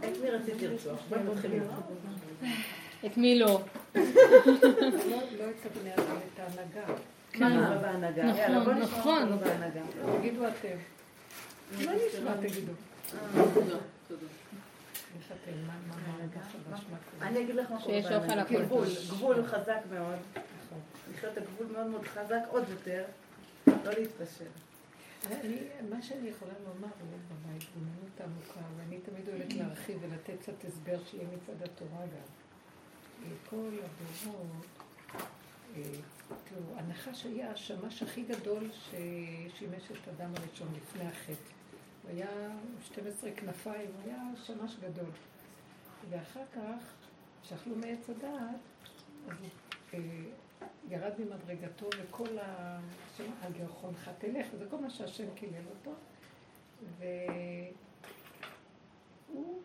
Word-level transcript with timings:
את 0.00 0.18
מי 0.22 0.30
רצית 0.30 0.62
לרצוח? 0.62 1.00
בואי 1.08 1.20
נתחיל. 1.22 1.62
את 3.06 3.16
מי 3.16 3.38
לא? 3.38 3.60
לא 3.94 4.00
את 6.34 6.40
ההנהגה. 7.38 8.64
בוא 8.64 8.72
נשמע 8.72 8.98
נכון. 8.98 9.22
אותנו 9.22 9.38
בהנהגה. 9.38 9.80
תגידו 10.18 10.48
אתם. 10.48 10.76
מה 11.84 11.92
נשמע, 11.94 12.36
תגידו. 12.36 12.72
אני 17.22 17.40
אגיד 17.40 17.54
לך 17.54 17.70
מה 17.70 17.80
קורה 17.82 17.94
שיש 17.94 18.04
אוכל 18.04 18.18
בהנהגה. 18.18 18.42
הכל 18.42 18.62
גבול. 18.62 18.86
גבול 19.10 19.46
חזק 19.46 19.78
מאוד. 19.94 20.18
נכון. 20.34 20.78
לחיות 21.14 21.36
הגבול 21.36 21.66
מאוד 21.72 21.86
מאוד 21.86 22.06
חזק, 22.06 22.40
עוד 22.48 22.64
יותר. 22.70 23.04
לא 23.66 23.92
להתפשר. 23.98 24.44
אני, 25.32 25.58
מה 25.90 26.02
שאני 26.02 26.28
יכולה 26.28 26.52
לומר 26.64 26.88
הוא 27.00 27.36
בהתבוננות 27.46 28.20
העמוקה, 28.20 28.60
ואני 28.76 28.98
תמיד 28.98 29.28
אוהבת 29.28 29.52
להרחיב 29.52 29.98
ולתת 30.00 30.40
קצת 30.40 30.64
הסבר 30.64 31.04
שיהיה 31.04 31.28
מצד 31.28 31.62
התורה 31.62 32.00
גם. 32.00 32.28
אה, 33.24 33.30
כל 33.50 33.68
הדורות, 33.68 34.66
אה, 35.76 35.82
תראו, 36.28 36.78
הנחש 36.78 37.24
היה 37.24 37.50
השמש 37.50 38.02
הכי 38.02 38.22
גדול 38.22 38.70
ששימש 38.72 39.82
את 39.92 40.08
אדם 40.08 40.30
הראשון 40.36 40.68
לפני 40.76 41.08
החטא. 41.08 41.52
הוא 42.02 42.10
היה 42.10 42.50
12 42.82 43.30
כנפיים, 43.36 43.90
הוא 43.94 44.12
היה 44.12 44.22
שמש 44.44 44.76
גדול. 44.80 45.10
ואחר 46.10 46.44
כך, 46.54 46.94
כשאכלו 47.42 47.76
מעץ 47.76 48.10
הדעת, 48.10 48.60
אז 49.28 49.36
אה, 49.94 50.00
ירד 50.88 51.12
ממדרגתו 51.18 51.86
וכל 51.98 52.38
ה... 52.38 52.78
השם 53.16 53.30
על 53.42 53.52
ירחונך 53.56 54.10
תלך, 54.18 54.46
וזה 54.52 54.66
כל 54.70 54.76
מה 54.76 54.90
שהשם 54.90 55.34
קילל 55.34 55.64
אותו. 55.70 55.94
והוא, 59.28 59.62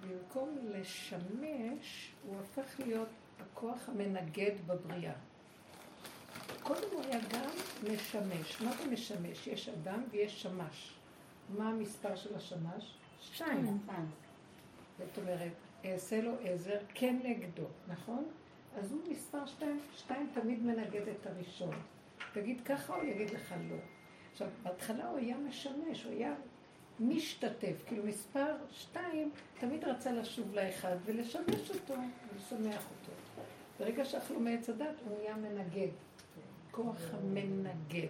במקום 0.00 0.58
לשמש, 0.62 2.12
הוא 2.26 2.40
הפך 2.40 2.80
להיות 2.80 3.08
הכוח 3.40 3.88
המנגד 3.88 4.52
בבריאה. 4.66 5.14
קודם 6.62 6.88
הוא 6.92 7.02
היה 7.02 7.20
גם 7.20 7.50
משמש. 7.92 8.60
מה 8.62 8.72
זה 8.76 8.90
משמש? 8.90 9.46
יש 9.46 9.68
אדם 9.68 10.02
ויש 10.10 10.42
שמש. 10.42 10.94
מה 11.56 11.68
המספר 11.68 12.16
של 12.16 12.36
השמש? 12.36 12.94
שתיים. 13.20 13.78
זאת 14.98 15.18
אומרת, 15.18 15.52
אעשה 15.84 16.20
לו 16.20 16.32
עזר 16.44 16.78
כנגדו, 16.94 17.66
נכון? 17.88 18.28
אז 18.78 18.92
הוא 18.92 19.00
מספר 19.10 19.46
שתיים, 19.46 19.80
שתיים 19.96 20.30
תמיד 20.34 20.62
מנגד 20.62 21.08
את 21.08 21.26
הראשון. 21.26 21.74
תגיד 22.32 22.60
ככה, 22.64 22.94
הוא 22.94 23.04
יגיד 23.04 23.30
לך 23.30 23.54
לא. 23.70 23.76
עכשיו, 24.32 24.48
בהתחלה 24.62 25.08
הוא 25.08 25.18
היה 25.18 25.36
משמש, 25.38 26.04
הוא 26.04 26.12
היה 26.12 26.34
משתתף, 27.00 27.82
כאילו 27.86 28.04
מספר 28.04 28.56
שתיים 28.70 29.30
תמיד 29.58 29.84
רצה 29.84 30.12
לשוב 30.12 30.54
לאחד 30.54 30.96
ולשמש 31.04 31.70
אותו 31.70 31.94
ולשמח 32.32 32.84
אותו. 32.90 33.12
ברגע 33.78 34.04
שאכלו 34.04 34.40
מעץ 34.40 34.68
הדת, 34.68 34.94
הוא 35.04 35.18
נהיה 35.18 35.36
מנגד. 35.36 35.88
כוח 36.70 37.00
המנגד. 37.14 38.08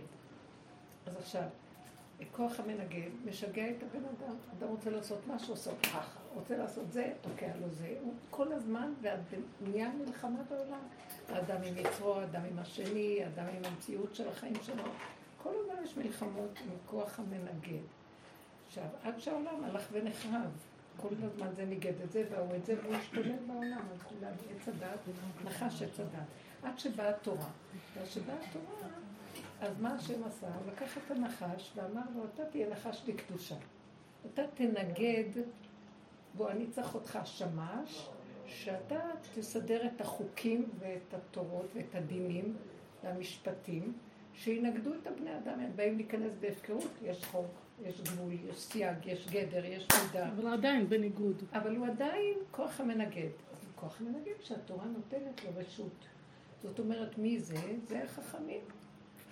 אז 1.06 1.16
עכשיו, 1.16 1.42
כוח 2.32 2.60
המנגד 2.60 3.10
משגע 3.24 3.70
את 3.70 3.82
הבן 3.82 4.04
אדם. 4.04 4.36
אדם 4.58 4.68
רוצה 4.68 4.90
לעשות 4.90 5.18
משהו, 5.28 5.50
עושה 5.50 5.70
ככה. 5.82 6.20
רוצה 6.34 6.58
לעשות 6.58 6.92
זה, 6.92 7.12
תוקע 7.20 7.56
לו 7.60 7.68
זה. 7.70 7.94
הוא 8.02 8.14
כל 8.30 8.52
הזמן, 8.52 8.92
ונהיה 9.00 9.90
מלחמה 10.06 10.42
בעולם. 10.48 10.80
האדם 11.28 11.62
עם 11.64 11.74
יצרו, 11.78 12.14
האדם 12.14 12.42
עם 12.50 12.58
השני, 12.58 13.24
האדם 13.24 13.46
עם 13.56 13.62
המציאות 13.64 14.14
של 14.14 14.28
החיים 14.28 14.54
שלו. 14.62 14.84
כל 15.42 15.50
הזמן 15.60 15.84
יש 15.84 15.96
מלחמות 15.96 16.58
עם 16.64 16.70
כוח 16.86 17.20
המנגד. 17.20 17.82
עכשיו, 18.66 18.84
עד 19.02 19.18
שהעולם 19.18 19.64
הלך 19.64 19.88
ונחרב. 19.92 20.50
כל 20.96 21.08
הזמן 21.22 21.46
זה 21.56 21.64
ניגד 21.64 22.00
את 22.04 22.12
זה, 22.12 22.24
והוא 22.30 22.56
את 22.56 22.66
זה, 22.66 22.74
והוא 22.82 22.94
השתולל 22.94 23.36
בעולם, 23.46 23.82
על 23.92 23.98
כולם, 23.98 24.32
עץ 24.50 24.68
הדת, 24.68 24.98
נחש 25.44 25.82
עץ 25.82 26.00
הדת. 26.00 26.26
עד 26.62 26.78
שבאה 26.78 27.08
התורה. 27.08 27.48
וכשבאה 27.94 28.34
התורה, 28.34 28.88
אז 29.60 29.80
מה 29.80 29.94
השם 29.94 30.24
עשה? 30.24 30.46
הוא 30.46 30.72
לקח 30.72 30.98
את 30.98 31.10
הנחש 31.10 31.72
ואמר 31.74 32.02
לו, 32.16 32.24
אתה 32.34 32.44
תהיה 32.44 32.70
נחש 32.70 33.02
לקדושה. 33.06 33.54
אתה 34.26 34.42
תנגד, 34.54 35.42
בוא, 36.34 36.50
אני 36.50 36.66
צריך 36.66 36.94
אותך 36.94 37.18
שמש, 37.24 38.08
שאתה 38.46 39.00
תסדר 39.34 39.86
את 39.86 40.00
החוקים 40.00 40.68
ואת 40.78 41.14
התורות 41.14 41.66
ואת 41.74 41.94
הדינים 41.94 42.56
והמשפטים, 43.04 43.92
שינגדו 44.34 44.94
את 44.94 45.06
הבני 45.06 45.36
אדם. 45.36 45.60
הם 45.60 45.70
באים 45.76 45.96
להיכנס 45.96 46.32
בהפקרות, 46.40 46.90
יש 47.02 47.24
חוק, 47.24 47.50
יש 47.82 48.00
גבול, 48.00 48.32
יש 48.32 48.60
סייג, 48.60 49.06
יש 49.06 49.28
גדר, 49.30 49.64
יש 49.64 49.86
מידע. 50.02 50.28
אבל 50.28 50.52
עדיין 50.52 50.88
בניגוד. 50.88 51.42
אבל 51.52 51.76
הוא 51.76 51.86
עדיין 51.86 52.38
כוח 52.50 52.80
המנגד. 52.80 53.30
אז 53.52 53.68
כוח 53.76 54.00
המנגד 54.00 54.34
שהתורה 54.40 54.84
נותנת 54.84 55.44
לו 55.44 55.50
רשות. 55.56 56.06
זאת 56.62 56.78
אומרת, 56.78 57.18
מי 57.18 57.40
זה? 57.40 57.56
זה 57.88 58.02
החכמים. 58.04 58.60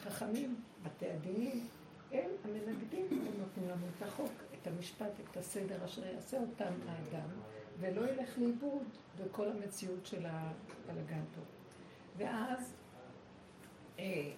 חכמים, 0.00 0.60
בתי 0.82 1.10
הדינים, 1.10 1.66
הם 2.12 2.30
המנגדים, 2.44 3.06
הם 3.10 3.40
נותנים 3.40 3.68
לנו 3.68 3.86
את 3.96 4.02
החוק, 4.02 4.32
את 4.62 4.66
המשפט, 4.66 5.10
את 5.30 5.36
הסדר 5.36 5.84
אשר 5.84 6.06
יעשה 6.06 6.40
אותם 6.40 6.72
האדם, 6.88 7.28
ולא 7.80 8.10
ילך 8.10 8.38
לאיבוד 8.38 8.84
בכל 9.18 9.48
המציאות 9.48 10.06
של 10.06 10.26
הבלגן 10.26 11.22
פה. 11.34 11.40
ואז 12.16 12.74
אה, 13.98 14.30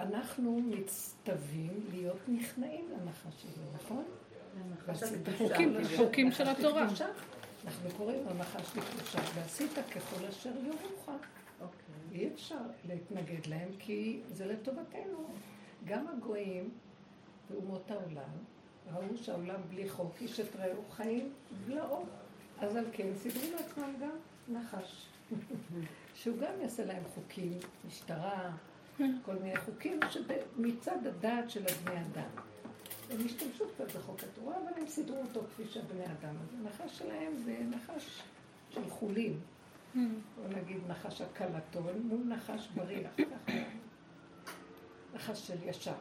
אנחנו 0.00 0.60
מצטווים 0.60 1.86
להיות 1.90 2.28
נכנעים 2.28 2.84
לנחש 2.90 3.44
הזה, 3.44 3.62
נכון? 3.74 4.04
חוקים, 5.96 6.32
של 6.32 6.48
התורה. 6.48 6.86
אנחנו 7.64 7.90
קוראים 7.96 8.24
לו 8.26 8.34
נחש 8.34 8.76
לקדושה, 8.76 9.18
ועשית 9.34 9.72
ככל 9.94 10.26
אשר 10.26 10.50
יורוך. 10.64 11.10
אי 12.12 12.28
אפשר 12.34 12.60
להתנגד 12.88 13.46
להם, 13.46 13.68
כי 13.78 14.20
זה 14.28 14.46
לטובתנו. 14.46 15.26
גם 15.84 16.06
הגויים 16.08 16.70
ואומות 17.50 17.90
העולם 17.90 18.30
ראו 18.92 19.16
שהעולם 19.16 19.60
בלי 19.68 19.88
חוק, 19.88 20.14
איש 20.20 20.40
את 20.40 20.56
רעהו 20.56 20.82
חיים 20.90 21.32
בלעו. 21.66 22.04
אז 22.58 22.76
על 22.76 22.84
כן 22.92 23.08
סידרו 23.16 23.42
לעצמם 23.52 23.94
גם 24.00 24.16
נחש. 24.48 25.06
שהוא 26.14 26.38
גם 26.38 26.52
יעשה 26.60 26.84
להם 26.84 27.02
חוקים, 27.14 27.58
משטרה, 27.88 28.50
כל 28.96 29.34
מיני 29.34 29.56
חוקים 29.56 30.00
שמצד 30.10 31.06
הדעת 31.06 31.50
של 31.50 31.62
הבני 31.66 32.00
אדם. 32.00 32.30
הם 33.10 33.26
השתמשו 33.26 33.64
קצת 33.74 33.96
בחוק 33.96 34.20
התורה, 34.22 34.56
אבל 34.56 34.80
הם 34.82 34.86
סידרו 34.86 35.16
אותו 35.16 35.40
כפי 35.40 35.62
שהבני 35.68 36.04
אדם. 36.04 36.34
אז 36.42 36.54
הנחש 36.60 36.98
שלהם 36.98 37.36
זה 37.44 37.56
נחש 37.70 38.22
של 38.70 38.90
חולין. 38.90 39.38
בוא 39.94 40.04
נגיד 40.56 40.80
נחש 40.88 41.20
הקלטון 41.20 42.02
מול 42.02 42.20
נחש 42.34 42.68
בריח. 42.74 43.10
נחש 45.14 45.46
של 45.48 45.68
ישר. 45.68 45.94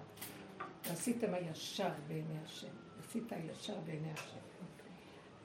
ועשיתם 0.86 1.34
הישר 1.34 1.90
בעיני 2.08 2.38
השם. 2.46 2.68
עשית 3.00 3.32
הישר 3.34 3.80
בעיני 3.86 4.12
השם. 4.12 4.38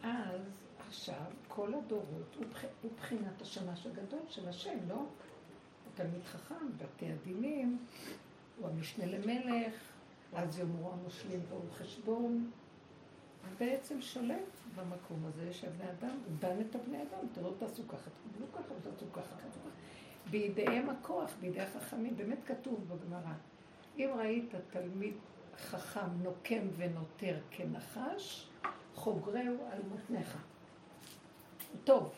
אז 0.02 0.40
עכשיו 0.88 1.24
כל 1.48 1.74
הדורות 1.74 2.34
הוא 2.38 2.46
בח- 2.46 2.64
הוא 2.82 2.90
בחינת 2.96 3.42
השמש 3.42 3.86
הגדול 3.86 4.20
של 4.28 4.48
השם, 4.48 4.78
לא? 4.88 4.94
הוא 4.94 5.06
תלמיד 5.94 6.24
חכם, 6.24 6.54
בתי 6.78 7.06
הדינים, 7.12 7.78
הוא 8.58 8.68
המשנה 8.68 9.06
למלך, 9.06 9.74
אז 10.34 10.58
יאמרו 10.58 10.92
המושלים 10.92 11.40
ברוך 11.50 11.76
חשבון. 11.76 12.50
בעצם 13.58 14.02
שולט 14.02 14.38
במקום 14.76 15.24
הזה 15.24 15.52
שהבני 15.52 15.90
אדם, 15.90 16.08
הוא 16.08 16.36
דן 16.38 16.60
את 16.60 16.74
הבני 16.74 16.98
אדם, 17.02 17.42
לא 17.42 17.52
תעשו 17.58 17.88
ככה, 17.88 18.10
תקבלו 18.10 18.46
ככה 18.52 18.74
ותעשו 18.74 19.12
ככה, 19.12 19.36
ככה. 19.36 19.68
בידיהם 20.30 20.90
הכוח, 20.90 21.34
בידי 21.40 21.60
החכמים, 21.60 22.16
באמת 22.16 22.38
כתוב 22.46 22.88
בגמרא. 22.88 23.32
אם 23.98 24.10
ראית 24.16 24.54
תלמיד 24.70 25.14
חכם 25.56 26.22
נוקם 26.22 26.68
ונותר 26.76 27.38
כנחש, 27.50 28.48
חוגרהו 28.94 29.56
על 29.72 29.78
מותניך. 29.88 30.36
הוא 31.72 31.80
טוב. 31.84 32.12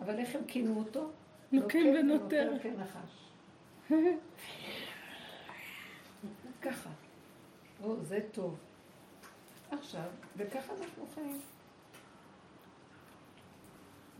אבל 0.00 0.18
איך 0.18 0.34
הם 0.34 0.40
כינו 0.46 0.78
אותו? 0.78 1.10
נוקם 1.52 1.84
ונותר. 1.98 2.52
כנחש. 2.62 3.30
ככה. 6.62 6.90
או, 7.82 7.96
זה 8.02 8.20
טוב. 8.32 8.56
עכשיו, 9.70 10.08
וככה 10.36 10.72
אנחנו 10.72 11.06
חיים. 11.14 11.40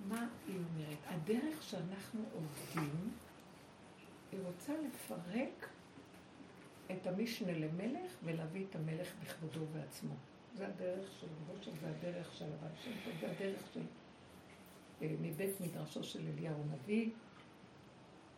מה 0.08 0.26
היא 0.46 0.56
אומרת? 0.56 0.98
הדרך 1.06 1.62
שאנחנו 1.62 2.20
עובדים, 2.32 3.10
היא 4.32 4.40
רוצה 4.44 4.72
לפרק 4.86 5.68
את 6.90 7.06
המשנה 7.06 7.52
למלך 7.52 8.12
ולהביא 8.24 8.64
את 8.70 8.76
המלך 8.76 9.14
בכבודו 9.22 9.60
ובעצמו. 9.60 10.14
זה 10.54 10.66
הדרך 10.66 11.10
של 11.20 11.26
ראש, 11.48 11.68
זה 11.80 11.88
הדרך 11.88 12.34
של 12.34 12.44
הבן 12.44 12.76
שם 12.84 12.90
זה 13.20 13.30
הדרך 13.30 13.60
של... 13.74 13.80
אה, 15.02 15.14
מבית 15.20 15.60
מדרשו 15.60 16.04
של 16.04 16.20
אליהו 16.34 16.62
הנביא. 16.62 17.10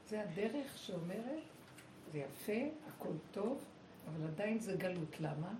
זה 0.06 0.22
הדרך 0.22 0.78
שאומרת, 0.78 1.42
זה 2.12 2.18
יפה, 2.18 2.68
הכל 2.88 3.14
טוב, 3.32 3.64
אבל 4.08 4.26
עדיין 4.26 4.58
זה 4.58 4.76
גלות. 4.76 5.20
למה? 5.20 5.52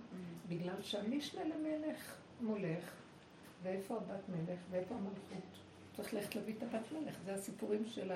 בגלל 0.49 0.81
שהמשנה 0.81 1.41
למלך 1.43 2.15
מולך, 2.41 2.91
ואיפה 3.63 3.97
הבת 3.97 4.29
מלך, 4.29 4.59
ואיפה 4.71 4.95
המלכות? 4.95 5.59
צריך 6.01 6.13
ללכת 6.13 6.35
להביא 6.35 6.53
את 6.57 6.63
הבת 6.63 6.91
מלך, 6.91 7.15
זה 7.25 7.33
הסיפורים 7.33 7.85
של 7.85 8.11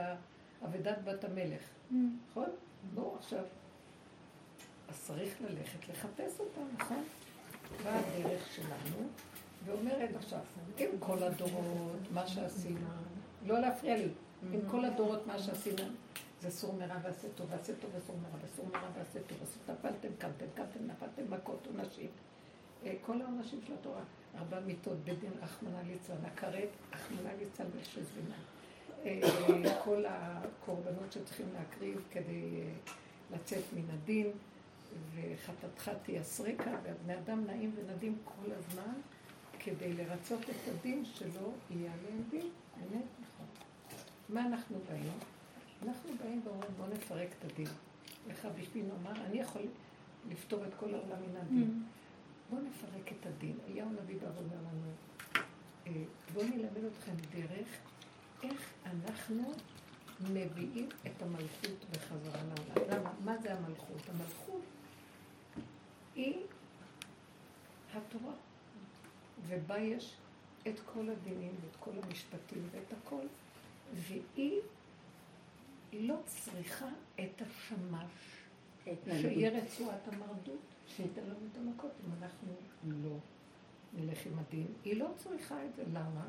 אבדת 0.65 0.97
בת 1.03 1.24
המלך, 1.24 1.62
נכון? 2.30 2.50
נו, 2.94 3.15
עכשיו, 3.19 3.44
אז 4.89 5.01
צריך 5.01 5.41
ללכת 5.41 5.89
לחפש 5.89 6.39
אותה, 6.39 6.62
נכון? 6.77 7.03
באה 7.83 8.00
הדרך 8.00 8.47
שלנו, 8.56 9.07
ואומרת 9.65 10.15
עכשיו, 10.15 10.39
עם 10.77 10.89
כל 11.00 11.24
הדורות, 11.24 12.12
מה 12.13 12.27
שעשינו, 12.27 12.88
לא 13.45 13.59
להפריע 13.59 13.97
לי, 13.97 14.09
עם 14.53 14.59
כל 14.71 14.85
הדורות, 14.85 15.27
מה 15.27 15.39
שעשינו, 15.39 15.83
זה 16.41 16.51
סור 16.51 16.74
מרע 16.74 16.97
ועשה 17.03 17.27
טוב, 17.35 17.47
ועשה 17.50 17.74
טוב 17.81 17.91
וסור 17.95 18.15
מרע, 18.21 18.44
וסור 18.44 18.65
מרע 18.65 18.89
ועשה 18.97 19.19
טוב, 19.27 19.38
נפלתם, 19.69 20.09
קמתם, 20.18 20.45
קמתם, 20.56 20.88
נפלתם, 20.88 21.33
מכות, 21.33 21.68
עונשים. 21.68 22.09
אה, 22.85 22.94
כל 23.06 23.21
העונשים 23.21 23.59
של 23.68 23.74
התורה, 23.74 24.01
ארבע 24.38 24.59
מיטות, 24.59 24.97
בית 25.03 25.19
דין 25.19 25.31
רחמנא 25.41 25.81
ליצלן, 25.88 26.25
הכרת, 26.25 26.69
רחמנא 26.94 27.30
ליצלן 27.39 27.68
ושזבינה. 27.81 28.35
אה, 29.06 29.81
כל 29.83 30.03
הקורבנות 30.07 31.12
שצריכים 31.12 31.45
להקריב 31.53 32.01
כדי 32.12 32.62
אה, 32.62 32.74
לצאת 33.35 33.63
מן 33.75 33.89
הדין, 33.94 34.27
וחטאתך 35.15 35.91
תייסרקה, 36.03 36.71
והבני 36.83 37.18
אדם 37.18 37.45
נעים 37.45 37.71
ונדים 37.75 38.18
כל 38.25 38.51
הזמן 38.51 38.94
כדי 39.59 39.94
לרצות 39.94 40.41
את 40.41 40.74
הדין 40.74 41.06
שלו, 41.06 41.51
יהיה 41.71 41.91
עליהם 41.94 42.24
דין. 42.30 42.50
באמת 42.80 43.06
נכון. 43.21 43.45
מה 44.30 44.45
אנחנו 44.45 44.77
באים? 44.89 45.12
אנחנו 45.83 46.09
באים 46.24 46.41
ואומרים, 46.44 46.71
בואו 46.77 46.88
נפרק 46.89 47.27
את 47.39 47.51
הדין. 47.51 47.68
לך 48.30 48.47
בשביל 48.59 48.85
נאמר, 48.85 49.25
אני 49.25 49.39
יכול 49.39 49.62
לפתור 50.30 50.65
את 50.65 50.74
כל 50.80 50.94
העולם 50.94 51.21
מן 51.30 51.38
הדין. 51.41 51.83
בואו 52.53 52.65
נפרק 52.65 53.11
את 53.11 53.25
הדין. 53.25 53.57
אליהו 53.67 53.89
הנביא 53.89 54.15
בא 54.15 54.25
ואומר 54.25 54.55
לנו, 54.55 54.91
אה, 55.88 55.91
בואו 56.33 56.45
נלמד 56.45 56.83
אתכם 56.83 57.11
דרך 57.31 57.67
איך 58.44 58.73
אנחנו 58.85 59.53
מביאים 60.19 60.89
את 61.07 61.21
המלכות 61.21 61.85
בחזרה 61.91 62.41
לעולם. 62.44 63.00
למה? 63.00 63.13
מה 63.23 63.38
זה 63.38 63.53
המלכות? 63.53 64.09
המלכות 64.09 64.61
היא 66.15 66.38
התורה, 67.94 68.33
ובה 69.47 69.77
יש 69.77 70.15
את 70.67 70.79
כל 70.94 71.09
הדינים 71.09 71.56
ואת 71.61 71.75
כל 71.79 71.91
המשפטים 72.03 72.67
ואת 72.71 72.94
הכל, 72.94 73.25
והיא 73.94 74.61
לא 75.94 76.15
צריכה 76.25 76.89
את 77.15 77.41
השמש, 77.41 78.11
שיהיה 79.06 79.49
רצועת 79.49 80.07
המרדות, 80.07 80.72
שייתן 80.88 81.21
לנו 81.24 81.47
את 81.51 81.57
המכות 81.57 81.91
אם 82.07 82.24
אנחנו 82.24 82.53
לא 82.83 83.18
נלך 83.94 84.25
עם 84.25 84.39
הדין. 84.39 84.68
היא 84.83 85.00
לא 85.00 85.09
צריכה 85.15 85.65
את 85.65 85.75
זה, 85.75 85.83
למה? 85.94 86.25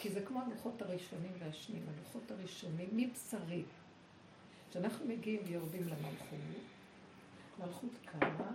כי 0.00 0.10
זה 0.10 0.20
כמו 0.26 0.42
הלוחות 0.42 0.82
הראשונים 0.82 1.32
והשניים, 1.38 1.86
הלוחות 1.96 2.30
הראשונים 2.30 2.88
מבשרי. 2.92 3.62
כשאנחנו 4.70 5.06
מגיעים 5.06 5.40
ויורדים 5.46 5.82
למלכות, 5.88 6.38
מלכות 7.58 7.90
קמה, 8.04 8.52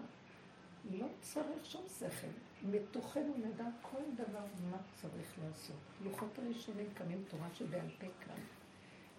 לא 0.92 1.08
צריך 1.22 1.66
שום 1.66 1.82
שכל. 2.00 2.28
מתוכנו 2.64 3.34
נדע 3.38 3.66
כל 3.82 4.04
דבר 4.16 4.46
מה 4.72 4.78
צריך 5.02 5.34
לעשות. 5.44 5.76
לוחות 6.04 6.40
הראשונים 6.40 6.88
קמים 6.94 7.24
תורה 7.30 7.48
שבעל 7.54 7.90
פה 8.00 8.08
כאן. 8.26 8.44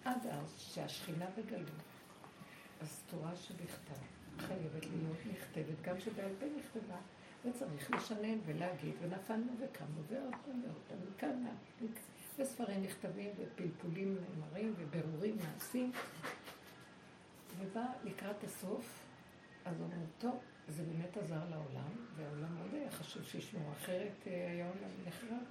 עד 0.03 0.27
אז, 0.27 0.55
שהשכינה 0.57 1.25
בגלות, 1.37 1.69
אז 2.81 3.01
תורה 3.09 3.35
שבכתב 3.35 4.14
חייבת 4.39 4.85
להיות 4.85 5.17
נכתבת, 5.31 5.81
גם 5.81 5.99
שבעל 5.99 6.31
פה 6.39 6.45
נכתבה, 6.59 6.97
וצריך 7.45 7.91
לשנן 7.91 8.37
ולהגיד, 8.45 8.93
ונפלנו 9.01 9.51
וקמנו 9.59 10.01
ועוד 10.07 10.33
פעם 10.45 10.61
ועוד 10.63 10.81
פעם, 10.87 10.97
וכאן, 11.15 11.45
וספרים 12.39 12.83
נכתבים 12.83 13.29
ופלפולים 13.37 14.17
נאמרים 14.17 14.73
ובירורים 14.77 15.37
נעשים. 15.37 15.91
ובא 17.59 17.85
לקראת 18.03 18.43
הסוף, 18.43 19.03
אז 19.65 19.81
אומרים, 19.81 20.05
טוב, 20.19 20.39
זה 20.67 20.83
באמת 20.83 21.17
עזר 21.17 21.49
לעולם, 21.49 21.91
והעולם 22.15 22.55
מאוד 22.55 22.73
היה 22.73 22.91
חשוב 22.91 23.23
שישמעו, 23.23 23.71
אחרת 23.71 24.27
אה, 24.27 24.51
היה 24.51 24.67
עולם 24.67 24.91
נחרב. 25.07 25.43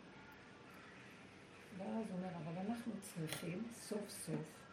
ואז 1.78 2.04
אומר, 2.12 2.28
אבל 2.28 2.58
אנחנו 2.66 2.92
צריכים 3.00 3.64
סוף 3.72 4.08
סוף 4.08 4.64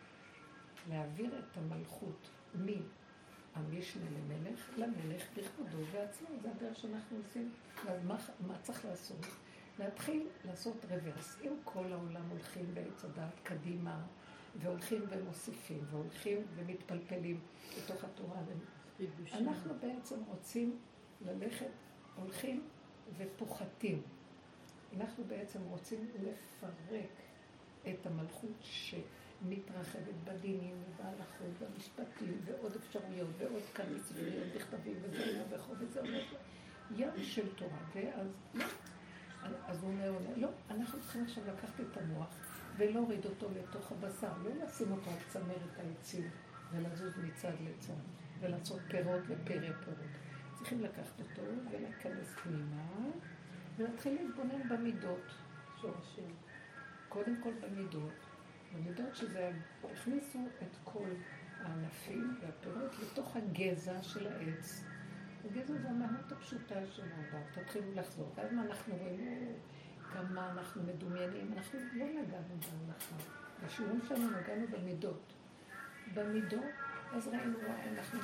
להעביר 0.90 1.40
את 1.40 1.58
המלכות 1.58 2.30
מהמשנה 3.56 4.06
למלך 4.10 4.70
למלך 4.78 5.24
בכבודו 5.38 5.78
ועצמו. 5.92 6.28
זה 6.42 6.52
הדרך 6.52 6.80
שאנחנו 6.80 7.18
עושים. 7.18 7.52
אז 7.88 8.04
מה, 8.04 8.18
מה 8.48 8.58
צריך 8.62 8.86
לעשות? 8.86 9.26
להתחיל 9.80 10.28
לעשות 10.46 10.86
רוורס. 10.90 11.38
אם 11.44 11.54
כל 11.64 11.94
העולם 11.94 12.30
הולכים 12.30 12.74
בעץ 12.74 13.06
הדת 13.06 13.40
קדימה, 13.44 14.02
והולכים 14.62 15.02
ומוסיפים, 15.10 15.86
והולכים 15.90 16.38
ומתפלפלים 16.56 17.40
בתוך 17.78 18.04
התורה, 18.04 18.38
אנחנו 19.34 19.74
בעצם 19.80 20.16
רוצים 20.28 20.80
ללכת, 21.26 21.70
הולכים 22.16 22.68
ופוחתים. 23.18 24.02
אנחנו 24.98 25.24
בעצם 25.24 25.60
רוצים 25.70 26.08
לפרק 26.24 27.10
את 27.90 28.06
המלכות 28.06 28.52
שמתרחבת 29.42 30.16
בדינים 30.24 30.76
ובהלכות 30.84 31.48
ובמשפטים 31.60 32.42
ועוד 32.46 32.76
אפשרויות 32.76 33.30
ועוד 33.38 33.64
כאן 33.74 33.86
מצוויות 33.96 34.48
בכתבים 34.56 34.96
וזה 35.02 35.44
וכו' 35.50 35.74
וזה 35.80 36.00
הולך 36.00 36.34
ים 36.96 37.10
של 37.24 37.56
תורה. 37.56 37.78
ואז 37.96 38.28
לא. 38.54 38.66
אז 39.68 39.84
הוא 39.84 39.92
אומר, 39.92 40.12
לא, 40.36 40.48
אנחנו 40.70 41.00
צריכים 41.02 41.24
עכשיו 41.24 41.44
לקחת 41.48 41.80
את 41.80 41.98
המוח 41.98 42.36
ולהוריד 42.78 43.26
אותו 43.26 43.48
לתוך 43.60 43.92
הבשר, 43.92 44.32
לא 44.44 44.64
לשים 44.64 44.92
אותו 44.92 45.10
על 45.12 45.18
צמרת 45.28 45.78
העצים 45.78 46.30
ולזוז 46.72 47.14
מצד 47.18 47.54
לצד 47.64 47.94
ולעשות 48.40 48.80
פירות 48.88 49.22
ופרא 49.28 49.60
פירות. 49.60 50.12
צריכים 50.56 50.82
לקחת 50.82 51.20
אותו 51.20 51.42
ולהיכנס 51.72 52.36
פנימה 52.44 53.10
ולהתחיל 53.78 54.14
להתבונן 54.14 54.70
במידות. 54.70 55.32
שורשים. 55.82 56.36
קודם 57.10 57.36
כל 57.44 57.52
במידות. 57.62 58.31
במידות 58.74 59.16
שזה, 59.16 59.52
הכניסו 59.92 60.40
את 60.62 60.78
כל 60.84 61.10
הענפים 61.64 62.38
והפירות 62.42 62.96
לתוך 63.00 63.36
הגזע 63.36 64.04
של 64.04 64.28
העץ. 64.28 64.84
הגזע 65.46 65.74
זה 65.82 65.90
המהות 65.90 66.32
הפשוטה 66.32 66.88
של 66.92 67.04
האדם. 67.04 67.42
תתחילו 67.52 67.86
לחזור. 67.96 68.32
ואז 68.36 68.54
מה 68.54 68.62
אנחנו 68.62 68.96
רואים? 68.96 69.56
כמה 70.14 70.52
אנחנו 70.52 70.84
מדומיינים. 70.84 71.54
אנחנו 71.54 71.80
לא 71.94 72.06
נגענו 72.06 72.56
בהלכה. 72.60 73.16
בשיעורים 73.66 74.00
שלנו 74.08 74.30
נגענו 74.30 74.68
במידות. 74.68 75.34
במידות, 76.14 76.72
אז 77.14 77.28
ראינו, 77.28 77.58
אנחנו 77.92 78.20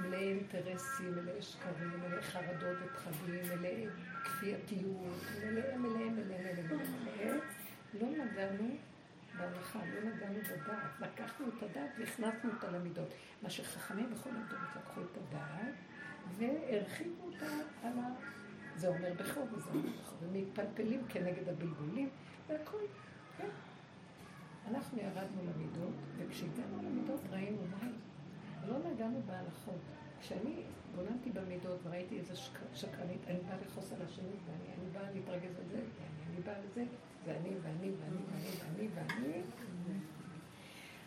מלאי 0.00 0.28
אינטרסים, 0.28 1.14
מלאי 1.14 1.42
שקרים, 1.42 2.00
מלאי 2.00 2.22
חרדות 2.22 2.76
ופחדים, 2.84 3.58
מלאי 3.58 3.86
כפייתיות, 4.24 5.24
מלאי, 5.44 5.76
מלאי, 5.76 6.10
מלאי, 6.10 6.38
מלאי, 6.38 6.62
מלאי. 6.72 7.38
לא 8.00 8.08
נגענו 8.24 8.76
בהלכה, 9.38 9.78
לא 9.94 10.10
נגענו 10.10 10.38
בדעת. 10.40 11.00
לקחנו 11.00 11.46
את 11.48 11.62
הדעת 11.62 11.90
והכנסנו 11.98 12.50
אותה 12.54 12.70
למידות. 12.70 13.08
מה 13.42 13.50
שחכמים 13.50 14.10
בכל 14.10 14.30
הדורות 14.30 14.68
לקחו 14.76 15.00
את 15.00 15.16
הדעת 15.16 15.74
והרחיבו 16.38 17.24
אותה 17.24 17.46
על 17.82 17.98
ה... 17.98 18.08
זה 18.76 18.88
אומר 18.88 19.12
בכור 19.18 19.46
וזה 19.52 19.70
אומר 19.70 19.80
בכור, 19.80 20.18
ומתפלפלים 20.22 21.04
כנגד 21.08 21.48
הבלבולים, 21.48 22.10
והכל, 22.48 22.78
כן. 23.38 23.48
אנחנו 24.70 24.98
ירדנו 24.98 25.42
למידות, 25.42 25.94
וכשהגענו 26.16 26.82
למידות 26.82 27.20
ראינו 27.30 27.58
מים. 27.80 27.94
לא 28.68 28.78
נגענו 28.90 29.22
בהלכות. 29.26 29.80
כשאני 30.20 30.62
גולנתי 30.94 31.30
במידות 31.30 31.78
וראיתי 31.84 32.18
איזה 32.18 32.36
שקרנית, 32.74 33.20
אני 33.26 33.38
באה 33.40 33.56
לכעוס 33.66 33.92
על 33.92 34.02
השני, 34.02 34.36
ואני 34.46 34.74
אני 34.74 34.90
באה 34.90 35.10
להתרגז 35.14 35.58
על 35.58 35.68
זה, 35.68 35.76
ואני 35.76 36.34
אני 36.34 36.40
באה 36.40 36.58
לזה, 36.64 36.84
ואני 37.28 37.50
ואני 37.62 37.90
ואני 38.00 38.20
ואני 38.30 38.88
ואני 38.88 38.88
ואני. 38.94 39.42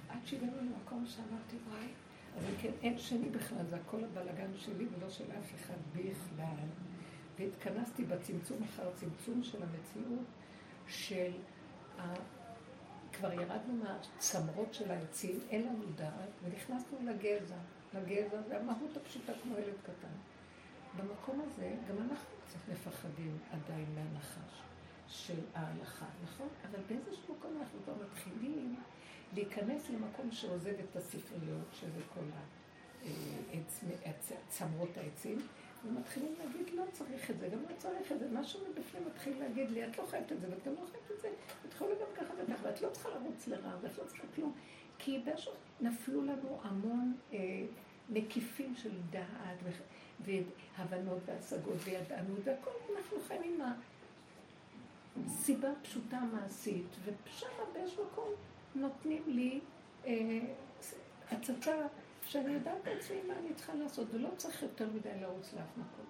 עד 0.10 0.20
שהגענו 0.26 0.58
למקום 0.62 1.06
שאמרתי, 1.06 1.56
וואי, 1.70 1.88
אז 2.38 2.44
כן, 2.62 2.72
אין 2.82 2.98
שני 2.98 3.30
בכלל, 3.30 3.66
זה 3.70 3.76
הכל 3.76 4.04
הבלגן 4.04 4.52
שלי 4.58 4.88
ולא 4.98 5.10
של 5.10 5.24
אף 5.40 5.56
אחד 5.56 5.78
בכלל. 5.96 6.68
והתכנסתי 7.40 8.06
בצמצום 8.06 8.64
אחר 8.64 8.92
צמצום 8.96 9.44
של 9.44 9.64
המציאות 9.64 10.26
של 10.88 11.32
ה... 12.00 12.14
כבר 13.14 13.34
ירדנו 13.34 13.84
מהצמרות 13.84 14.74
של 14.74 14.92
העצים, 14.92 15.40
אין 15.50 15.62
לנו 15.62 15.84
דעת, 15.96 16.30
ונכנסנו 16.44 16.98
לגזע, 17.04 17.56
לגזע, 17.94 18.42
והמהות 18.50 18.98
הפשוטה 18.98 19.34
כמו 19.44 19.58
ילד 19.58 19.78
קטן. 19.84 20.16
במקום 20.98 21.42
הזה, 21.42 21.76
גם 21.90 21.98
אנחנו 21.98 22.36
קצת 22.46 22.60
מפחדים 22.72 23.38
עדיין 23.52 23.86
מהנחש 23.96 24.71
של 25.12 25.40
ההלכה, 25.54 26.06
נכון? 26.24 26.48
אבל 26.70 26.80
באיזשהו 26.88 27.36
מקום 27.38 27.58
אנחנו 27.60 27.80
כבר 27.86 27.94
מתחילים 28.06 28.76
להיכנס 29.34 29.90
למקום 29.90 30.32
שעוזב 30.32 30.74
את 30.90 30.96
הספריות, 30.96 31.68
שזה 31.74 32.02
כל 32.14 32.22
צמרות 34.50 34.98
העצים, 34.98 35.38
ומתחילים 35.86 36.34
להגיד, 36.40 36.74
לא 36.74 36.84
צריך 36.92 37.32
את 37.32 37.40
זה, 37.40 37.48
גם 37.48 37.60
לא 37.70 37.76
צריך 37.78 38.12
את 38.12 38.20
זה. 38.20 38.28
משהו 38.32 38.60
מבפנים 38.70 39.04
מתחיל 39.08 39.40
להגיד 39.40 39.72
לי, 39.72 39.88
את 39.88 39.98
לא 39.98 40.06
חייבת 40.06 40.32
את 40.32 40.42
זה, 40.42 40.48
ואת 40.50 40.64
גם 40.66 40.74
לא 40.74 40.88
חייבת 40.92 41.12
את 41.12 41.22
זה, 41.22 41.30
את 41.68 41.74
יכולה 41.74 41.96
גם 41.96 42.08
ככה 42.16 42.34
וככה, 42.44 42.68
ואת 42.68 42.82
לא 42.82 42.90
צריכה 42.90 43.10
לרוץ 43.10 43.48
לרע, 43.48 43.78
ואת 43.82 43.98
לא 43.98 44.04
צריכה 44.04 44.24
כלום. 44.36 44.54
כי 44.98 45.20
באיזשהו 45.26 45.52
נפלו 45.82 46.22
לנו 46.22 46.60
המון 46.64 47.14
אה, 47.34 47.38
מקיפים 48.10 48.76
של 48.76 48.92
דעת 49.10 49.58
והבנות 50.20 51.20
והשגות 51.26 51.78
וידענות, 51.84 52.40
והכל 52.44 52.72
אנחנו 52.96 53.18
חיים 53.28 53.42
עם 53.44 53.62
הסיבה 55.26 55.70
פשוטה 55.82 56.20
מעשית, 56.34 56.88
ושם 57.04 57.48
באיזשהו 57.74 58.06
מקום 58.12 58.30
נותנים 58.76 59.24
לי 59.28 59.60
אה, 60.06 60.40
הצתה 61.32 61.76
שאני 62.26 62.54
יודעת 62.54 62.84
בעצמי 62.84 63.18
מה 63.28 63.34
אני 63.40 63.54
צריכה 63.54 63.74
לעשות, 63.74 64.08
ולא 64.12 64.30
צריך 64.38 64.62
יותר 64.62 64.90
מדי 64.94 65.20
לרוץ 65.22 65.54
לאף 65.54 65.78
מקום. 65.78 66.06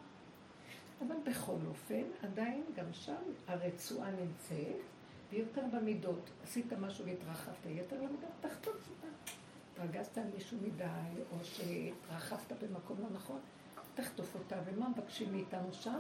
אבל 1.07 1.15
בכל 1.31 1.57
אופן, 1.67 2.03
עדיין 2.21 2.63
גם 2.75 2.93
שם 2.93 3.21
הרצועה 3.47 4.11
נמצאת, 4.11 4.81
ויותר 5.29 5.61
במידות. 5.73 6.29
עשית 6.43 6.73
משהו 6.73 7.05
והתרחבת 7.05 7.65
יתר 7.65 7.95
למידה, 7.95 8.27
תחתום 8.41 8.73
אותה. 8.73 9.07
התרגזת 9.73 10.17
על 10.17 10.23
מישהו 10.35 10.57
מדי, 10.61 11.21
או 11.31 11.37
שהתרחבת 11.43 12.63
במקום 12.63 12.97
לא 13.01 13.07
נכון, 13.13 13.39
תחטוף 13.95 14.35
אותה. 14.35 14.55
ומה 14.65 14.89
מבקשים 14.89 15.31
מאיתנו 15.31 15.73
שם? 15.73 15.99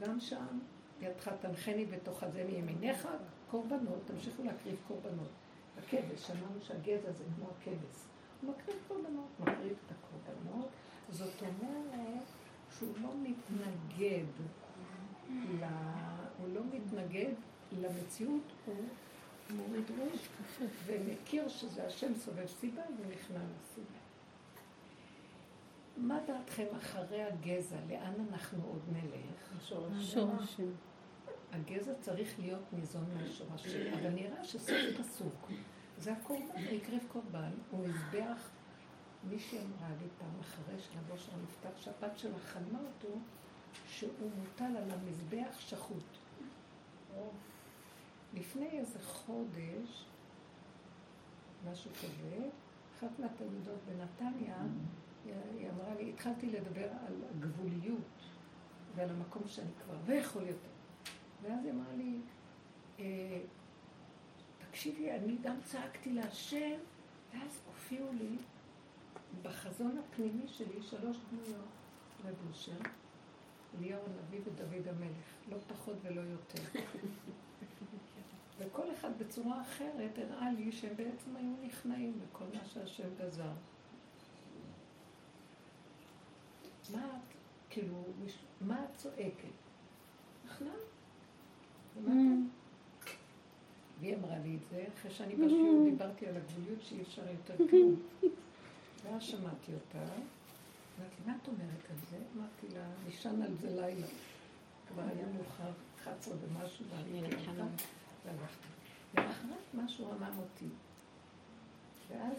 גם 0.00 0.20
שם, 0.20 0.58
ידך 1.00 1.30
תנחני 1.40 1.84
בתוך 1.86 2.22
הזה 2.22 2.44
מימינך, 2.44 3.08
קורבנות, 3.50 3.98
תמשיכו 4.06 4.42
להקריב 4.44 4.76
קורבנות. 4.88 5.28
הכבש, 5.78 6.26
שמענו 6.26 6.60
שהגזע 6.62 7.12
זה 7.12 7.24
כמו 7.36 7.46
הכבש. 7.50 8.04
הוא 8.42 8.50
מקריב 8.50 8.76
קורבנות, 8.88 9.28
מקריב 9.40 9.76
את 9.86 9.92
הקורבנות. 9.92 10.68
זאת 11.10 11.42
אומרת 11.42 12.24
שהוא 12.78 12.94
לא 13.02 13.10
מתנגד, 13.22 14.26
ל... 15.30 15.64
הוא 16.38 16.48
לא 16.54 16.60
מתנגד 16.72 17.32
למציאות, 17.72 18.52
הוא 18.66 18.76
מוריד 19.56 19.84
ראש 19.90 20.28
ומכיר 20.86 21.48
שזה 21.48 21.86
השם 21.86 22.14
סובב 22.14 22.46
סיבה 22.46 22.82
ונכנע 22.82 23.38
לסיבה. 23.38 23.97
מה 25.98 26.18
דעתכם 26.26 26.66
אחרי 26.76 27.22
הגזע, 27.22 27.76
לאן 27.88 28.14
אנחנו 28.30 28.62
עוד 28.64 28.82
נלך? 28.92 29.62
שורשים. 30.00 30.74
הגזע 31.52 31.94
צריך 32.00 32.38
להיות 32.38 32.72
ניזון 32.72 33.04
מהשורשים, 33.14 33.94
אבל 33.94 34.08
נראה 34.08 34.44
שסוף 34.44 34.76
פסוק. 34.98 35.50
זה 35.98 36.12
הקורבן, 36.12 36.56
הקריב 36.56 37.04
קורבן, 37.08 37.50
הוא 37.70 37.86
מזבח. 37.88 38.50
מישהי 39.24 39.58
אמרה 39.58 39.88
לי 39.88 40.08
פעם 40.18 40.40
אחרי 40.40 40.74
שלבושר 40.78 41.32
נפטר, 41.42 41.68
שהבת 41.76 42.18
שלה 42.18 42.38
חלמה 42.38 42.78
אותו, 42.78 43.18
שהוא 43.86 44.30
מוטל 44.38 44.76
על 44.76 44.90
המזבח 44.90 45.60
שחוט. 45.60 46.04
לפני 48.34 48.68
איזה 48.78 48.98
חודש, 49.00 50.06
משהו 51.70 51.90
כזה, 51.90 52.48
אחת 52.98 53.18
מהתלמידות 53.18 53.78
בנתניה, 53.86 54.56
היא 55.58 55.68
אמרה 55.70 55.94
לי, 55.94 56.10
התחלתי 56.10 56.50
לדבר 56.50 56.88
על 57.06 57.14
הגבוליות 57.30 58.02
ועל 58.94 59.10
המקום 59.10 59.42
שאני 59.46 59.70
כבר 59.84 59.96
לא 60.08 60.14
יכול 60.14 60.42
יותר. 60.42 60.68
ואז 61.42 61.64
היא 61.64 61.72
אמרה 61.72 61.92
לי, 61.96 62.18
אה, 62.98 63.40
תקשיבי, 64.58 65.10
אני 65.10 65.36
גם 65.42 65.56
צעקתי 65.64 66.12
להשם, 66.12 66.78
ואז 67.32 67.60
הופיעו 67.66 68.12
לי 68.12 68.36
בחזון 69.42 69.98
הפנימי 69.98 70.48
שלי 70.48 70.82
שלוש 70.82 71.16
דמויות, 71.30 71.68
לבושר, 72.24 72.72
אליהו 73.78 74.00
הנביא 74.06 74.40
ודוד 74.44 74.88
המלך, 74.88 75.26
לא 75.48 75.56
פחות 75.66 75.96
ולא 76.02 76.20
יותר. 76.20 76.62
וכל 78.58 78.92
אחד 78.92 79.10
בצורה 79.18 79.60
אחרת 79.60 80.18
הראה 80.18 80.52
לי 80.52 80.72
שהם 80.72 80.96
בעצם 80.96 81.36
היו 81.36 81.52
נכנעים 81.66 82.20
לכל 82.22 82.44
מה 82.54 82.64
שהשם 82.64 83.08
גזר. 83.18 83.52
מה 86.92 87.06
את, 87.06 87.34
כאילו, 87.70 88.04
מה 88.60 88.84
את 88.84 88.96
צועקת? 88.96 89.48
נכנע. 90.46 90.70
והיא 94.00 94.16
אמרה 94.16 94.38
לי 94.38 94.56
את 94.56 94.68
זה, 94.70 94.84
אחרי 94.98 95.10
שאני 95.10 95.36
בשיעור 95.36 95.88
דיברתי 95.90 96.26
על 96.26 96.36
הגבוליות 96.36 96.82
שאי 96.82 97.02
אפשר 97.02 97.22
יותר 97.28 97.68
כלום. 97.70 97.96
ואז 99.02 99.22
שמעתי 99.22 99.74
אותה, 99.74 99.98
אמרתי, 100.98 101.14
מה 101.26 101.36
את 101.42 101.48
אומרת 101.48 101.90
על 101.90 101.96
זה? 102.10 102.16
אמרתי 102.36 102.66
לה, 102.74 102.86
נשען 103.08 103.42
על 103.42 103.54
זה 103.60 103.70
לילה. 103.70 104.06
כבר 104.88 105.02
היה 105.02 105.26
מאוחר, 105.26 105.70
11 106.02 106.34
ומשהו, 106.34 106.84
והלכתי. 108.24 108.68
ולאחרת 109.14 109.74
משהו 109.74 110.12
אמר 110.12 110.30
אותי. 110.38 110.68
ואז, 112.08 112.36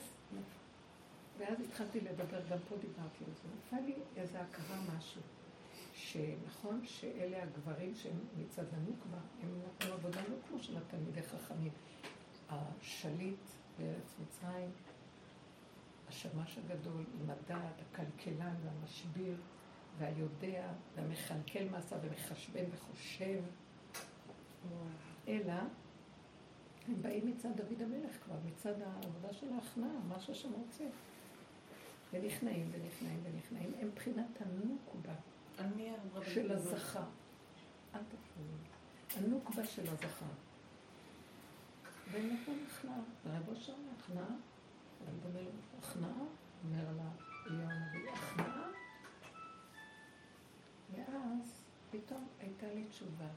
ואז 1.40 1.62
התחלתי 1.62 2.00
לדבר, 2.00 2.40
גם 2.52 2.58
פה 2.70 2.76
דיברתי 2.76 3.24
על 3.26 3.32
זה. 3.34 3.50
נפל 3.58 3.86
לי 3.86 3.96
איזה 4.16 4.42
הכרה 4.42 4.78
משהו. 4.98 5.22
שנכון 5.94 6.82
שאלה 6.86 7.44
הגברים 7.44 7.96
שהם 7.96 8.20
מצד 8.38 8.64
הנוקבה, 8.74 9.18
הם 9.44 9.62
נתנו 9.68 9.94
עבודה 9.94 10.22
לא 10.22 10.36
כמו 10.48 10.60
של 10.60 10.78
התלמידי 10.78 11.24
חכמים. 11.24 11.72
השליט 12.50 13.40
בארץ 13.80 14.16
מצרים, 14.22 14.70
השמש 16.10 16.58
הגדול, 16.58 17.04
עם 17.22 17.30
הדעת, 17.30 17.82
הכלכלן 17.92 18.56
והמשביר 18.64 19.36
והיודע 19.98 20.68
והמכלכל 20.96 21.64
מעשה 21.72 21.96
ומחשבן 22.02 22.66
וחושב, 22.72 23.42
אלא 25.28 25.54
הם 26.88 27.02
באים 27.02 27.28
מצד 27.28 27.50
דוד 27.56 27.82
המלך 27.82 28.24
כבר, 28.24 28.36
מצד 28.46 28.74
העבודה 28.82 29.34
של 29.34 29.54
ההכנעה, 29.54 30.00
מה 30.08 30.20
שהשם 30.20 30.52
רוצה. 30.54 30.84
ונכנעים 32.14 32.70
ונכנעים 32.72 33.20
ונכנעים, 33.24 33.74
הם 33.80 33.88
מבחינת 33.88 34.42
הנוקבה. 34.42 35.14
של 36.24 36.52
הזכר. 36.52 37.04
אל 37.96 38.00
תפריעו. 38.00 38.56
הנוקבה 39.16 39.66
של 39.66 39.90
הזכר. 39.90 40.26
ונתנו 42.12 42.54
נכנע. 42.66 42.94
ורב 43.26 43.50
אושר 43.50 43.74
נכנע, 43.98 44.22
רב 45.08 45.26
אומר 45.26 45.50
הכנעה, 45.80 46.24
אומר 46.64 46.86
לה 46.98 47.10
אליהו 47.48 47.70
הנביא, 47.70 48.10
הכנעה. 48.12 48.68
ואז 50.96 51.64
פתאום 51.92 52.28
הייתה 52.40 52.68
לי 52.74 52.84
תשובה. 52.90 53.28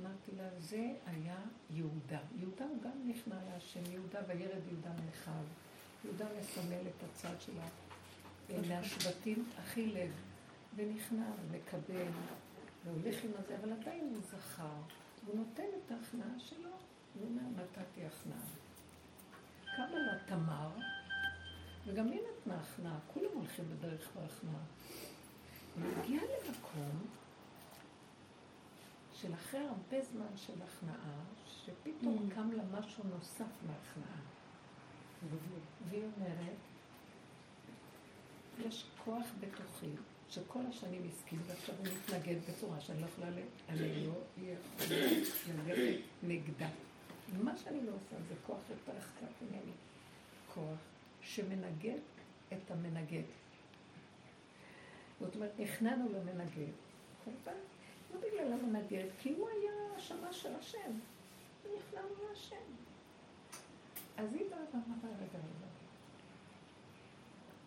אמרתי 0.00 0.32
לה, 0.36 0.48
זה 0.58 0.94
היה 1.06 1.38
יהודה. 1.70 2.18
יהודה 2.36 2.64
הוא 2.64 2.82
גם 2.82 2.90
נכנע 3.04 3.36
להשם, 3.50 3.80
יהודה 3.90 4.20
וירד 4.28 4.66
יהודה 4.66 4.90
מאחיו. 5.04 5.44
יהודה 6.04 6.26
מסמל 6.40 6.88
את 6.88 7.04
הצד 7.04 7.40
שלה. 7.40 7.68
מהשבטים 8.68 9.44
הכי 9.58 9.86
לב. 9.86 10.10
ונכנע 10.78 11.26
ומקבל 11.40 12.06
והולך 12.84 13.24
עם 13.24 13.30
הזה, 13.38 13.56
אבל 13.60 13.72
עדיין 13.72 14.14
הוא 14.14 14.20
זכר. 14.22 14.76
הוא 15.26 15.36
נותן 15.36 15.62
את 15.62 15.92
ההכנעה 15.92 16.38
שלו, 16.38 16.70
הוא 17.14 17.24
אומר, 17.24 17.42
נתתי 17.56 18.06
הכנעה. 18.06 18.46
קמה 19.76 19.98
לה 19.98 20.18
תמר, 20.26 20.70
וגם 21.86 22.10
היא 22.10 22.20
נתנה 22.20 22.60
הכנעה, 22.60 22.98
כולם 23.14 23.30
הולכים 23.34 23.64
בדרך 23.68 24.08
בהכנעה. 24.14 24.62
היא 25.76 25.84
הגיעה 25.96 26.24
למקום 26.24 27.06
של 29.12 29.34
אחרי 29.34 29.60
הרבה 29.60 30.04
זמן 30.12 30.36
של 30.36 30.62
הכנעה, 30.62 31.24
שפתאום 31.46 32.28
mm. 32.30 32.34
קם 32.34 32.52
לה 32.52 32.62
משהו 32.80 33.04
נוסף 33.04 33.52
מהכנעה. 33.66 34.20
והיא 35.88 36.02
אומרת, 36.16 36.56
יש 38.66 38.84
כוח 39.04 39.26
בתוכי 39.40 39.90
שכל 40.28 40.60
השנים 40.68 41.02
הסכים, 41.08 41.40
ועכשיו 41.46 41.74
הוא 41.78 41.86
מתנגד 41.86 42.36
בצורה 42.48 42.80
שאני 42.80 43.00
לא 43.00 43.06
יכולה, 43.06 43.28
אני 43.68 44.06
לא 44.06 44.12
יכולה 44.78 45.00
ללכת 45.48 46.00
נגדה. 46.22 46.68
מה 47.42 47.56
שאני 47.56 47.86
לא 47.86 47.92
עושה 47.92 48.16
זה 48.28 48.34
כוח 48.46 48.58
יותר 48.70 49.00
חזק 49.00 49.42
ממני. 49.42 49.72
כוח 50.54 50.78
שמנגד 51.20 51.98
את 52.52 52.70
המנגד. 52.70 53.22
זאת 55.20 55.34
אומרת, 55.34 55.52
נכנענו 55.58 56.08
למנגד. 56.12 56.72
כמובן, 57.24 57.58
לא 58.14 58.20
בגלל 58.20 58.52
המנגד, 58.52 59.06
כי 59.22 59.32
הוא 59.32 59.48
היה 59.48 59.72
השמה 59.96 60.32
של 60.32 60.54
השם. 60.54 60.92
ונכנענו 61.64 62.14
להשם. 62.28 62.87
אז 64.18 64.34
היא 64.34 64.50
באה 64.50 64.58
ואמרה, 64.72 65.16
רגע, 65.16 65.38
רגע. 65.38 65.66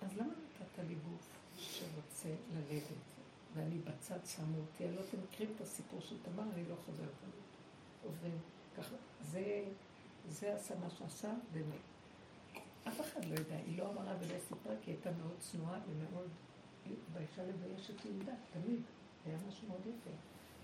אז 0.01 0.17
למה 0.17 0.33
נתת 0.33 0.83
לי 0.87 0.95
גוף? 0.95 1.29
שרוצה 1.57 2.29
ללדת, 2.53 2.83
ואני 3.53 3.77
בצד 3.77 4.19
שמו 4.25 4.57
אותי, 4.57 4.95
לא 4.95 5.01
אתם 5.01 5.17
מכירים 5.23 5.53
את 5.55 5.61
הסיפור 5.61 6.01
של 6.01 6.15
תמר, 6.23 6.43
אני 6.53 6.63
לא 6.69 6.75
חוזרת 6.85 7.07
על 7.23 7.31
זה. 7.31 7.41
עוברים 8.03 8.37
ככה, 8.77 8.95
זה, 9.21 9.65
זה 10.27 10.55
עשה 10.55 10.79
מה 10.79 10.89
שעשה, 10.89 11.33
באמת. 11.53 11.81
אף 12.87 13.01
אחד 13.01 13.25
לא 13.25 13.39
יודע, 13.39 13.55
היא 13.55 13.77
לא 13.77 13.91
אמרה 13.91 14.15
ולא 14.19 14.39
סיפרה, 14.39 14.73
כי 14.81 14.91
היא 14.91 14.95
הייתה 14.95 15.11
מאוד 15.11 15.35
צנועה 15.39 15.79
ומאוד 15.89 16.29
ביישה 17.13 17.43
לבייש 17.43 17.91
את 17.91 18.05
יהודה, 18.05 18.33
תמיד. 18.53 18.81
היה 19.25 19.37
משהו 19.47 19.67
מאוד 19.67 19.81
יפה. 19.81 20.09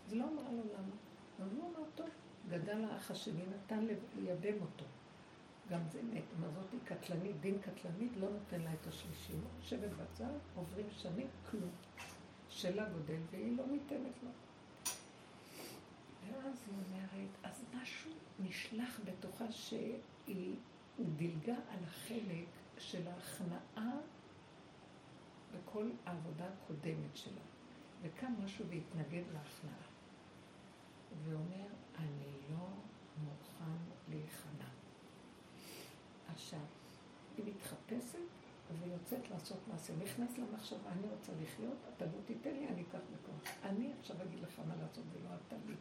אז 0.08 0.14
לא 0.14 0.24
אמרה 0.24 0.52
לו 0.52 0.64
למה. 0.74 0.96
אבל 1.40 1.56
הוא 1.56 1.70
אמר, 1.70 1.90
טוב, 1.96 2.10
גדל 2.50 2.84
האח 2.84 3.12
השני, 3.12 3.42
נתן 3.56 3.88
לייבם 4.16 4.62
אותו. 4.62 4.86
גם 5.70 5.80
זה 5.92 6.02
מת, 6.04 6.24
מה 6.40 6.50
זאת 6.50 6.72
היא 6.72 6.80
קטלנית, 6.86 7.40
דין 7.40 7.58
קטלנית, 7.62 8.12
לא 8.20 8.30
נותן 8.30 8.62
לה 8.62 8.74
את 8.74 8.88
השלישי. 8.88 9.34
הוא 9.34 9.42
יושבת 9.62 9.90
בצד, 9.90 10.34
עוברים 10.56 10.86
שנים, 10.92 11.28
כלום. 11.52 11.72
שלה 12.50 12.90
גודל, 12.90 13.20
והיא 13.32 13.58
לא 13.58 13.68
ניתנת 13.68 14.24
לו. 14.24 14.30
ואז 16.28 16.64
היא 16.68 16.76
אומרת, 16.86 17.30
אז 17.44 17.64
משהו 17.74 18.12
נשלח 18.40 19.00
בתוכה 19.06 19.52
שהיא 19.52 20.56
דילגה 21.16 21.56
על 21.70 21.84
החלק 21.84 22.48
של 22.78 23.08
ההכנעה 23.08 23.98
בכל 25.54 25.90
העבודה 26.06 26.46
הקודמת 26.48 27.18
שלה. 27.18 27.42
וקם 28.02 28.34
משהו 28.44 28.66
והתנגד 28.68 29.24
להכנעה. 29.34 29.82
ואומר, 31.26 31.68
אני 31.98 32.32
לא 32.50 32.68
מוכן 33.24 33.78
להיכנע. 34.10 34.47
עכשיו, 36.38 36.60
היא 37.38 37.46
מתחפשת 37.46 38.20
ויוצאת 38.82 39.30
לעשות 39.30 39.58
מעשה. 39.68 39.94
נכנס 40.04 40.38
למחשבה, 40.38 40.92
אני 40.92 41.08
רוצה 41.10 41.32
לחיות, 41.42 41.78
אתה 41.96 42.06
לא 42.06 42.20
תיתן 42.26 42.54
לי, 42.54 42.68
אני 42.68 42.82
אקח 42.82 43.00
בכוח. 43.14 43.54
אני 43.64 43.94
עכשיו 44.00 44.16
אגיד 44.24 44.40
לך 44.40 44.60
מה 44.68 44.76
לעשות 44.76 45.04
ולא 45.14 45.30
אתה 45.48 45.56
לי. 45.66 45.76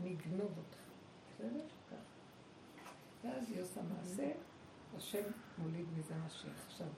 אני 0.00 0.14
אגנוב 0.14 0.58
אותך. 0.58 0.78
בסדר? 1.28 1.66
ככה. 1.90 1.96
ואז 3.24 3.50
היא 3.50 3.62
עושה 3.62 3.80
מעשה, 3.82 4.32
השם 4.96 5.30
מוליד 5.58 5.86
מזה 5.98 6.14
משיח. 6.26 6.66
עכשיו, 6.66 6.88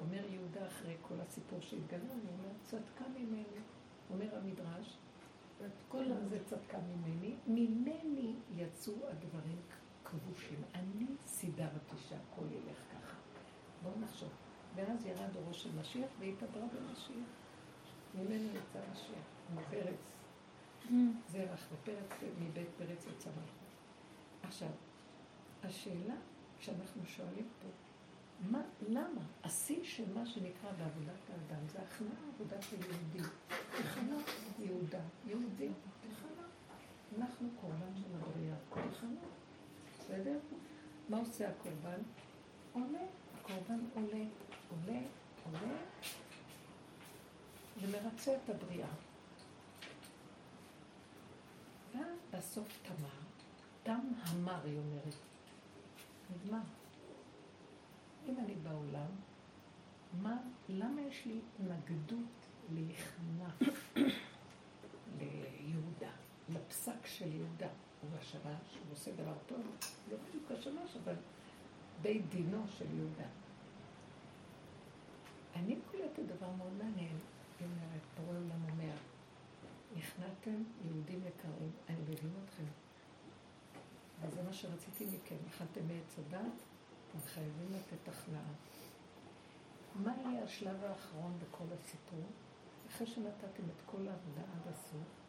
אומר 0.00 0.24
יהודה 0.30 0.66
אחרי 0.66 0.96
כל 1.02 1.20
הסיפור 1.20 1.60
שהתגלה, 1.60 2.12
הוא 2.12 2.32
אומר, 2.32 2.52
צדקה 2.62 3.04
ממני. 3.08 3.60
אומר 4.10 4.38
המדרש, 4.38 4.98
כל 5.88 6.04
זה 6.28 6.38
צדקה 6.44 6.78
ממני, 6.78 7.34
ממני 7.46 8.34
יצאו 8.56 9.08
הדברים 9.08 9.58
כבושים. 10.10 10.62
אני 10.74 11.06
סידרתי 11.26 11.96
שהכל 12.08 12.44
ילך 12.52 12.78
ככה. 12.92 13.16
בואו 13.82 13.94
נחשוב. 14.00 14.28
ואז 14.74 15.06
ירד 15.06 15.36
אורו 15.36 15.54
של 15.54 15.70
משיח 15.80 16.10
והתהדרה 16.18 16.66
במשיח. 16.66 17.28
ממנו 18.14 18.48
יצא 18.48 18.78
משיח, 18.92 19.24
מפרץ. 19.54 20.00
זרח 21.28 21.66
ופרץ, 21.72 22.10
מבית 22.40 22.68
פרץ 22.78 23.06
יצא 23.06 23.30
מלכות. 23.30 23.70
עכשיו, 24.42 24.68
השאלה 25.62 26.14
שאנחנו 26.60 27.06
שואלים 27.06 27.48
פה, 27.62 27.68
מה, 28.40 28.62
למה? 28.88 29.20
השיא 29.44 29.84
של 29.84 30.14
מה 30.14 30.26
שנקרא 30.26 30.72
בעבודת 30.72 31.30
האדם 31.30 31.68
זה 31.68 31.78
הכנעה 31.82 32.28
עבודת 32.34 32.64
היהודי. 32.70 33.28
תחנה 33.82 34.16
יהודה, 34.58 35.00
יהודי, 35.26 35.68
תחנה. 36.00 36.46
אנחנו 37.18 37.48
קורבן 37.60 37.96
של 37.96 38.14
הבריאה, 38.14 38.56
תחנה. 38.70 39.20
בסדר? 40.10 40.38
מה 41.08 41.18
עושה 41.18 41.48
הקורבן? 41.48 42.00
עולה, 42.72 43.04
הקורבן 43.34 43.80
עולה, 43.94 44.24
עולה, 44.70 45.00
עולה, 45.44 45.76
ומרצה 47.80 48.36
את 48.36 48.50
הבריאה. 48.50 48.88
ואז 51.94 52.18
בסוף 52.30 52.68
תמר, 52.82 53.20
דם 53.84 54.12
המר, 54.16 54.64
היא 54.64 54.78
אומרת. 54.78 55.14
נגמר. 56.30 56.62
אם 58.28 58.38
אני 58.38 58.54
בעולם, 58.54 59.10
מה, 60.22 60.36
למה 60.68 61.00
יש 61.00 61.26
לי 61.26 61.40
התנגדות 61.54 62.46
להיכנע 62.72 63.48
ליהודה, 65.18 66.12
לפסק 66.48 67.06
של 67.06 67.32
יהודה? 67.32 67.68
הוא 68.02 68.18
השמש, 68.18 68.78
הוא 68.84 68.92
עושה 68.92 69.10
דבר 69.12 69.34
טוב, 69.46 69.60
לא 70.10 70.16
בדיוק 70.28 70.50
השמש, 70.50 70.96
אבל 71.04 71.14
בית 72.02 72.28
דינו 72.28 72.68
של 72.68 72.86
יהודה. 72.94 73.28
אני 75.56 75.76
קולטת 75.90 76.22
דבר 76.36 76.50
מאוד 76.50 76.72
מעניין, 76.72 77.18
היא 77.60 77.68
אומרת, 77.68 78.00
בורא 78.16 78.38
עולם 78.38 78.64
אומר, 78.70 78.94
נכנעתם 79.96 80.62
יהודים 80.84 81.20
יקרים, 81.26 81.70
אני 81.88 81.96
מבין 82.02 82.32
אתכם. 82.44 82.64
וזה 84.22 84.42
מה 84.42 84.52
שרציתי 84.52 85.04
מכם, 85.04 85.36
אכלתם 85.48 85.88
מעץ 85.88 86.18
הדת, 86.18 86.52
אתם 87.10 87.18
חייבים 87.26 87.72
לתת 87.72 88.08
הכנעה. 88.08 88.52
מה 89.94 90.12
יהיה 90.24 90.44
השלב 90.44 90.84
האחרון 90.84 91.38
בכל 91.38 91.64
הסיפור? 91.74 92.24
אחרי 92.88 93.06
שנתתם 93.06 93.62
את 93.76 93.82
כל 93.86 94.08
העבודה 94.08 94.40
עד 94.40 94.72
הסוף, 94.72 95.19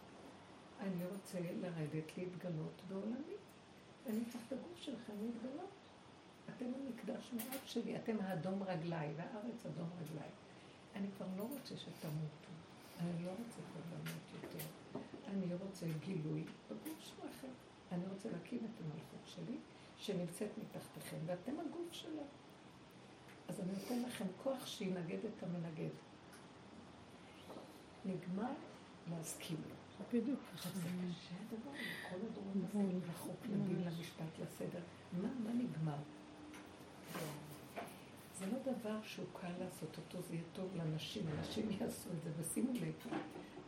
אני 0.81 1.05
רוצה 1.05 1.39
לרדת 1.39 2.17
להתגלות 2.17 2.81
בעולמי. 2.89 3.35
אני 4.09 4.25
צריך 4.25 4.43
את 4.47 4.51
הגוף 4.53 4.77
שלכם 4.77 5.13
להתגלות. 5.21 5.69
אתם 6.49 6.65
המקדש 6.65 7.31
מעט 7.33 7.61
שלי, 7.65 7.95
אתם 7.95 8.15
האדום 8.21 8.63
רגליי, 8.63 9.13
והארץ 9.17 9.65
אדום 9.65 9.89
רגליי. 10.01 10.29
אני 10.95 11.07
כבר 11.17 11.27
לא 11.37 11.43
רוצה 11.43 11.77
שתמותו. 11.77 12.51
אני 12.99 13.25
לא 13.25 13.29
רוצה 13.29 13.61
למות 13.91 14.43
יותר. 14.43 14.65
אני 15.27 15.53
רוצה 15.53 15.85
גילוי 16.05 16.43
בגוף 16.69 16.99
שלכם. 16.99 17.53
אני 17.91 18.03
רוצה 18.13 18.29
להקים 18.31 18.59
את 18.59 18.81
המלכות 18.81 19.25
שלי, 19.25 19.57
שנמצאת 19.97 20.49
מתחתיכם, 20.57 21.17
ואתם 21.25 21.59
הגוף 21.59 21.91
שלה. 21.91 22.21
אז 23.47 23.59
אני 23.59 23.71
נותן 23.71 24.01
לכם 24.01 24.25
כוח 24.43 24.65
שינגד 24.65 25.19
את 25.25 25.43
המנגד. 25.43 25.93
נגמר 28.05 28.53
להסכים 29.09 29.57
לו. 29.69 29.80
בדיוק. 30.13 30.39
עכשיו 30.53 30.71
זה 30.71 30.81
קשה 30.81 31.35
הדבר, 31.41 31.71
כל 32.09 32.15
הדורות 32.15 32.55
הזה, 32.73 32.97
לחוק, 33.09 33.45
לדין, 33.45 33.83
למשפט, 33.83 34.39
לסדר. 34.41 34.79
מה, 35.21 35.29
מה 35.43 35.53
נגמר? 35.53 35.97
זה 38.39 38.45
לא 38.45 38.57
דבר 38.73 38.99
שהוא 39.03 39.25
קל 39.41 39.51
לעשות 39.59 39.97
אותו, 39.97 40.21
זה 40.21 40.33
יהיה 40.33 40.43
טוב 40.53 40.75
לנשים, 40.75 41.25
אנשים 41.39 41.69
יעשו 41.71 42.09
את 42.09 42.23
זה, 42.23 42.29
ושימו 42.39 42.73
לב, 42.73 43.13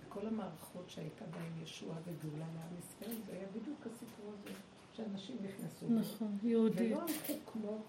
כל 0.10 0.28
המערכות 0.28 0.90
שהייתה 0.90 1.26
בהן 1.26 1.64
ישועה 1.64 1.98
וגאולה 2.06 2.46
לעם 2.56 2.78
ישראל, 2.80 3.18
זה 3.26 3.34
היה 3.34 3.48
בדיוק 3.56 3.88
הסיפור 3.88 4.34
הזה, 4.34 4.56
שאנשים 4.94 5.38
נכנסו. 5.44 5.90
נכון, 5.90 6.38
יהודית. 6.44 6.92
ולא 6.92 7.02
הלכו 7.02 7.34
כמו 7.52 7.84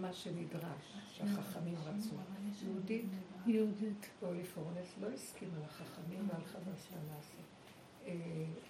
מה 0.00 0.12
שנדרש, 0.12 0.96
שהחכמים 1.12 1.74
רצו. 1.84 2.14
יהודית, 2.62 3.04
יהודית. 3.46 4.06
אוליפורנס 4.22 4.94
לא 5.00 5.08
הסכימה 5.08 5.58
לחכמים 5.64 6.28
והלכה 6.28 6.58
ועשתה 6.64 6.96
מעשה. 7.08 7.55
אה, 8.06 8.12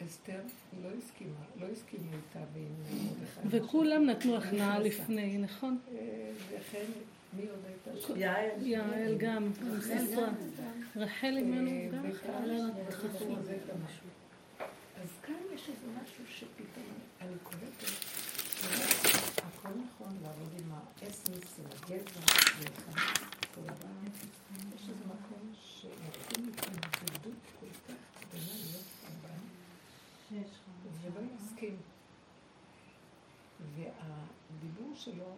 אסתר 0.06 0.40
לא 0.82 0.88
הסכימה, 0.98 1.44
לא 1.60 1.66
הסכימו 1.72 2.10
איתה 2.12 2.44
ועם 2.54 2.72
מרדכי. 2.88 3.56
וכולם 3.64 4.06
נתנו 4.06 4.36
הכנעה 4.36 4.78
לפני, 4.78 5.38
נכון? 5.38 5.78
אה, 5.92 6.30
וכן, 6.50 6.84
מי 7.32 7.42
עוד 7.48 7.60
הייתה 7.66 8.06
שם? 8.06 8.16
יעל. 8.16 8.66
יעל 8.66 9.18
גם. 9.18 9.50
רחל 10.96 11.34
אימנו 11.36 11.70
אה, 11.70 11.88
גם. 11.92 12.04
המשהו. 13.72 14.06
אז 15.02 15.08
כאן 15.22 15.34
יש 15.54 15.68
איזה 15.68 15.86
משהו 16.02 16.24
שפתאום 16.28 16.84
אני 17.20 17.36
קולטת, 17.42 17.92
הכל 19.38 19.68
נכון 19.68 20.16
לעבוד 20.22 20.52
עם 20.58 20.72
האסנס, 20.72 21.58
עם 21.58 21.66
הגזע. 21.72 22.20
יש 24.74 24.88
איזה 24.88 25.04
מקום 25.04 25.52
שנותנים 25.62 26.46
לי 26.46 26.52
התנגדות 26.52 27.34
כל 27.60 27.66
כך 27.88 27.94
גדולה 28.20 28.54
להיות 28.64 28.86
קורבן, 29.00 29.42
ולא 31.02 31.20
יסכים. 31.34 31.76
והדיבור 33.74 34.94
שלו 34.94 35.34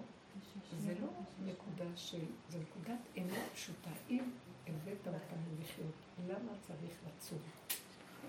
זה 0.79 0.95
לא 1.01 1.09
נקודה 1.45 1.97
של, 1.97 2.25
זה 2.49 2.59
נקודת 2.59 2.99
אמת 3.19 3.53
פשוטה. 3.55 3.91
אם 4.11 4.23
הבאת 4.67 5.07
אותנו 5.07 5.61
לחיות, 5.61 5.95
למה 6.27 6.53
צריך 6.61 6.93
לצום? 7.07 7.39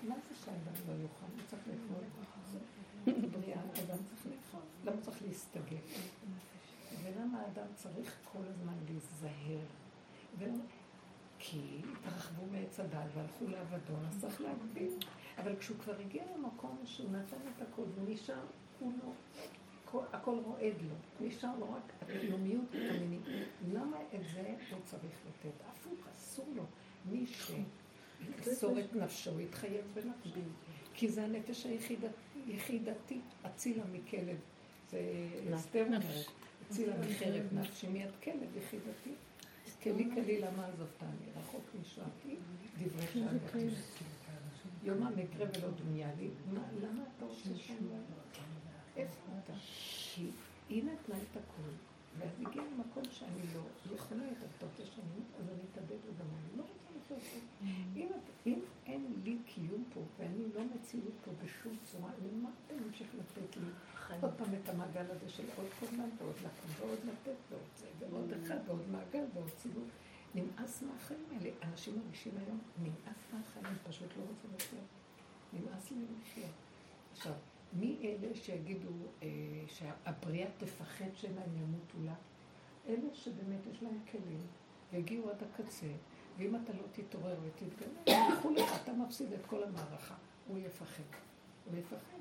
מה 0.02 0.14
זה 0.28 0.34
שהאדם 0.44 0.74
לא 0.88 0.92
יאכל? 0.92 1.26
הוא 1.36 1.46
צריך 1.46 1.62
לאכול. 1.68 2.04
בריאה, 3.30 3.60
אדם 3.60 3.98
צריך 4.04 4.26
לאכול. 4.26 4.60
למה 4.84 5.00
צריך 5.02 5.22
להסתגל? 5.22 5.76
ולמה 7.02 7.40
האדם 7.40 7.66
צריך 7.74 8.16
כל 8.32 8.42
הזמן 8.46 8.74
להיזהר? 8.88 9.66
כי 11.38 11.80
התרחבו 11.92 12.46
מעץ 12.52 12.80
הדל 12.80 13.06
והלכו 13.14 13.46
לאבדון, 13.46 14.04
אז 14.08 14.20
צריך 14.20 14.40
להגביל. 14.40 14.92
אבל 15.42 15.56
כשהוא 15.56 15.78
כבר 15.78 15.94
הגיע 16.00 16.22
למקום 16.36 16.78
שהוא 16.84 17.10
נתן 17.10 17.36
את 17.56 17.62
הכל 17.62 17.82
ונשאר, 17.94 18.34
הוא 18.80 18.92
לא... 19.02 19.12
הכל, 19.84 20.04
הכל 20.12 20.38
רועד 20.44 20.74
לו, 20.82 21.26
נשאר 21.26 21.58
לו 21.58 21.72
רק 21.72 21.92
הקיומיות 22.02 22.64
המינית. 22.72 23.22
למה 23.72 23.96
את 24.14 24.20
זה 24.34 24.56
הוא 24.70 24.80
צריך 24.84 25.14
לתת? 25.28 25.54
הפוך, 25.68 26.06
אסור 26.16 26.46
לו. 26.56 26.62
מי 27.10 27.26
שיאסור 27.26 28.78
את 28.78 28.94
נפשו 28.94 29.40
יתחייב 29.40 29.84
בנפשו. 29.94 30.40
כי 30.94 31.08
זה 31.08 31.24
הנפש 31.24 31.66
היחידתית, 32.46 33.24
אצילה 33.46 33.84
מכלב. 33.92 34.36
זה 34.90 35.00
אסתר 35.54 35.86
אומרת. 35.86 36.26
הצילה 36.66 36.94
מחרב 36.98 37.42
נפשי 37.52 37.88
מיד 37.88 38.10
כלב 38.22 38.56
יחידתי. 38.56 39.14
כלי 39.82 40.08
כלי 40.14 40.40
למה 40.40 40.66
עזבתני, 40.66 41.32
רחוק 41.36 41.64
משועתי, 41.80 42.36
דברי 42.78 43.06
שעבדתי. 43.12 43.68
יומא 44.84 45.10
מקרה 45.10 45.46
ולא 45.46 45.68
דמיה 45.84 46.08
לי. 46.18 46.28
מה, 46.52 46.60
למה 46.82 47.02
אתה 47.16 47.24
רוצה 47.24 47.56
שאני 47.56 47.88
לא... 47.90 47.96
איפה 48.96 49.32
אתה? 49.44 49.52
כי 50.14 50.26
היא 50.68 50.84
נתנה 50.84 51.16
את 51.16 51.36
הכול, 51.36 51.72
ואז 52.18 52.30
הגיע 52.40 52.62
למקום 52.62 53.02
שאני 53.10 53.42
לא 53.54 53.94
יכולה 53.94 54.24
את 54.24 54.42
אותות 54.42 54.80
השנים, 54.80 55.24
אז 55.38 55.44
אני 55.48 55.62
אתאבד 55.72 55.98
וגם 56.06 56.26
אני 56.26 56.58
לא 56.58 56.62
רוצה 56.62 56.90
לחיות 56.96 57.42
פה. 57.58 57.66
אם, 57.96 58.08
אם 58.46 58.58
אין 58.86 59.12
לי 59.24 59.36
קיום 59.46 59.84
פה, 59.94 60.00
ואני 60.18 60.44
לא 60.54 60.60
מציאות 60.74 61.14
פה 61.24 61.30
בשום 61.44 61.76
צורה, 61.84 62.10
למה 62.24 62.50
אתה 62.66 62.74
ממשיך 62.86 63.08
לתת 63.14 63.56
לי 63.56 63.68
עוד 64.20 64.30
פעם 64.38 64.48
את 64.62 64.68
המעגל 64.68 65.04
הזה 65.10 65.28
של 65.28 65.44
עוד 65.56 65.66
קורבן 65.80 66.08
ועוד 66.18 66.34
לקום 66.36 66.70
ועוד 66.78 66.98
לתת 67.04 67.36
ועוד 67.50 67.62
זה 67.78 67.86
ועוד 68.10 68.32
אחד 68.32 68.58
ועוד 68.66 68.88
מעגל 68.92 69.24
ועוד 69.34 69.50
ציבור. 69.56 69.84
נמאס 70.34 70.82
מהחיים 70.82 71.24
האלה. 71.32 71.50
אנשים 71.62 71.98
מרגישים 71.98 72.32
היום, 72.46 72.58
נמאס 72.82 73.22
מהחיים, 73.32 73.76
פשוט 73.88 74.08
לא 74.16 74.22
רוצים 74.22 74.50
לחיות. 74.56 74.84
נמאס 75.52 75.90
להם 75.90 76.06
לחיות. 76.22 76.50
עכשיו, 77.12 77.32
מי 77.72 77.96
אלה 78.02 78.34
שיגידו 78.34 78.88
אה, 79.22 79.28
שהבריאה 79.68 80.50
תפחד 80.58 81.10
שמא 81.14 81.40
הם 81.40 81.56
ימותו 81.62 81.98
לה? 82.04 82.14
אלה 82.88 83.14
שבאמת 83.14 83.66
יש 83.72 83.82
להם 83.82 83.98
כלים, 84.10 84.46
והגיעו 84.92 85.30
עד 85.30 85.42
הקצה, 85.42 85.86
ואם 86.38 86.56
אתה 86.56 86.72
לא 86.72 86.82
תתעורר 86.92 87.36
ותתגלה, 87.44 88.18
ילכו 88.28 88.50
לך, 88.50 88.82
אתה 88.82 88.92
מפסיד 88.92 89.32
את 89.32 89.46
כל 89.46 89.62
המערכה. 89.62 90.14
הוא 90.48 90.58
יפחד. 90.58 91.02
הוא 91.70 91.78
יפחד. 91.78 92.18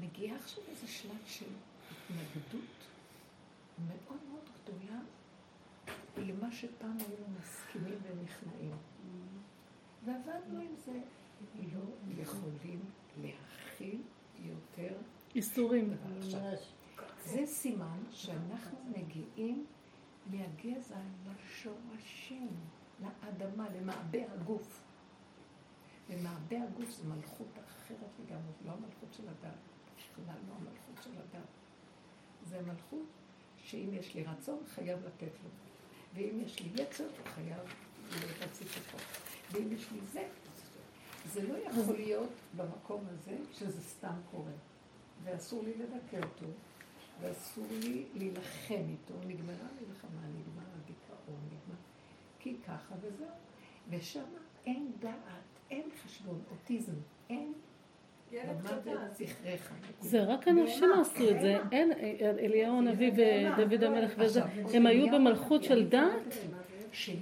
מגיעה 0.00 0.36
עכשיו 0.36 0.64
איזה 0.68 0.86
שלב 0.86 1.22
של 1.26 1.46
התנגדות 1.90 2.76
מאוד 3.78 4.18
מאוד 4.30 4.44
גדולה 4.62 5.00
למה 6.16 6.52
שפעם 6.52 6.96
היינו 6.98 7.26
מסכימים 7.40 7.98
ונכנעים. 8.02 8.76
ועבדנו 10.04 10.60
עם 10.60 10.76
זה. 10.84 11.00
לא 11.72 11.80
יכולים 12.22 12.80
להכיל 13.22 14.02
יותר 14.38 14.96
איסורים. 15.34 15.96
זה 17.24 17.46
סימן 17.46 17.98
שאנחנו 18.10 18.78
מגיעים 18.96 19.66
מהגזע 20.30 21.00
לשורשים, 21.26 22.50
לאדמה, 23.00 23.68
למעבה 23.70 24.32
הגוף. 24.32 24.82
ומעבה 26.08 26.62
הגוף 26.62 26.90
זה 26.90 27.08
מלכות 27.08 27.58
אחרת 27.66 28.10
לגמרי, 28.24 28.52
לא 28.64 28.72
המלכות 28.72 29.12
של 29.12 29.28
הדת, 29.28 29.58
בכלל 29.96 30.34
לא 30.48 30.54
המלכות 30.54 31.02
של 31.02 31.10
הדת. 31.10 31.48
זה 32.44 32.62
מלכות 32.62 33.06
שאם 33.56 33.88
יש 33.92 34.14
לי 34.14 34.24
רצון, 34.24 34.58
חייב 34.66 34.98
לתת 35.06 35.32
לו. 35.44 35.65
ואם 36.16 36.40
יש 36.40 36.60
לי 36.60 36.82
יצר, 36.82 37.04
חייב 37.34 37.58
להציף 38.40 38.76
אותו. 38.76 39.04
ואם 39.52 39.72
יש 39.72 39.86
לי 39.92 39.98
זה, 40.12 40.28
זה 41.32 41.48
לא 41.48 41.58
יכול 41.58 41.94
להיות 41.96 42.30
במקום 42.56 43.04
הזה 43.08 43.36
שזה 43.52 43.82
סתם 43.82 44.14
קורה. 44.30 44.52
ואסור 45.24 45.64
לי 45.64 45.72
לדכא 45.74 46.16
אותו, 46.16 46.46
ואסור 47.20 47.66
לי 47.70 48.04
להילחם 48.14 48.84
איתו. 48.88 49.14
נגמרה 49.26 49.68
מלחמה, 49.80 50.20
נגמר 50.28 50.66
הדיכאון, 50.82 51.40
נגמר... 51.46 51.76
כי 52.38 52.56
ככה 52.66 52.94
וזהו. 53.00 53.28
ושם 53.90 54.24
אין 54.66 54.92
דעת, 54.98 55.16
אין 55.70 55.88
חשבון, 56.04 56.42
אוטיזם, 56.50 56.96
אין 57.30 57.52
זה 60.00 60.24
רק 60.24 60.48
אנשים 60.48 60.88
עשו 61.00 61.30
את 61.30 61.40
זה, 61.40 61.58
אין, 61.72 61.92
אליהו 62.20 62.78
הנביא 62.78 63.12
ודוד 63.58 63.84
המלך 63.84 64.12
וזה, 64.18 64.42
הם 64.74 64.86
היו 64.86 65.06
במלכות 65.12 65.64
של 65.64 65.88
דת. 65.88 66.34
של. 66.92 67.12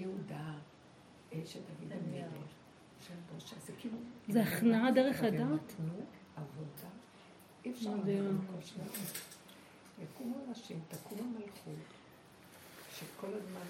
זה 4.29 4.43
הכנעה 4.43 4.91
דרך 4.91 5.23
הדת? 5.23 5.75
עבודה. 6.37 6.89
אי 7.65 7.71
אפשר 7.71 7.91
למקום 7.91 8.61
שלנו. 8.61 8.91
יקומו 10.03 10.37
אנשים, 10.49 10.81
תקום 10.89 11.19
המלכות, 11.19 11.85
שכל 12.97 13.27
הזמן 13.27 13.67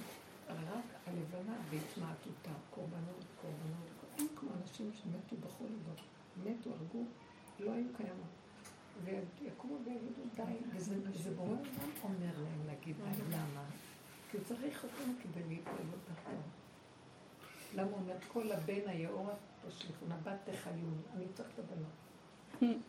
רק 0.49 0.85
הלבנה 1.07 1.57
והתמעטותה, 1.71 2.51
קורבנות, 2.71 3.25
קורבנות, 3.41 3.89
אין 4.19 4.27
כמו 4.37 4.51
אנשים 4.63 4.91
שמתו 4.93 5.37
בכל 5.37 5.65
דבר, 5.65 6.03
מתו, 6.45 6.71
הרגו, 6.71 7.05
לא 7.61 7.73
היו 7.73 7.87
קיימות. 7.97 8.35
ויקומו 9.05 9.77
ויגידו 9.85 10.23
די, 10.37 10.43
וזה 10.75 11.31
בורא 11.31 11.49
עולם 11.49 11.91
אומר 12.03 12.35
להם 12.45 12.67
להגיד 12.67 12.97
די, 12.97 13.23
למה? 13.37 13.65
כי 14.31 14.37
הוא 14.37 14.47
צריך 14.47 14.85
אותנו 14.85 15.13
כדי 15.23 15.43
להתגלות 15.49 16.01
תחתיו. 16.05 16.39
למה 17.75 17.91
הוא 17.91 17.99
אומר, 18.01 18.15
כל 18.29 18.53
הבן 18.53 18.81
היאורה 18.89 19.35
תשליכו, 19.69 20.07
נבט 20.07 20.51
תחיון, 20.51 21.03
אני 21.15 21.25
צריך 21.35 21.49
את 21.55 21.59
הבנות. 21.59 21.91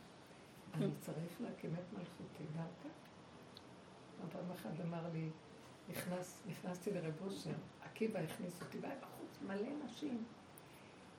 אני 0.73 0.91
צריך 1.01 1.41
להקים 1.41 1.73
את 1.73 1.93
מלכותי 1.93 2.43
דרכה. 2.53 2.95
פעם 4.31 4.51
אחת 4.51 4.81
אמר 4.87 5.09
לי, 5.13 5.29
נכנס, 5.89 6.41
נכנסתי 6.47 6.91
לרב 6.91 7.13
אושר, 7.21 7.53
עקיבא 7.81 8.19
הכניס 8.19 8.61
אותי, 8.61 8.77
והיה 8.79 8.95
בחוץ 8.95 9.39
מלא 9.47 9.69
נשים, 9.85 10.23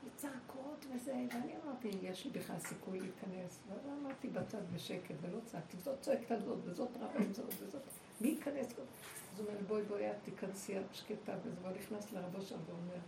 וצעקות 0.07 0.87
וזה, 0.95 1.13
ואני 1.13 1.55
אמרתי, 1.65 1.91
יש 2.03 2.25
לי 2.25 2.31
בכלל 2.31 2.59
סיכוי 2.59 3.01
להיכנס, 3.01 3.61
ואמרתי 3.69 4.29
בצד 4.29 4.63
בשקט 4.75 5.15
ולא 5.21 5.39
צעקתי, 5.45 5.77
זאת 5.77 6.01
צועקת 6.01 6.31
על 6.31 6.41
זאת, 6.41 6.59
וזאת 6.65 6.97
רבה 6.97 7.19
עם 7.19 7.33
זאת, 7.33 7.55
וזאת, 7.61 7.83
מי 8.21 8.29
ייכנס? 8.29 8.67
אז 8.67 9.41
הוא 9.41 9.49
אומר, 9.49 9.59
בואי 9.67 9.83
בואי 9.83 10.11
את 10.11 10.17
תיכנסי, 10.25 10.79
את 10.79 10.85
שקטה, 10.93 11.35
וזה, 11.45 11.57
והוא 11.63 11.77
נכנס 11.77 12.13
לרב 12.13 12.35
אושר 12.35 12.57
ואומר, 12.67 13.01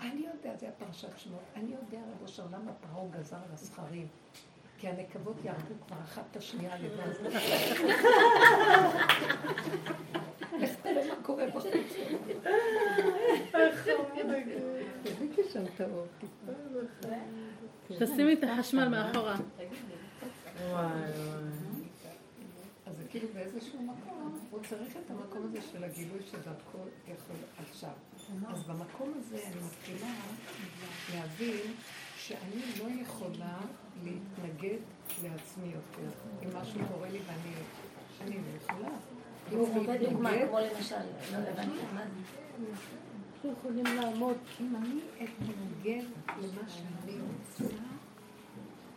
אני 0.00 0.26
יודע, 0.34 0.56
זה 0.56 0.68
הפרשת 0.68 1.18
שמות, 1.18 1.40
אני 1.56 1.74
יודע, 1.74 1.98
רב 1.98 2.22
אושר, 2.22 2.46
למה 2.52 2.72
פרעה 2.72 3.08
גזר 3.08 3.36
על 3.36 3.52
הזכרים? 3.52 4.08
כי 4.78 4.88
הנקבות 4.88 5.36
יהרגו 5.44 5.74
כבר 5.86 5.96
אחת 6.04 6.22
את 6.30 6.36
השנייה 6.36 6.78
לבד. 6.78 7.24
לך 10.60 10.70
תראה 10.82 11.08
מה 11.08 11.22
קורה 11.22 11.46
בחוץ. 11.46 11.72
שם 15.56 15.64
את 15.74 15.80
האור. 15.80 16.06
תשימי 17.98 18.32
את 18.32 18.44
החשמל 18.44 18.88
מאחורה. 18.88 19.36
אז 22.86 22.96
זה 22.96 23.04
כאילו 23.10 23.28
באיזשהו 23.34 23.82
מקום, 23.82 24.38
הוא 24.50 24.60
צריך 24.68 24.96
את 24.96 25.10
המקום 25.10 25.42
הזה 25.44 25.58
של 25.72 25.84
הגילוי 25.84 26.18
שדרכו 26.30 26.78
יכול 27.08 27.36
עכשיו. 27.70 27.90
אז 28.48 28.62
במקום 28.62 29.12
הזה 29.16 29.38
אני 29.46 29.56
מתחילה 29.66 30.12
להבין 31.14 31.72
שאני 32.16 32.62
לא 32.78 33.02
יכולה 33.02 33.58
להתנגד 34.04 34.78
לעצמי 35.22 35.66
יותר. 35.66 36.08
אם 36.42 36.48
משהו 36.56 36.80
קורה 36.92 37.08
לי 37.10 37.18
ואני 37.26 37.54
אני 38.20 38.36
לא 38.36 38.56
יכולה. 38.62 38.88
הוא 39.50 39.74
נותן 39.74 39.96
דוגמה, 40.04 40.30
כמו 40.48 40.58
למשל, 40.58 40.96
לא 41.32 41.36
הבנתי, 41.36 41.78
מה 41.94 42.02
זה? 42.04 43.05
אנחנו 43.48 43.70
יכולים 43.70 43.96
לעמוד, 43.96 44.36
אם 44.60 44.76
אני 44.76 45.00
אתנגד 45.14 46.04
למה 46.28 46.68
שאני 46.68 47.12
רוצה, 47.20 47.74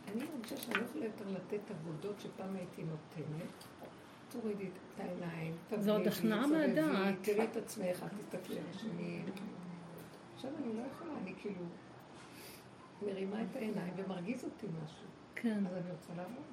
אני 0.07 0.23
מרגישה 0.23 0.57
שאני 0.57 0.75
לא 0.75 0.85
יכולה 0.85 1.05
יותר 1.05 1.25
לתת 1.29 1.71
עבודות 1.71 2.19
שפעם 2.19 2.55
הייתי 2.55 2.83
נותנת. 2.83 3.65
תורידי 4.29 4.67
את 4.67 4.99
העיניים, 4.99 5.53
תבליגי, 5.67 5.83
זה 5.83 5.91
עוד 5.91 6.07
הכנעה 6.07 6.47
מהדעת. 6.47 7.15
תראי 7.21 7.43
את 7.43 7.57
עצמך, 7.57 8.05
תסתכלי 8.17 8.59
על 8.59 8.65
השני. 8.69 9.21
עכשיו 10.35 10.51
אני 10.63 10.73
לא 10.73 10.81
יכולה, 10.91 11.11
אני 11.23 11.33
כאילו 11.41 11.65
מרימה 13.01 13.41
את 13.41 13.55
העיניים 13.55 13.93
ומרגיז 13.97 14.43
אותי 14.43 14.67
משהו. 14.83 15.05
כן. 15.35 15.63
אז 15.67 15.73
אני 15.73 15.91
רוצה 15.91 16.13
לעבוד. 16.17 16.43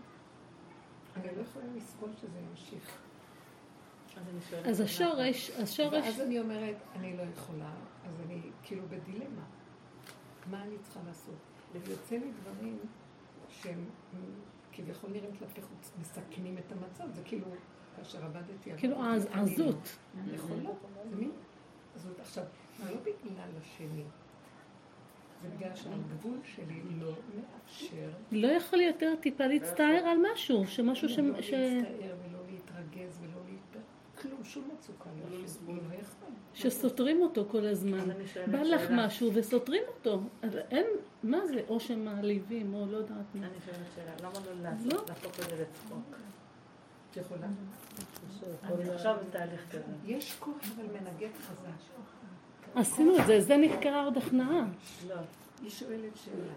אני 1.17 1.37
לא 1.37 1.43
יכולה 1.43 1.65
לסבול 1.77 2.11
שזה 2.21 2.39
ימשיך. 2.51 2.99
אז 4.65 4.81
השורש, 4.81 5.51
השורש... 5.51 6.05
ואז 6.05 6.21
אני 6.21 6.41
אומרת, 6.41 6.77
אני 6.95 7.17
לא 7.17 7.23
יכולה, 7.23 7.73
אז 8.09 8.21
אני 8.27 8.41
כאילו 8.63 8.83
בדילמה. 8.89 9.45
מה 10.51 10.63
אני 10.63 10.79
צריכה 10.83 11.01
לעשות? 11.07 11.35
ויוצא 11.73 12.17
לי 12.17 12.31
דברים 12.43 12.79
שהם 13.49 13.85
כביכול 14.73 15.11
נראים 15.11 15.37
כלפי 15.39 15.63
חוץ, 15.63 15.93
מסכנים 16.01 16.59
את 16.59 16.73
המצב, 16.73 17.15
זה 17.15 17.23
כאילו, 17.25 17.47
כאשר 17.97 18.25
עבדתי... 18.25 18.71
כאילו 18.77 18.97
העזות. 19.05 19.97
יכולות, 20.35 20.77
זה 21.11 21.17
מין 21.17 21.31
עזות. 21.95 22.21
עכשיו, 22.21 22.45
זה 22.79 22.91
לא 22.91 23.01
בגלל 23.01 23.49
השני, 23.61 24.05
זה 25.43 25.49
בגלל 25.49 25.75
שהגבול 25.75 26.39
שלי 26.45 26.83
לא 27.01 27.13
מאפשר... 27.37 28.11
לא 28.33 28.49
יכול 28.49 28.81
יותר 28.81 29.15
טיפה 29.21 29.47
להצטער 29.47 30.05
על 30.07 30.19
משהו, 30.33 30.67
שמשהו 30.67 31.09
ש... 31.09 31.19
לא 31.19 31.27
להצטער 31.27 32.17
ולא 32.25 32.39
להתרגז 32.51 33.19
ולא 33.23 33.41
להתפר... 33.49 33.81
כלום, 34.21 34.36
שום 34.47 34.69
מצוקה 34.75 35.11
לא 35.31 35.39
לסבול. 35.43 35.77
לא 35.77 35.95
יכול. 35.95 36.29
שסותרים 36.55 37.23
אותו 37.23 37.45
כל 37.51 37.67
הזמן. 37.67 38.09
בא 38.51 38.63
לך 38.63 38.91
משהו 38.91 39.31
וסותרים 39.35 39.83
אותו. 39.89 40.21
אין, 40.71 40.87
מה 41.23 41.47
זה? 41.47 41.63
או 41.69 41.81
שמעליבים, 41.81 42.75
או 42.75 42.87
לא 42.87 42.97
יודעת 42.97 43.35
מה. 43.35 43.47
אני 43.47 43.55
שואלת 43.65 43.79
שאלה, 43.95 44.13
למה 44.29 44.39
לא 44.47 44.63
לעשות, 44.63 45.09
להפוך 45.09 45.41
את 45.41 45.45
זה 45.51 45.63
לצחוק? 45.63 46.17
את 47.11 47.17
יכולה. 47.17 47.47
אני 48.63 48.91
עכשיו 48.91 49.17
בתהליך 49.29 49.73
כזה. 49.73 49.93
יש 50.05 50.37
כוח 50.39 50.57
אבל 50.77 50.85
מנגד 50.85 51.31
חזק. 51.41 51.97
עשינו 52.75 53.19
את 53.19 53.27
זה, 53.27 53.41
זה 53.41 53.57
נקרא 53.57 54.07
עוד 54.07 54.17
הכנעה. 54.17 54.67
לא. 55.09 55.15
היא 55.63 55.71
שואלת 55.71 56.17
שאלה, 56.17 56.53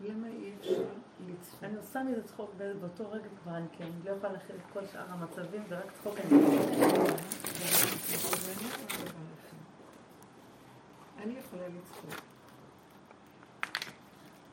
למה 0.00 0.26
אי 0.26 0.52
אפשר 0.60 0.84
לצחוק? 1.28 1.64
אני 1.64 1.76
עושה 1.76 2.02
מזה 2.02 2.22
צחוק 2.22 2.54
באותו 2.80 3.10
רגע 3.10 3.28
כבר, 3.42 3.56
אני 3.56 3.66
כן, 3.72 3.88
לא 4.04 4.10
יכולה 4.10 4.32
להכיל 4.32 4.56
את 4.56 4.72
כל 4.72 4.86
שאר 4.92 5.04
המצבים, 5.08 5.62
זה 5.68 5.78
רק 5.78 5.92
צחוק 5.92 6.14
אני. 6.18 6.40
אני 11.22 11.34
יכולה 11.38 11.68
לצחוק. 11.68 12.20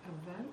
אבל 0.05 0.45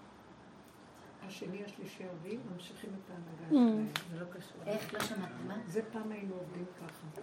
השני, 1.27 1.65
השלישי, 1.65 2.05
הרביעי 2.05 2.39
ממשיכים 2.53 2.91
את 3.05 3.11
ההנהגה 3.11 3.49
שלהם. 3.51 3.87
זה 4.11 4.21
לא 4.21 4.27
קשור. 4.31 4.63
איך? 4.67 4.95
לא 4.95 5.01
שמעתי, 5.01 5.43
מה? 5.47 5.57
זה 5.67 5.81
פעם 5.93 6.13
היינו 6.13 6.35
עובדים 6.35 6.65
ככה. 6.77 7.23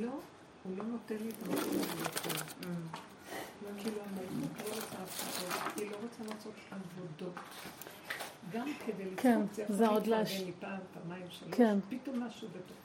לא, 0.00 0.20
הוא 0.62 0.76
לא 0.76 0.84
נותן 0.84 1.16
לי 1.16 1.28
את 1.28 1.42
המקום 1.42 1.70
הזה 1.70 2.02
יותר. 2.02 2.70
כאילו 3.78 3.96
המלכות 4.00 4.68
לא 4.68 4.74
רוצה 4.74 4.96
הפרעות, 5.02 5.78
היא 5.78 5.90
לא 5.90 5.96
רוצה 6.02 6.34
לעשות 6.34 6.52
עבודות. 6.70 7.34
גם 8.52 8.66
כדי 8.86 9.04
לצחוק, 9.04 9.20
כן, 9.22 9.40
זה 9.68 9.88
עוד 9.88 10.06
להתפרגן 10.06 10.10
להש- 10.20 10.40
לי 10.42 10.52
פעם, 10.60 10.78
פעמיים, 10.94 11.26
שלוש, 11.30 11.54
כן. 11.54 11.78
פתאום 11.88 12.22
משהו 12.22 12.48
בתוך. 12.48 12.76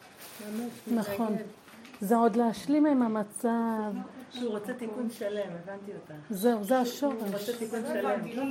נכון. 0.94 1.36
זה 2.02 2.16
עוד 2.16 2.36
להשלים 2.36 2.86
עם 2.86 3.02
המצב. 3.02 3.94
שהוא 4.32 4.50
רוצה 4.58 4.74
תיקון 4.74 5.10
שלם, 5.10 5.50
הבנתי 5.64 5.94
אותה. 5.94 6.14
זהו, 6.30 6.64
זה 6.64 6.76
הוא 6.76 6.82
השורש. 6.82 7.34
רוצה 7.34 7.58
תיקון 7.58 7.82
לא 7.82 7.88
שלם. 7.90 8.26
לא. 8.36 8.44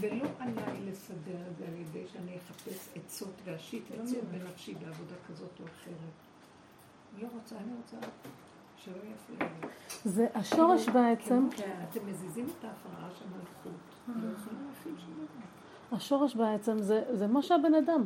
ולא 0.00 0.26
עליי 0.38 0.80
לסדר 0.90 1.40
את 1.50 1.56
זה 1.58 1.64
על 1.68 1.74
ידי 1.80 2.04
שאני 2.12 2.36
אחפש 2.38 2.88
עצות 2.96 3.32
ואשית 3.44 3.82
עצות 4.02 4.24
בנפשי 4.32 4.74
בעבודה 4.74 5.14
כזאת 5.28 5.60
או 5.60 5.64
אחרת. 5.64 6.14
לא 7.22 7.28
רוצה, 7.34 7.56
אני 7.56 7.72
רוצה 7.76 7.96
שלא 8.84 8.94
יפריע 8.94 9.50
לי. 9.62 9.68
זה 10.04 10.26
השורש 10.34 10.88
בעצם, 10.88 11.48
כן, 11.56 11.84
אתם 11.90 12.06
מזיזים 12.06 12.46
את 12.58 12.64
ההפרעה 12.64 13.10
של 13.18 13.24
מלכות. 13.24 13.80
לא 14.22 14.38
שום 14.44 14.54
דבר. 15.14 15.96
השורש 15.96 16.36
בעצם 16.36 16.78
זה, 16.78 17.04
זה 17.12 17.26
מה 17.26 17.42
שהבן 17.42 17.74
אדם, 17.74 18.04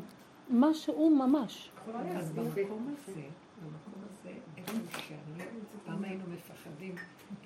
מה 0.49 0.75
שהוא 0.75 1.19
ממש. 1.19 1.71
אז 2.17 2.33
במקום 2.33 2.95
הזה, 2.99 3.23
במקום 3.63 4.03
הזה, 4.11 4.31
איפה 4.57 5.01
שאני, 5.01 5.45
פעם 5.85 6.05
היינו 6.05 6.25
מפחדים, 6.33 6.95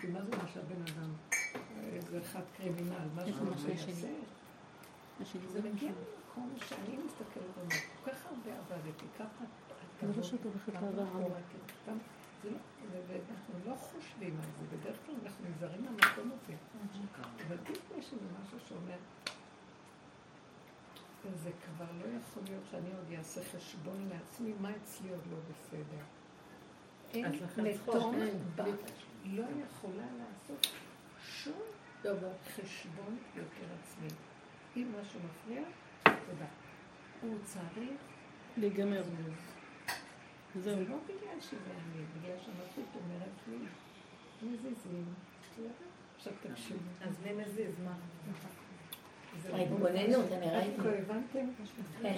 כי 0.00 0.06
מה 0.06 0.24
זה 0.24 0.36
מה 0.36 0.48
שהבן 0.54 0.82
אדם, 0.82 1.10
איזה 1.92 2.18
אחד 2.18 2.42
קרימינל, 2.56 2.94
משהו 3.16 3.46
שיעשה. 3.76 4.08
זה 5.52 5.60
מגיע 5.60 5.90
למקום 5.90 6.50
שאני 6.56 6.96
מסתכלת 7.06 7.58
על 7.62 7.66
זה, 7.70 7.74
כל 8.04 8.10
כך 8.10 8.26
הרבה 8.26 8.58
עבדתי, 8.58 9.04
ככה 9.18 9.44
לא. 11.86 11.94
זה 12.42 12.50
לא, 12.50 12.58
ואנחנו 13.08 13.54
לא 13.66 13.74
חושבים 13.74 14.36
על 14.36 14.50
זה, 14.58 14.76
בדרך 14.76 14.96
כלל 15.06 15.14
אנחנו 15.24 15.44
נזהרים 15.48 15.84
מהמקום 15.84 16.30
הזה. 16.32 16.54
אבל 17.46 17.56
פתאום 17.64 17.98
יש 17.98 18.12
איזה 18.12 18.24
משהו 18.42 18.58
שאומר, 18.68 18.96
זה 21.34 21.50
כבר 21.64 21.86
לא 21.98 22.04
יכול 22.04 22.42
להיות 22.46 22.62
שאני 22.70 22.90
עוד 22.96 23.18
אעשה 23.18 23.40
חשבון 23.56 24.08
לעצמי, 24.08 24.52
מה 24.60 24.70
אצלי 24.76 25.10
עוד 25.10 25.22
לא 25.30 25.36
בסדר. 25.50 26.04
אין 27.14 27.24
לתום. 27.56 28.14
בת 28.56 28.92
לא 29.24 29.44
יכולה 29.66 30.06
לעשות 30.18 30.66
שום 31.22 31.62
חשבון 32.54 33.18
יותר 33.36 33.66
עצמי. 33.82 34.08
אם 34.76 34.92
משהו 35.00 35.20
מפריע, 35.24 35.62
תודה. 36.02 36.46
הוא 37.20 37.38
צריך 37.44 38.00
להיגמר. 38.56 39.00
לזוז. 39.00 39.57
זהו. 40.54 40.62
זה 40.62 40.84
לא 40.88 40.96
בגלל 41.04 41.40
שזה 41.40 41.56
אני, 41.70 42.04
בגלל 42.16 42.36
שהמלכות 42.44 42.84
אומרת 42.94 43.28
לי, 43.48 43.56
מזיזים. 44.42 45.04
עכשיו 46.16 46.32
תקשיבו. 46.42 46.80
אז 47.00 47.14
מי 47.24 47.32
מזיז? 47.42 47.74
מה? 47.84 47.94
ההתבוננות, 49.52 50.32
אני 50.32 50.50
ראיתי. 50.50 50.80
הבנתם? 51.02 51.46
כן. 52.02 52.16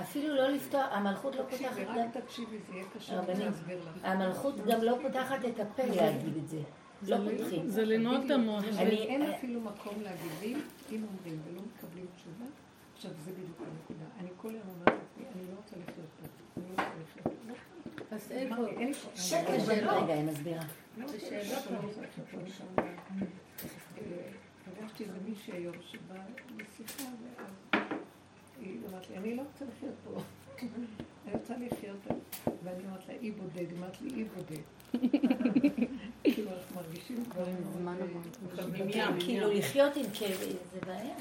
אפילו 0.00 0.34
לא 0.34 0.48
לפתוח, 0.48 0.86
המלכות 0.90 1.36
לא 1.36 1.42
פותחת, 1.42 1.58
תקשיבי, 1.58 1.84
רק 1.84 2.16
תקשיבי, 2.16 2.58
זה 2.58 2.72
יהיה 2.72 2.84
קשה 2.94 3.20
לי 3.20 3.44
להסביר 3.44 3.78
לך. 3.78 4.04
המלכות 4.04 4.56
גם 4.66 4.82
לא 4.82 4.98
פותחת 5.02 5.44
את 5.44 5.60
הפה 5.60 5.82
להגיד 5.84 6.36
את 6.36 6.48
זה. 6.48 6.60
לא 7.08 7.16
פותחים. 7.16 7.68
זה 7.68 7.84
לנעול 7.84 8.16
את 8.26 8.30
המוח. 8.30 8.64
אין 8.78 9.22
אפילו 9.22 9.60
מקום 9.60 9.94
להגיד, 10.02 10.30
ואם 10.40 10.60
אם 10.92 11.04
אומרים 11.04 11.40
ולא 11.44 11.62
מקבלים 11.62 12.06
תשובה, 12.16 12.44
עכשיו 12.94 13.10
זה 13.24 13.32
בדיוק 13.32 13.60
הנקודה. 13.60 14.04
אני 14.20 14.28
כל 14.36 14.48
היום 14.48 14.68
אומרת 14.68 14.88
לעצמי, 14.88 15.24
אני 15.34 15.50
לא 15.50 15.56
רוצה 15.56 15.76
לחיות 15.76 16.06
פה, 16.20 16.26
אז 18.10 18.32
שקט 19.14 19.50
רגע, 19.68 20.12
היא 20.12 20.24
מסבירה. 20.24 20.62
פגשתי 24.64 25.04
איזה 25.04 25.18
מישהי 25.28 25.52
היום 25.52 25.74
שבאה 25.82 26.22
לשיחה, 26.56 27.02
ואז 27.02 27.80
היא 28.60 28.78
אמרת 28.90 29.10
לי, 29.10 29.16
אני 29.16 29.36
לא 29.36 29.42
רוצה 29.42 29.64
לחיות 29.64 29.94
פה. 30.04 30.20
אני 31.26 31.34
רוצה 31.34 31.54
לחיות, 31.56 32.06
ואני 32.64 32.84
אומרת 32.86 33.08
לה, 33.08 33.14
אי 33.14 33.30
בודד, 33.30 33.66
אמרת 33.78 34.00
לי, 34.00 34.10
אי 34.10 34.24
בודד. 34.24 34.62
כאילו, 36.24 36.50
אנחנו 36.50 36.76
מרגישים 36.76 37.24
זמן. 37.78 37.96
אה, 38.94 39.08
כאילו 39.20 39.52
לחיות 39.52 39.96
עם 39.96 40.04
כאבים 40.14 40.56
זה 40.72 40.78
בעיה. 40.86 41.14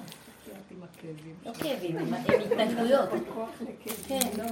עם 0.71 0.83
הכאבים. 0.83 1.35
לא 1.45 1.53
כאבים, 1.53 1.97
התנגדויות. 1.97 3.09
כן. 4.07 4.19
לא. 4.37 4.43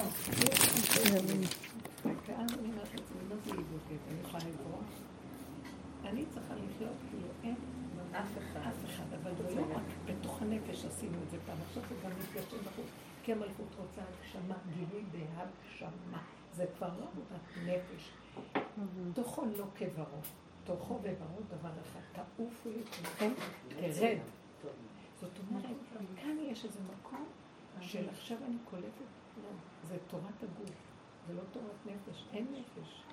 אני 6.05 6.25
צריכה 6.25 6.53
לחיות 6.53 6.93
כאילו 7.09 7.27
אין 7.43 7.55
אף 8.11 8.37
אחד. 8.37 8.59
אף 8.59 8.85
אחד, 8.85 9.03
אבל 9.21 9.31
זה 9.37 9.55
לא 9.55 9.61
רק 9.75 9.83
בתוך 10.05 10.41
הנפש 10.41 10.85
עשינו 10.85 11.17
את 11.23 11.29
זה 11.29 11.37
פעם, 11.45 11.57
עכשיו 11.67 11.83
זה 11.89 11.95
גם 12.03 12.11
מתגשם 12.19 12.57
בחוץ. 12.57 12.85
כי 13.23 13.31
המלכות 13.31 13.75
רוצה 13.77 14.01
הגשמה, 14.01 14.55
גילוי 14.73 15.03
בהגשמה. 15.11 16.21
זה 16.53 16.65
כבר 16.77 16.87
לא 16.99 17.05
עבודת 17.11 17.41
נפש. 17.65 18.11
תוכו 19.13 19.45
לא 19.57 19.65
כברו, 19.75 20.19
תוכו 20.63 20.93
וברו 20.93 21.39
דבר 21.47 21.69
אחד, 21.81 22.21
תעופו 22.35 22.69
לי 22.69 22.83
כולכם, 22.83 23.31
תרד. 23.67 24.17
זאת 25.25 25.39
אומרת, 25.49 25.65
כאן 26.15 26.37
יש 26.39 26.65
איזה 26.65 26.79
מקום 26.83 27.25
של 27.81 28.09
עכשיו 28.09 28.37
אני 28.47 28.57
קולטת, 28.69 29.09
לא, 29.43 29.49
זה 29.83 29.97
תורת 30.07 30.43
הגוף, 30.43 30.75
זה 31.27 31.33
לא 31.33 31.41
תורת 31.51 31.85
נפש, 31.85 32.25
אין 32.33 32.47
נפש. 32.51 33.03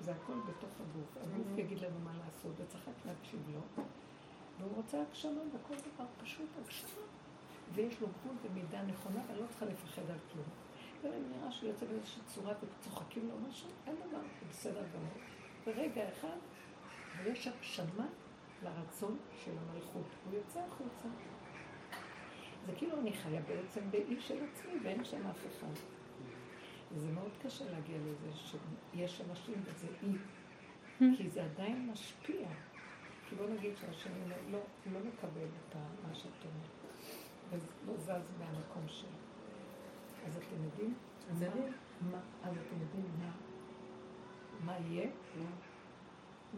זה 0.00 0.12
הכל 0.12 0.34
בתוך 0.48 0.70
הגוף. 0.80 1.16
הגוף 1.16 1.58
יגיד 1.58 1.78
לנו 1.78 2.00
מה 2.04 2.12
לעשות, 2.24 2.52
וצריך 2.58 2.88
רק 2.88 3.06
להקשיב 3.06 3.40
לו. 3.54 3.84
והוא 4.58 4.76
רוצה 4.76 5.02
הגשמה, 5.02 5.40
וכל 5.52 5.74
דבר 5.74 6.06
פשוט 6.22 6.48
הגשמה. 6.64 7.02
ויש 7.74 8.00
לו 8.00 8.08
גבול 8.08 8.36
ומידה 8.42 8.82
נכונה, 8.82 9.20
ואני 9.28 9.40
לא 9.40 9.46
צריכה 9.46 9.66
לפחד 9.66 10.10
על 10.10 10.18
כלום. 10.32 10.46
גם 11.04 11.12
אם 11.12 11.32
נראה 11.36 11.52
שהוא 11.52 11.68
יוצא 11.68 11.86
באיזושהי 11.86 12.22
צורה 12.26 12.54
וצוחקים 12.62 13.28
לו 13.28 13.48
משהו, 13.48 13.68
אין 13.86 13.96
דבר, 13.96 14.20
זה 14.20 14.46
בסדר 14.50 14.82
גמור. 14.94 15.24
ברגע 15.66 16.08
אחד, 16.08 16.36
ויש 17.24 17.48
הגשמה 17.48 18.06
לרצון 18.62 19.16
של 19.44 19.52
המלכות. 19.58 20.06
הוא 20.24 20.34
יוצא 20.34 20.60
החוצה. 20.60 21.08
זה 22.66 22.72
כאילו 22.76 23.00
אני 23.00 23.12
חיה 23.12 23.40
בעצם 23.40 23.80
באי 23.90 24.20
של 24.20 24.44
עצמי, 24.44 24.72
ואין 24.84 25.04
שם 25.04 25.26
אף 25.26 25.46
אחד. 25.46 25.72
וזה 26.92 27.12
מאוד 27.12 27.30
קשה 27.42 27.64
להגיע 27.70 27.96
לזה 27.98 28.30
שיש 28.32 29.20
אנשים 29.30 29.54
וזה 29.64 29.86
אי, 30.02 30.12
כי 31.16 31.30
זה 31.30 31.44
עדיין 31.44 31.88
משפיע. 31.92 32.48
כי 33.28 33.34
בוא 33.34 33.48
נגיד 33.48 33.76
שהשני 33.76 34.12
לא, 34.50 34.56
הוא 34.84 34.92
לא 34.92 34.98
מקבל 35.00 35.44
את 35.70 35.76
מה 36.08 36.14
שאת 36.14 36.30
אומרת, 36.44 37.62
ולא 37.86 37.96
זז 37.96 38.08
מהמקום 38.38 38.88
שלו. 38.88 39.08
אז 40.26 40.36
אתם 40.36 40.64
יודעים? 40.64 40.94
אז 41.30 41.42
מה- 41.42 41.48
מה- 42.10 42.20
אז 42.42 42.56
אתם 42.56 42.80
יודעים 42.80 43.04
מה, 43.18 43.30
מה 44.64 44.76
יהיה? 44.86 45.10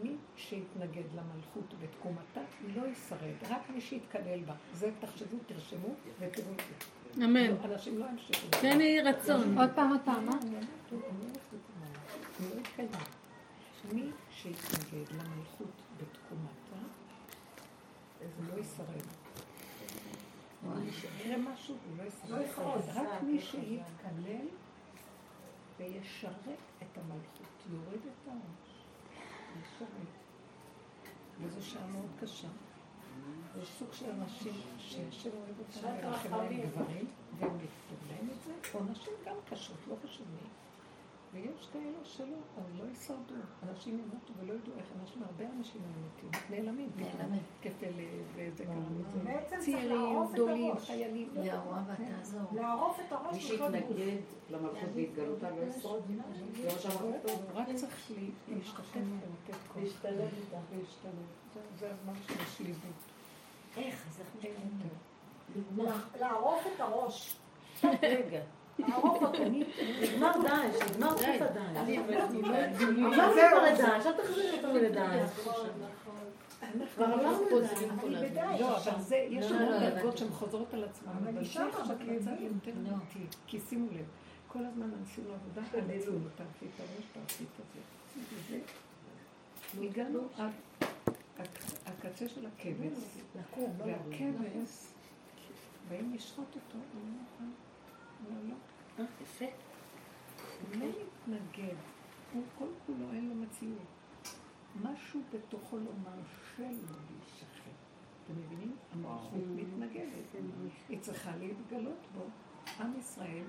מי 0.03 0.15
שיתנגד 0.35 1.03
למלכות 1.15 1.73
בתקומתה 1.81 2.41
לא 2.75 2.87
ישרד, 2.87 3.49
רק 3.49 3.69
מי 3.69 3.81
שיתקלל 3.81 4.39
בה. 4.39 4.53
זה 4.73 4.91
תחשבו, 4.99 5.37
תרשמו 5.47 5.87
ותראו 6.19 6.51
את 6.53 6.57
זה. 6.57 7.25
אמן. 7.25 7.51
לא, 7.51 7.55
אנשים 7.65 7.99
לא 7.99 8.05
ימשיכו. 8.05 8.47
כן 8.61 8.81
יהי 8.81 9.01
רצון. 9.01 9.57
עוד 9.57 9.69
פעם, 9.75 9.91
לא 12.39 12.59
אתקדם. 12.61 12.99
מי 13.93 14.11
שיתנגד 14.31 15.11
למלכות 15.11 15.81
בתקומתה, 15.97 16.85
הוא 18.19 18.45
לא 18.49 18.59
ישרד. 18.59 19.01
יקרה 20.87 21.37
משהו, 21.37 21.75
הוא 21.89 21.97
לא 22.29 22.41
ישרד. 22.43 22.81
רק 22.95 23.23
מי 23.23 23.41
שיתקלל 23.41 24.47
וישרת 25.79 26.57
את 26.81 26.97
המלכות, 26.97 27.63
יורד 27.71 27.93
את 27.93 28.27
העונש. 28.27 28.74
וזו 31.41 31.65
שעה 31.65 31.87
מאוד 31.87 32.09
קשה. 32.21 32.47
זה 33.55 33.65
סוג 33.79 33.87
של 33.93 34.09
אנשים 34.11 34.53
שהשם 34.77 35.29
אוהב 35.29 35.59
אותם, 35.59 36.07
ולכן 36.07 36.31
להם 36.31 36.61
גברים, 36.61 37.07
והם 37.39 37.57
לכתוב 37.57 38.09
להם 38.09 38.29
את 38.29 38.43
זה, 38.43 38.51
או 38.73 38.83
נשים 38.83 39.13
גם 39.25 39.35
קשות, 39.49 39.77
לא 39.87 39.95
חשוב 40.03 40.27
מי. 40.33 40.49
ויש 41.35 41.67
כאלה 41.73 41.83
שלא, 42.03 42.25
אז 42.57 42.79
לא 42.79 42.91
ישרדו. 42.91 43.33
אנשים 43.69 43.93
ימותו 43.99 44.33
ולא 44.39 44.53
ידעו 44.53 44.73
איך 44.77 44.85
אנשים, 45.01 45.23
הרבה 45.23 45.45
אנשים 45.57 45.81
מתים, 45.81 46.29
נעלמים. 46.49 46.89
נעלמים. 46.95 47.41
כפל 47.61 47.87
וזה 47.89 48.03
בעצם 48.35 48.63
גם 48.63 48.81
צריך 49.49 49.63
צעירים, 49.63 49.89
לערוף 50.01 50.29
את 50.29 50.35
גדולים. 50.35 50.77
חיילים. 50.77 51.29
והרואה 51.33 51.81
ותעזור. 51.93 52.41
לערוף 52.51 52.99
את 53.07 53.11
הראש 53.11 53.51
מי 53.51 53.57
כל 53.57 53.69
גוף. 53.69 53.71
שיתנגד 53.75 54.17
למלכות 54.49 54.89
והתגלותה 54.95 55.49
לא 55.49 55.61
ישרוד. 55.63 56.03
זה 56.07 56.13
מה 56.73 56.79
שאמרת 56.79 57.21
טוב. 57.27 57.41
הוא 57.51 57.59
רק 57.61 57.67
צריך 57.75 58.11
לה- 58.11 58.55
להשתתף 58.55 58.95
ולתת 58.95 59.61
כוח. 59.67 59.83
להשתלב 59.83 60.19
איתה. 60.37 60.57
להשתלב. 60.77 61.11
זה- 61.53 61.61
זה 61.79 61.91
הזמן 61.93 62.13
של 62.27 62.41
השליבות. 62.41 62.91
איך? 63.77 64.05
אז? 64.09 64.19
יותר. 64.35 64.49
לה- 65.83 65.99
לערוף 66.19 66.67
את 66.75 66.79
הראש. 66.81 67.35
רגע. 68.03 68.41
אותו. 68.83 69.31
נגמר 70.01 70.31
דאעש, 70.43 70.75
נגמר 70.91 71.09
חוט 71.17 71.41
הדאעש. 71.41 71.89
לא 73.01 73.33
כבר 73.33 73.63
לדאעש, 73.73 74.05
אל 74.05 74.11
תחזירי 74.13 74.51
אותנו 74.57 74.73
לדאעש. 74.79 75.29
כבר. 75.29 75.67
בדאעש 78.21 78.59
לא, 78.59 78.75
עכשיו. 78.77 78.93
אבל 78.93 79.01
זה, 79.01 79.15
יש 79.29 79.45
לא, 79.51 79.57
לנו 79.57 79.65
לא, 79.71 79.77
לא, 79.79 79.89
דרגות 79.89 80.13
לא. 80.13 80.19
שהן 80.19 80.29
חוזרות 80.29 80.73
על 80.73 80.83
עצמן, 80.83 81.11
אבל 81.23 81.33
זה 81.33 81.39
עכשיו. 81.39 81.67
מצב 81.67 81.91
יותר 82.41 82.71
לא. 82.83 82.89
אמיתי. 82.89 83.37
כי 83.47 83.59
שימו 83.69 83.87
לב, 83.91 84.05
כל 84.47 84.59
הזמן 84.65 84.89
עשינו 85.03 85.27
עבודה, 85.33 85.61
עלינו, 85.73 86.19
תעשי 86.35 86.65
את 86.75 86.79
הראש, 86.79 87.05
תעשי 87.27 87.43
את. 87.43 87.61
וזה, 88.33 88.59
הגענו 89.85 90.19
עד 90.37 90.49
הק- 91.39 91.59
הקצה 91.85 92.29
של 92.29 92.45
הכבש, 92.45 92.97
לא. 93.35 93.41
והכבש, 93.85 94.69
באים 95.89 96.13
לשחוט 96.15 96.45
אותו, 96.55 96.59
הוא 96.73 97.01
לא 97.03 97.09
מוכן. 97.11 97.51
לא, 98.29 98.49
לא. 98.49 98.55
יפה. 99.21 99.45
הוא 100.61 100.81
לא 100.81 100.85
מתנגד, 100.87 101.75
הוא 102.33 102.43
כל 102.59 102.67
כולו 102.85 103.11
אין 103.11 103.29
לו 103.29 103.35
מציאות. 103.35 103.85
משהו 104.83 105.21
בתוכו 105.33 105.77
לא 105.77 105.91
מרשה 106.03 106.71
לו 106.71 106.87
להישחט. 106.87 107.71
אתם 108.23 108.33
מבינים? 108.39 108.75
המלכות 108.91 109.31
מתנגדת. 109.55 110.35
היא 110.89 110.99
צריכה 110.99 111.35
להתגלות 111.35 111.97
בו. 112.15 112.23
עם 112.79 112.99
ישראל, 112.99 113.43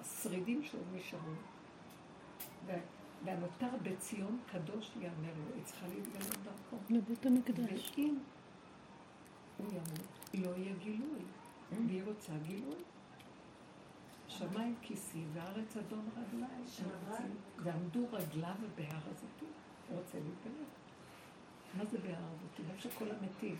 השרידים 0.00 0.62
שעוד 0.64 0.84
נשארו, 0.94 1.32
וה- 2.66 2.74
והנותר 3.24 3.68
בציון 3.82 4.38
קדוש 4.52 4.90
יאמר 4.96 5.08
לו, 5.48 5.54
היא 5.54 5.64
צריכה 5.64 5.86
להתגלות 5.86 6.36
דרכו. 6.44 6.76
לבית 6.90 7.26
המקדש. 7.26 7.92
ואם 7.96 8.18
הוא 9.58 9.66
ימות, 9.72 10.08
לא 10.34 10.56
יהיה 10.56 10.74
גילוי. 10.78 11.20
והיא 11.86 12.02
רוצה 12.04 12.32
גילוי. 12.42 12.74
שמיים 14.38 14.74
כיסי 14.82 15.24
וארץ 15.32 15.76
אדום 15.76 16.08
רגליי. 16.16 16.90
ועמדו 17.58 18.06
רגליו 18.12 18.54
בהר 18.76 19.00
הזיתים. 19.10 19.48
הוא 19.88 19.98
רוצה 19.98 20.18
להתגלות. 20.18 20.68
מה 21.74 21.84
זה 21.84 21.98
בהר 21.98 22.24
הזיתים? 22.34 22.64
איפה 22.70 22.82
שכל 22.82 23.10
המתים. 23.10 23.58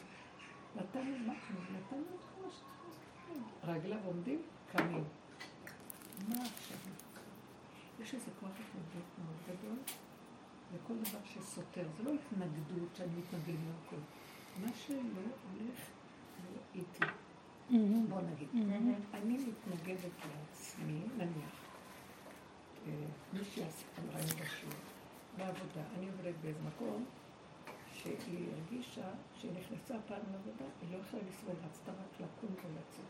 נתנו 0.76 1.18
מה? 1.26 1.34
נתנו 1.72 1.98
את 2.14 2.24
כל 2.34 2.50
שצריך. 2.50 3.64
רגליו 3.64 3.98
עומדים, 4.04 4.42
קמים. 4.72 5.04
מה 6.28 6.34
עכשיו? 6.34 6.78
יש 8.00 8.14
איזה 8.14 8.30
כוח 8.40 8.50
התנגדות 8.50 9.08
מאוד 9.18 9.36
גדול 9.48 9.78
לכל 10.74 10.94
דבר 10.94 11.24
שסותר. 11.24 11.86
זה 11.96 12.02
לא 12.02 12.10
התנגדות 12.14 12.96
שאני 12.96 13.12
מתנגד 13.18 13.58
מהכל. 13.60 14.00
מה 14.60 14.72
שלא 14.74 14.98
הולך 15.52 15.78
לא 16.54 16.60
איתי. 16.74 17.25
בוא 17.70 18.20
נגיד. 18.20 18.48
אני 19.14 19.38
מתנגדת 19.38 20.12
לעצמי, 20.26 21.00
נניח, 21.16 21.56
אה, 22.86 22.92
מישהי 23.32 23.62
אמרה 23.98 24.20
לי 24.20 24.26
בשיעור, 24.26 24.74
בעבודה, 25.36 25.82
אני 25.98 26.06
עובדת 26.10 26.34
באיזה 26.42 26.60
מקום, 26.62 27.04
שהיא 27.92 28.46
הרגישה 28.52 29.08
שהיא 29.36 29.52
נכנסה 29.52 29.94
פעם 30.08 30.22
לעבודה, 30.32 30.64
היא 30.82 30.92
לא 30.92 30.98
יכולה 30.98 31.22
לסבול, 31.28 31.54
רצתה 31.64 31.92
רק 31.92 32.20
לקום 32.20 32.50
ולצאת. 32.54 33.04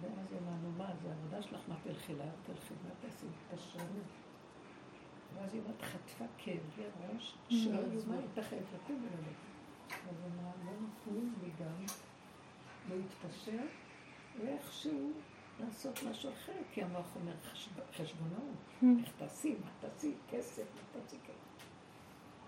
ואז 0.00 0.32
היא 0.32 0.38
אמרה, 0.40 0.56
נו 0.62 0.70
מה, 0.78 0.90
זה 1.02 1.08
העבודה 1.08 1.42
שלך, 1.42 1.60
מה 1.68 1.74
תלכי 1.82 2.14
לה, 2.14 2.24
תלכי, 2.46 2.74
מה 2.84 2.90
תעשי, 3.00 3.26
תשרנו. 3.54 4.00
ואז 5.34 5.54
היא 5.54 5.62
אומרת, 5.62 5.82
חטפה 5.82 6.24
כאבי 6.38 6.82
ראש, 7.14 7.34
שלא 7.48 7.80
יאומן, 7.80 8.18
הייתה 8.18 8.42
חייבת 8.42 8.66
לקום 8.74 8.96
וללכת. 9.02 9.52
אז 9.90 10.16
היא 10.22 10.32
אמרה, 10.32 10.52
לא 10.64 10.72
נתנו 10.72 11.30
לי 11.42 11.50
גם 11.60 11.86
להתפשר, 12.90 13.58
ואיכשהו 14.40 15.12
לעשות 15.60 15.98
משהו 16.10 16.30
אחר, 16.32 16.52
כי 16.72 16.82
המוח 16.82 17.06
אומר 17.16 17.32
חשב- 17.52 17.70
חשבונאות, 17.96 18.56
איך 19.04 19.12
תעשי, 19.18 19.54
מה 19.64 19.70
תעשי, 19.80 20.14
כסף, 20.30 20.62
מה 20.74 21.00
תעשי 21.00 21.16
כסף. 21.24 21.66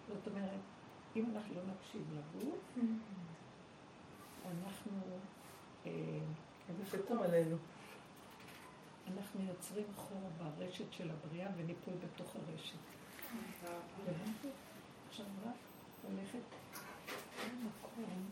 זאת 0.08 0.28
אומרת, 0.28 0.60
אם 1.16 1.24
אנחנו 1.34 1.54
לא 1.54 1.60
נקשיב 1.74 2.02
לגוף, 2.12 2.78
אנחנו, 4.46 4.92
אה, 5.86 5.90
זה 6.78 6.86
שתום 6.90 7.22
עלינו. 7.22 7.56
אנחנו 9.14 9.40
יוצרים 9.42 9.84
חור 9.96 10.30
ברשת 10.38 10.92
של 10.92 11.10
הבריאה 11.10 11.48
וניפול 11.56 11.94
בתוך 12.04 12.36
הרשת. 12.36 12.76
הבנתי? 14.08 14.48
עכשיו 15.08 15.26
רק 15.46 15.54
הולכת 16.02 16.38
למקום, 17.52 18.30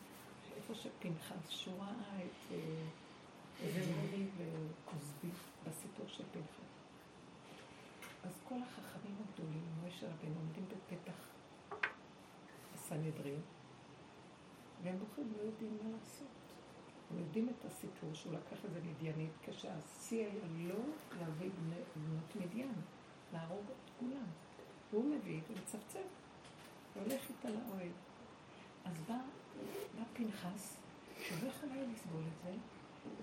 איפה 0.63 0.75
שפנחס, 0.75 1.49
שהוא 1.49 1.79
ראה 1.79 2.17
את 2.17 2.53
אה, 2.53 3.69
זמרי 3.71 4.27
וכוזבי 4.37 5.29
בסיפור 5.67 6.07
של 6.09 6.25
פנחס. 6.33 6.73
אז 8.25 8.41
כל 8.49 8.55
החכמים 8.55 9.17
הגדולים, 9.29 9.63
משה 9.87 10.07
רבנו, 10.07 10.35
עומדים 10.41 10.65
בפתח 10.69 11.15
הסנהדרין, 12.75 13.41
והם 14.83 14.99
בוחרים 14.99 15.33
לא 15.37 15.43
יודעים 15.43 15.79
מה 15.83 15.91
לעשות. 15.97 16.27
הם 17.11 17.19
יודעים 17.19 17.49
את 17.49 17.65
הסיפור 17.65 18.15
שהוא 18.15 18.33
לקח 18.33 18.65
איזה 18.65 18.81
מדיינית, 18.81 19.33
כשהשיא 19.43 20.27
היה 20.27 20.69
לא 20.69 20.81
להביא 21.21 21.51
בנות 21.97 22.37
מדיין, 22.37 22.73
להרוג 23.33 23.65
את 23.67 23.91
כולם. 24.01 24.27
והוא 24.93 25.05
מביא 25.05 25.41
ומצפצף, 25.51 26.09
והולך 26.97 27.31
איתה 27.31 27.49
לאוהל. 27.49 27.93
אז 28.85 29.01
בא, 29.09 29.19
בא 29.97 30.03
פנחס, 30.13 30.77
שלא 31.21 31.49
יכול 31.49 31.69
היה 31.73 31.85
לסבול 31.93 32.23
את 32.23 32.43
זה, 32.45 32.55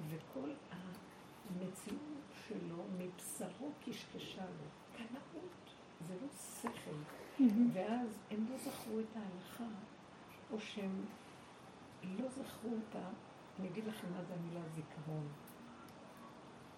וכל 0.09 0.49
המציאות 0.71 1.99
שלו 2.47 2.83
מבשרו 2.97 3.71
קשקשה 3.85 4.45
לו. 4.45 4.65
קנאות, 4.97 5.75
זה 6.07 6.13
לא 6.21 6.27
שכל. 6.61 7.43
ואז 7.73 8.19
הם 8.31 8.45
לא 8.49 8.57
זכרו 8.57 8.99
את 8.99 9.15
ההלכה, 9.15 9.75
או 10.51 10.59
שהם 10.59 11.05
לא 12.03 12.29
זכרו 12.29 12.71
אותה, 12.71 13.09
אני 13.59 13.67
אגיד 13.67 13.85
לכם 13.85 14.07
מה 14.13 14.23
זה 14.23 14.33
המילה 14.33 14.61
זיכרון. 14.75 15.27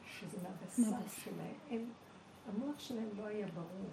שזה 0.05 0.37
מהבשר. 0.43 1.07
שלהם. 1.07 1.55
הם, 1.69 1.85
המוח 2.47 2.79
שלהם 2.79 3.09
לא 3.17 3.25
היה 3.25 3.47
ברור. 3.47 3.89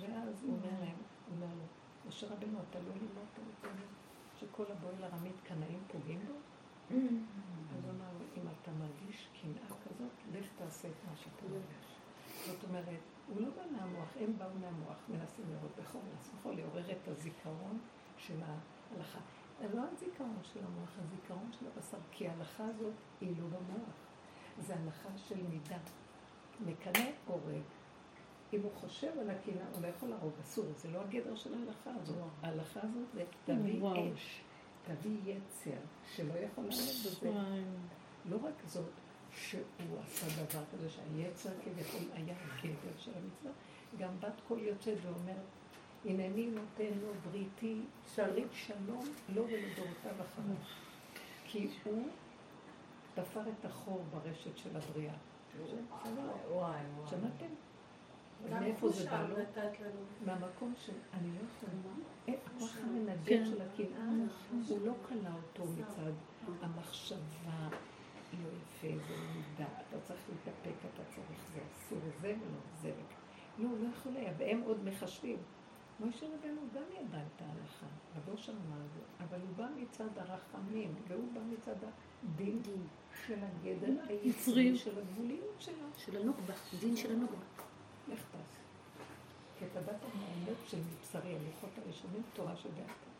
ואז 0.00 0.42
הוא 0.42 0.56
אומר 0.56 0.80
להם, 0.80 0.96
הוא 1.26 1.36
אומר 1.36 1.54
לו, 1.54 1.64
משה 2.08 2.26
רבנו, 2.26 2.58
אתה 2.70 2.78
לא 2.78 2.92
לימדת 2.94 3.38
אותנו 3.38 3.82
שכל 4.40 4.64
הבועל 4.72 5.04
ארמית 5.04 5.40
קנאים 5.44 5.80
פוגעים 5.92 6.20
בו? 6.26 6.32
אז 6.90 7.84
הוא 7.84 7.90
אמר 7.90 8.10
אם 8.36 8.42
אתה 8.62 8.70
מרגיש 8.70 9.28
קנאה 9.42 9.68
כזאת, 9.68 10.12
לך 10.32 10.46
תעשה 10.58 10.88
את 10.88 10.94
מה 11.10 11.16
שאתה 11.16 11.46
מרגיש. 11.46 11.96
זאת 12.46 12.64
אומרת, 12.64 13.00
הוא 13.28 13.40
לא 13.40 13.48
בא 13.48 13.62
מהמוח, 13.72 14.08
הם 14.20 14.32
באו 14.38 14.48
מהמוח, 14.60 14.96
מנסים 15.08 15.44
לראות 15.50 15.70
בכל 15.78 15.98
לעצמכו, 16.12 16.52
לעורר 16.52 16.90
את 16.90 17.08
הזיכרון 17.08 17.78
של 18.18 18.40
ההלכה. 18.42 19.20
לא 19.74 19.82
הזיכרון 19.92 20.40
של 20.42 20.60
המוח, 20.64 20.90
הזיכרון 20.98 21.50
של 21.52 21.66
הבשר, 21.66 21.98
כי 22.10 22.28
ההלכה 22.28 22.64
הזאת 22.64 22.92
היא 23.20 23.34
לא 23.40 23.46
במוח. 23.46 23.94
זה 24.58 24.74
הלכה 24.74 25.08
של 25.16 25.42
מידה. 25.42 25.78
מקנא 26.66 27.10
הורג. 27.26 27.62
אם 28.52 28.60
הוא 28.62 28.70
חושב 28.74 29.10
על 29.20 29.30
הקנאה, 29.30 29.66
הוא 29.74 29.82
לא 29.82 29.86
יכול 29.86 30.08
להרוג, 30.08 30.32
אסור, 30.42 30.64
זה 30.76 30.90
לא 30.90 31.00
הגדר 31.00 31.36
של 31.36 31.54
ההלכה 31.54 31.90
הזאת. 32.02 32.16
ההלכה 32.42 32.80
הזאת 32.80 33.12
זה 33.14 33.24
תביא. 33.44 33.80
אש, 34.14 34.40
תביא 34.84 35.18
יצר, 35.24 35.80
שלא 36.14 36.32
יכול 36.32 36.64
לעמוד 36.64 36.94
בזה. 37.06 37.30
לא 38.30 38.36
רק 38.42 38.54
זאת, 38.66 38.90
שהוא 39.32 39.98
עשה 40.02 40.44
דבר 40.44 40.62
כזה 40.72 40.90
שהיצר 40.90 41.50
כביכול 41.64 42.08
היה 42.14 42.34
הגדר 42.40 42.98
של 42.98 43.10
המצווה, 43.16 43.52
גם 43.98 44.20
בת 44.20 44.40
קול 44.48 44.58
יוצאת 44.58 44.98
ואומרת, 45.02 45.46
הנני 46.04 46.46
נותן 46.46 46.98
לו 47.02 47.08
בריתי, 47.30 47.80
שרית 48.14 48.48
שלום, 48.52 49.04
לו 49.34 49.44
ולדורותיו 49.44 50.12
אחריו. 50.20 50.56
כי 51.44 51.68
הוא 51.84 52.08
תפר 53.14 53.40
את 53.40 53.64
החור 53.64 54.04
ברשת 54.10 54.58
של 54.58 54.76
הבריאה. 54.76 55.14
שמעתם? 57.10 57.46
מאיפה 58.50 58.88
זה 58.88 59.10
בא 59.10 59.28
לו? 59.28 59.36
לנו. 59.36 60.00
מהמקום 60.26 60.74
שאני 60.76 61.28
לא 61.34 61.40
יכולה. 61.56 61.94
הכוח 62.28 62.70
כן. 62.70 62.82
המנגד 62.82 63.46
של 63.46 63.62
הקנאה, 63.62 64.26
הוא 64.68 64.86
לא 64.86 64.92
כלא 65.08 65.30
אותו 65.42 65.72
מצד 65.72 66.12
המחשבה. 66.62 67.68
לא 68.42 68.48
יפה, 68.48 68.88
זה 69.08 69.14
לא 69.14 69.26
מידה, 69.34 69.66
אתה 69.88 70.00
צריך 70.00 70.20
להתאפק, 70.28 70.78
אתה 70.94 71.04
צריך, 71.04 71.40
זה 71.54 71.60
אסור, 71.76 71.98
זה 71.98 72.10
ולא, 72.20 72.36
זה 72.82 72.88
לא. 72.88 73.64
לא, 73.64 73.68
הוא 73.68 73.78
לא 73.78 73.88
יכול 73.88 74.16
היה, 74.16 74.32
והם 74.38 74.60
עוד 74.60 74.84
מחשבים. 74.84 75.38
משה 76.00 76.26
רבנו 76.26 76.60
גם 76.74 76.82
ידע 77.00 77.18
את 77.18 77.42
ההלכה, 77.42 77.86
רבו 78.16 78.38
שם 78.38 78.52
אמר 78.52 78.84
את 78.86 78.92
זה, 78.92 79.00
אבל 79.24 79.40
הוא 79.40 79.56
בא 79.56 79.66
מצד 79.76 80.18
הרחמים, 80.18 80.94
והוא 81.08 81.32
בא 81.32 81.40
מצד 81.40 81.74
הדין 81.84 82.62
של 83.26 83.38
הגדר 83.42 84.02
היצרי 84.08 84.62
יצרי. 84.64 84.76
של 84.76 84.98
הגבוליות 84.98 85.54
שלו. 85.58 85.86
של 85.96 86.16
הנוקבה, 86.16 86.54
דין 86.80 86.96
של 86.96 87.12
הנוקבה. 87.12 87.65
לך 88.08 88.20
תעשה. 88.32 88.60
כי 89.58 89.64
אתה 89.72 89.80
באת 89.80 90.00
מהאמת 90.14 90.56
של 90.66 90.78
מבשרי, 90.78 91.36
הלוחות 91.36 91.70
הראשונים, 91.84 92.22
תורה 92.34 92.56
שבעל 92.56 92.86
פה. 92.86 93.10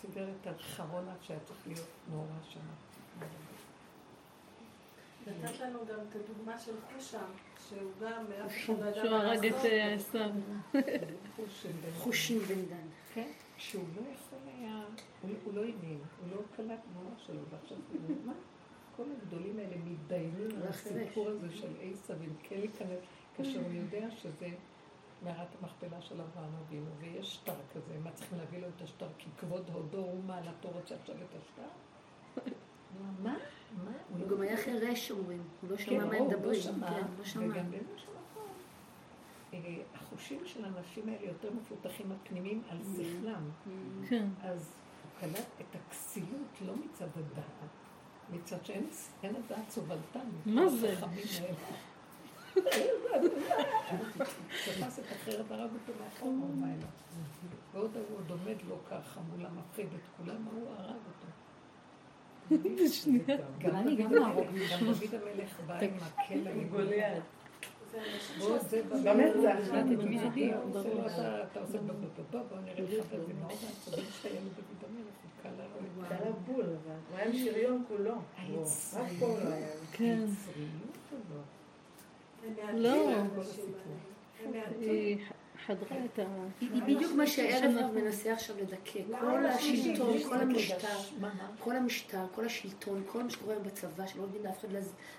סידר 0.00 0.28
את 0.28 0.46
החרון 0.46 1.08
עד 1.08 1.22
שהיה 1.22 1.40
צריך 1.40 1.66
להיות 1.66 1.88
נורא 2.10 2.26
שם. 2.48 2.60
נתת 5.26 5.60
לנו 5.60 5.78
גם 5.86 5.98
את 6.08 6.16
הדוגמה 6.16 6.58
של 6.58 6.72
חושה, 6.94 7.20
שהוא 7.68 7.90
גם, 8.00 8.24
אף 8.46 8.52
אחד 8.64 8.78
לא 8.80 8.86
ידע 8.86 9.02
שהוא 9.04 9.16
הרג 9.16 9.46
את. 9.46 9.54
אה, 9.54 9.94
עשיו. 9.94 10.30
חושים 11.98 12.38
בן 12.38 12.66
דן. 12.66 12.86
כן, 13.14 13.30
שהוא 13.56 13.84
לא 13.96 14.00
יכול 14.00 14.38
היה, 14.58 14.84
הוא, 15.22 15.30
הוא 15.44 15.54
לא 15.54 15.60
האמין, 15.60 15.98
הוא 16.20 16.36
לא 16.36 16.42
קלט 16.56 16.80
תמונה 16.92 17.14
שלו, 17.26 17.40
ועכשיו 17.50 17.76
הוא 17.76 18.00
אומר, 18.08 18.20
מה? 18.24 18.32
כל 18.96 19.02
הגדולים 19.18 19.58
האלה 19.58 19.76
מתדיינים 19.84 20.48
על 20.50 20.58
לא 20.64 20.68
הסיפור 20.68 21.28
הזה 21.28 21.56
של 21.56 21.72
עשיו, 21.82 22.16
אם 22.16 22.32
כן 22.42 22.56
להיכנס, 22.58 22.98
כאשר 23.36 23.60
הוא 23.64 23.72
יודע 23.72 24.10
שזה 24.10 24.48
מערת 25.22 25.48
המכפלה 25.60 26.00
של 26.02 26.20
אברהם 26.20 26.50
אבינו, 26.66 26.86
ויש 27.00 27.34
שטר 27.34 27.54
כזה, 27.74 27.98
מה 28.04 28.10
צריכים 28.10 28.38
להביא 28.38 28.58
לו 28.58 28.68
את 28.76 28.82
השטר? 28.82 29.06
כי 29.18 29.26
כבוד 29.38 29.70
הודו 29.72 29.98
הוא 29.98 30.24
מעלתו 30.24 30.68
רוצה 30.68 30.94
עכשיו 30.94 31.14
את 31.16 31.34
השטר? 31.42 31.68
מה? 33.22 33.34
מה? 33.84 33.90
הוא 34.18 34.28
גם 34.28 34.40
היה 34.42 34.56
חירש 34.56 35.10
אומרים, 35.10 35.42
הוא 35.60 35.70
לא 35.70 35.76
כן, 35.76 35.84
שמע 35.84 36.04
מה 36.04 36.14
הם 36.16 36.26
מדברים. 36.28 36.44
לא 36.48 36.54
שמע, 36.54 36.88
כן, 36.90 37.02
לא 37.18 37.24
שמע. 37.24 37.42
וגם 37.44 37.66
מקום, 37.70 38.14
אה, 39.54 39.58
החושים 39.94 40.40
של 40.44 40.64
האנשים 40.64 41.08
האלה 41.08 41.26
יותר 41.26 41.48
מפותחים 41.52 42.12
הפנימיים 42.12 42.62
על 42.70 42.78
Mm. 42.78 43.02
שכלם. 43.02 43.50
כן. 44.08 44.26
אז 44.42 44.72
הוא 45.02 45.20
קלט 45.20 45.46
את 45.60 45.76
הכסילות 45.86 46.60
לא 46.66 46.72
מצד 46.76 47.06
הדעת, 47.16 47.70
מצד 48.30 48.64
שאין 48.64 48.86
אין 49.22 49.36
הדעת 49.36 49.70
סובלתם. 49.70 50.26
מה 50.46 50.68
זה? 50.68 50.94
תפס 54.64 54.98
את 54.98 55.04
החרב 55.12 55.52
הרג 55.52 55.70
אותו 55.72 55.92
מאחור, 56.04 56.34
אליו. 56.64 56.76
ועוד 57.74 57.90
הוא 57.96 58.16
עוד 58.18 58.30
עומד 58.30 58.56
לו 58.68 58.76
ככה 58.90 59.20
מול 59.20 59.46
המפחיד 59.46 59.86
את 59.86 60.00
כולם, 60.16 60.44
הוא 60.52 60.68
הרג 60.78 60.94
אותו. 61.06 61.28
גם 63.58 63.76
אני 63.76 63.96
דוד 63.96 64.04
גם 64.04 64.12
להרוג 64.14 64.46
המלך- 64.46 64.72
גם 64.80 64.86
דוד 64.86 65.14
המלך 65.14 65.60
בא 65.66 65.78
עם 65.80 65.90
מקל 65.96 66.48
עם 66.48 66.68
גוליית. 66.68 67.22
זה 67.92 68.00
זה 68.38 68.44
שעושים 68.44 68.88
במצח. 68.88 69.04
במצח. 69.72 70.26
אתה 71.52 71.60
עושה 71.60 71.78
בוא, 71.78 71.94
בוא, 72.30 72.58
נראה 72.64 72.98
לך 72.98 73.04
את 73.14 73.26
זה 73.26 73.32
מאוד 73.40 73.50
העצבים 73.50 74.04
שהיה 74.22 74.40
לדוד 74.40 74.84
המלך, 74.88 75.14
הוא 75.22 75.30
קל 75.42 75.48
עליו. 75.48 76.20
היה 76.22 76.32
בול, 76.46 76.64
הוא 76.64 76.72
היה 77.16 77.26
עם 77.26 77.32
שריון 77.32 77.84
כולו. 77.88 78.14
היצריות, 78.36 78.68
רק 78.94 79.18
פה 79.20 79.26
לא 79.44 79.48
היה. 79.52 79.66
כן. 79.92 80.04
היצריות 80.20 80.32
הזאת. 81.12 81.20
הם 81.20 81.32
מעטים, 81.32 82.33
לא. 82.74 83.22
מעטים. 84.52 84.80
היא 84.80 85.18
חדרה 85.66 86.04
את 86.04 86.18
ה... 86.18 86.22
היא 86.60 86.82
בדיוק 86.82 87.12
מה 87.12 87.26
שהערב 87.26 87.76
רב 87.76 87.94
מנסה 87.94 88.32
עכשיו 88.32 88.56
לדכא. 88.60 89.00
כל 89.20 89.46
השלטון, 89.46 90.22
כל 90.28 90.40
המשטר? 90.40 90.98
כל 91.58 91.76
המשטר, 91.76 92.26
כל 92.34 92.44
השלטון, 92.44 93.02
כל 93.06 93.22
מה 93.22 93.30
שקורה 93.30 93.58
בצבא, 93.58 94.06
שלא 94.06 94.22
נותנים 94.22 94.44
לאף 94.44 94.64
אחד 94.64 94.68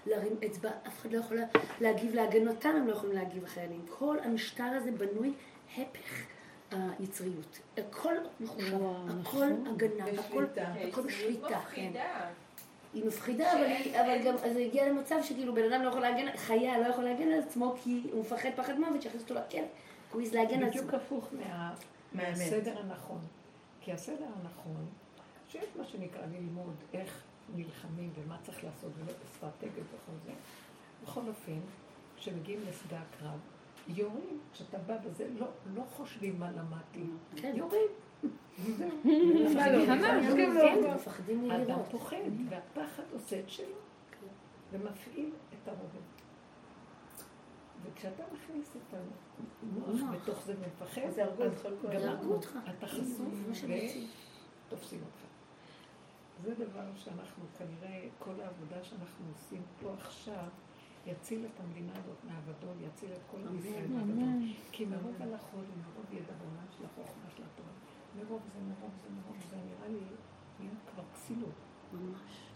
להרים 0.06 0.36
אצבע, 0.46 0.70
אף 0.88 1.02
אחד 1.02 1.12
לא 1.12 1.18
יכול 1.18 1.38
להגיב 1.82 2.16
להגנתם, 2.16 2.70
הם 2.70 2.88
לא 2.88 2.92
יכולים 2.92 3.16
להגיב 3.16 3.44
החיילים. 3.44 3.82
כל 3.90 4.18
המשטר 4.24 4.64
הזה 4.64 4.92
בנוי 4.92 5.34
הפך 5.78 6.26
היצריות. 6.72 7.60
הכל 7.78 8.14
מחושב, 8.40 8.76
הכל 8.76 9.16
נכון. 9.22 9.68
הגנה, 9.68 10.06
הכל 10.90 11.02
בשליטה. 11.02 11.60
היא 12.96 13.06
מפחידה, 13.06 13.54
אבל, 13.54 13.64
היא, 13.64 14.02
אבל 14.02 14.24
גם, 14.26 14.36
אז 14.36 14.54
זה 14.54 14.60
הגיע 14.60 14.90
למצב 14.90 15.16
שכאילו 15.24 15.54
בן 15.54 15.74
אדם 15.74 15.84
לא 15.84 15.90
יכול 15.90 16.02
להגן, 16.02 16.38
חיה 16.38 16.80
לא 16.80 16.86
יכול 16.86 17.04
להגן 17.04 17.32
על 17.32 17.40
עצמו 17.40 17.76
כי 17.84 18.02
הוא 18.12 18.22
מפחד 18.22 18.50
פחד 18.56 18.80
מוות 18.80 19.02
שיכניס 19.02 19.24
אותו 19.24 19.34
לכלא, 19.34 19.46
כי 19.50 19.60
הוא 20.12 20.22
העז 20.22 20.34
להגן 20.34 20.58
על 20.58 20.64
עצמו. 20.64 20.82
בדיוק 20.82 20.94
הפוך 20.94 21.30
מה-. 21.34 21.74
מהסדר 22.14 22.80
הנכון. 22.80 23.20
כי 23.82 23.92
הסדר 23.92 24.26
הנכון, 24.42 24.86
שיש 25.50 25.66
מה 25.76 25.86
שנקרא 25.86 26.22
ללמוד 26.26 26.76
איך 26.94 27.24
נלחמים 27.56 28.10
ומה 28.16 28.38
צריך 28.44 28.64
לעשות 28.64 28.92
ואסטרטגיות 29.06 29.88
וכל 29.88 30.18
זה. 30.26 30.32
בכל 31.04 31.22
אופן, 31.28 31.60
כשמגיעים 32.18 32.60
לשדה 32.70 33.00
הקרב, 33.00 33.40
יורים, 33.88 34.40
כשאתה 34.54 34.78
בא 34.78 34.98
וזה, 35.04 35.28
לא, 35.40 35.48
לא 35.76 35.84
חושבים 35.96 36.40
מה 36.40 36.52
למדתי, 36.52 37.04
כן. 37.36 37.54
יורים. 37.56 37.88
זהו. 38.78 38.90
כן, 40.62 40.94
מפחדים 40.96 41.52
האדם. 41.52 41.80
פוחד, 41.92 42.18
והפחד 42.50 43.04
עושה 43.14 43.40
את 43.40 43.50
שלו, 43.50 43.76
ומפעיל 44.72 45.30
את 45.50 45.68
הרובד. 45.68 46.06
וכשאתה 47.84 48.24
מכניס 48.34 48.76
את 48.76 48.94
המוח 49.64 50.00
מוח. 50.02 50.10
בתוך 50.12 50.46
זה 50.46 50.54
ומפחד, 50.60 51.02
אז 51.02 51.18
יהרגו 51.18 51.44
אותך 51.44 51.68
גם. 51.84 51.92
יהרגו 51.92 52.34
אותך. 52.34 52.58
אתה 52.78 52.88
חשוף. 52.88 53.22
ותופסים 54.68 55.00
אותך. 55.06 55.26
זה 56.44 56.54
דבר 56.56 56.86
שאנחנו 56.96 57.44
כנראה, 57.58 58.08
כל 58.20 58.42
העבודה 58.42 58.84
שאנחנו 58.84 59.26
עושים 59.34 59.62
פה 59.82 59.94
עכשיו, 59.94 60.48
יציל 61.08 61.46
את 61.46 61.60
המדינה 61.60 61.92
הזאת 61.92 62.18
מהאבדון, 62.24 62.78
יציל 62.82 63.10
את 63.14 63.22
כל 63.32 63.38
ישראל 63.60 63.88
מהאבדון. 63.88 64.54
כי 64.72 64.86
מרוב 64.86 65.16
הלכות 65.20 65.66
ומרוב 65.74 66.06
ידע 66.12 66.34
בעולם 66.40 66.68
של 66.78 66.86
החוכמה 66.86 67.30
של 67.36 67.44
התורה, 67.44 67.70
מרוב 68.18 68.42
זה, 68.54 68.60
מרוב 68.60 68.92
זה, 69.02 69.10
מרוב 69.10 69.38
זה, 69.50 69.56
נראה 69.56 69.88
לי, 69.88 70.06
נהיה 70.60 70.72
כבר 70.94 71.04
כסילות. 71.14 71.56
ממש. 71.94 72.50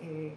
אה, 0.00 0.34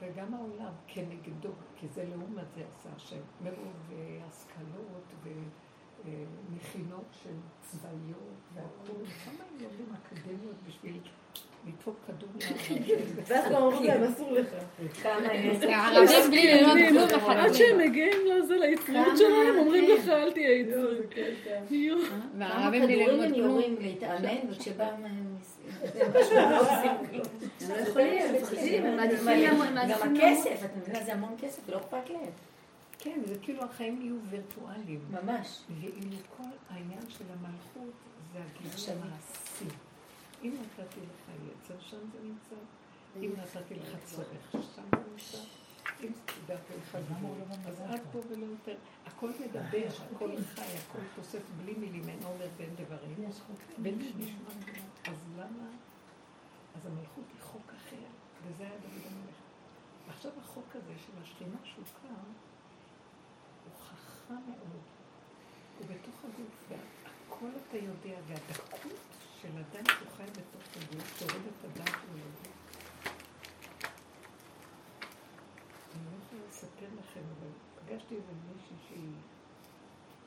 וגם 0.00 0.34
העולם 0.34 0.72
כנגדו, 0.86 1.50
כי 1.76 1.88
זה 1.88 2.04
לעומת 2.04 2.52
זה 2.54 2.64
עשה 2.68 2.88
השם, 2.96 3.20
מרוב 3.44 3.90
אה, 3.92 4.20
השכלות 4.28 5.14
ומכינות 6.04 7.06
של 7.12 7.34
צבאיות 7.60 8.38
והכול, 8.54 9.06
כמה 9.24 9.44
הם 9.50 9.58
לומדים 9.60 9.94
אקדמיות 9.94 10.56
בשביל 10.66 11.00
לדפוק 11.66 11.96
כדור. 12.06 12.28
ואז 13.26 13.52
אומרים 13.52 13.84
להם, 13.84 14.02
אסור 14.02 14.32
לך. 14.32 14.46
כמה 15.02 15.34
יש. 15.34 15.62
הערבים 15.62 16.30
בלי 16.30 16.62
ללמוד 16.62 17.08
כלום 17.08 17.30
עד 17.30 17.52
שהם 17.52 17.78
מגיעים 17.78 18.18
לזה, 18.26 18.56
ליצריות 18.56 19.18
שלהם, 19.18 19.58
אומרים 19.58 19.84
לך 19.90 20.08
אל 20.08 20.32
תהיה 20.32 20.50
יצרי. 20.50 20.96
יואו. 21.70 21.98
כמה 22.06 22.18
והערבים 22.38 22.82
בלי 22.82 23.06
כדורים 23.06 23.22
הם. 23.22 23.34
יורים 23.34 23.76
להתאמן, 23.80 24.36
וכשבא... 24.50 24.84
הם 24.84 25.04
לא 27.68 27.74
יכולים, 27.74 28.22
הם 28.22 28.34
מפחדים, 28.34 28.86
הם 28.86 28.96
מעדיפים 28.96 29.26
למות. 29.28 29.68
גם 29.88 30.16
הכסף, 30.16 30.64
את 30.64 30.70
מבינה, 30.76 31.04
זה 31.04 31.12
המון 31.12 31.34
כסף, 31.40 31.68
לא 31.68 31.76
אכפת 31.76 32.10
להם. 32.10 32.30
כן, 32.98 33.20
זה 33.24 33.34
כאילו 33.42 33.62
החיים 33.64 33.98
נהיו 33.98 34.14
וירטואליים. 34.30 35.00
ממש. 35.10 35.60
ואילו 35.80 36.16
כל 36.36 36.42
העניין 36.70 37.02
של 37.08 37.24
המלכות 37.32 37.92
זה 38.32 38.38
הגילוי 38.38 39.02
המעשי. 39.02 39.76
אם 40.46 40.52
נתתי 40.52 41.00
לך 41.00 41.30
יצר, 41.46 41.80
שם 41.80 41.96
זה 42.12 42.18
נמצא. 42.22 42.56
אם 43.16 43.32
נתתי 43.36 43.74
לך 43.74 44.04
צורך, 44.04 44.52
שם 44.52 44.82
זה 44.92 45.02
נמצא. 45.10 45.38
אם 46.04 46.12
סידרתי 46.34 46.72
לך 46.82 46.98
גמור, 47.10 47.36
אז 47.66 47.80
עד 47.80 48.00
פה 48.12 48.18
ולא 48.28 48.46
יותר. 48.46 48.76
הכל 49.06 49.30
מדבר, 49.40 49.86
הכל 50.14 50.30
חי, 50.54 50.60
הכל 50.60 50.98
תוסף 51.16 51.42
בלי 51.56 51.74
מילים, 51.74 52.08
אין 52.08 52.18
אומר 52.24 52.46
בין 52.56 52.70
דברים. 52.76 53.30
בין 53.78 53.98
שנשמע 54.02 54.50
אז 55.04 55.16
למה? 55.36 55.68
אז 56.76 56.86
המלכות 56.86 57.24
היא 57.34 57.42
חוק 57.42 57.72
אחר, 57.76 58.06
וזה 58.46 58.62
היה 58.62 58.78
דוד 58.78 59.02
המלך. 59.06 59.36
ועכשיו 60.06 60.32
החוק 60.42 60.76
הזה 60.76 60.92
של 61.06 61.12
השכינה 61.22 61.56
שהוא 61.64 61.84
קם, 62.02 62.08
הוא 63.64 63.72
חכם 63.80 64.34
מאוד. 64.34 64.82
הוא 65.78 65.86
בתוך 65.86 66.14
הגוף, 66.24 66.64
והכל 66.68 67.50
אתה 67.68 67.76
יודע, 67.76 68.18
והדקות 68.26 69.15
של 69.42 69.48
אדם 69.48 69.84
שהוא 69.84 70.08
חי 70.16 70.22
בתוך 70.22 70.62
הגוף, 70.76 71.18
תוריד 71.18 71.42
את 71.46 71.64
הדעת 71.64 71.96
ולגוף. 72.12 72.48
אני 75.94 76.04
לא 76.04 76.16
יכולה 76.24 76.42
לספר 76.48 76.86
לכם, 77.00 77.20
אבל 77.20 77.48
פגשתי 77.74 78.14
איזה 78.14 78.32
מישהי 78.32 78.76
שהיא, 78.88 79.12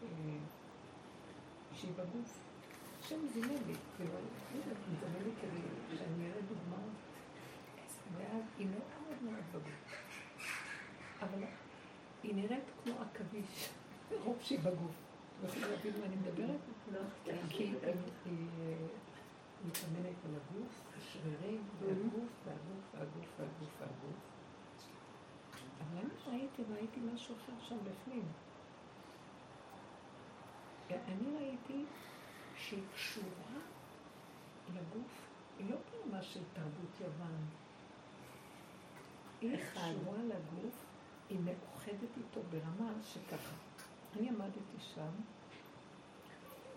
אה, 0.03 0.38
שהיא 1.74 1.91
בגוף. 1.91 2.38
השם 3.01 3.28
זימן 3.34 3.64
לי, 3.68 3.74
כאילו, 3.97 4.12
אני 4.18 4.60
מזמן 4.91 5.24
לי 5.24 5.32
כדי 5.41 5.97
שאני 5.97 6.32
אראה 6.32 6.41
דוגמאות. 6.41 6.91
ואז 8.18 8.43
היא 8.57 8.68
מאוד 8.68 9.24
מאוד 9.24 9.43
בגוף. 9.51 9.93
אבל 11.22 11.43
היא 12.24 12.36
נראית 12.36 12.64
כמו 12.84 12.93
עכביש, 13.01 13.70
רוב 14.12 14.38
שהיא 14.41 14.60
בגוף. 14.60 15.09
יכולים 15.47 15.69
להבין 15.69 15.99
מה 15.99 16.05
אני 16.05 16.15
מדברת? 16.15 16.59
כי 17.49 17.63
היא 17.63 17.75
היא 18.25 19.67
מתאמנת 19.67 20.15
על 20.25 20.35
הגוף, 20.35 20.81
השרירים, 20.97 21.63
והגוף, 21.79 22.29
והגוף, 22.45 22.93
והגוף, 22.93 23.39
והגוף, 23.39 23.69
והגוף. 23.79 24.19
אבל 25.79 25.97
אני 25.97 26.09
ראיתי, 26.27 26.63
ראיתי 26.73 26.99
משהו 27.13 27.35
אחר 27.35 27.53
שם 27.67 27.77
בפנים. 27.83 28.23
אני 30.89 31.37
ראיתי 31.37 31.85
שהיא 32.57 32.83
קשורה 32.95 33.59
לגוף, 34.69 35.27
היא 35.59 35.69
לא 35.69 35.75
ברמה 35.91 36.21
של 36.21 36.43
תרבות 36.53 37.01
יוון. 37.01 37.45
היא 39.41 39.57
קשורה 39.57 40.23
לגוף, 40.23 40.85
היא 41.29 41.39
מאוחדת 41.39 42.17
איתו 42.17 42.41
ברמה 42.49 42.91
שככה. 43.03 43.68
אני 44.18 44.30
עמדתי 44.30 44.80
שם 44.93 45.12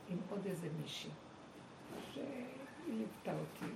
עם 0.08 0.18
עוד 0.30 0.46
איזה 0.46 0.68
מישהי, 0.82 1.10
שהיא 2.12 2.46
ליוותה 2.88 3.32
אותי. 3.32 3.72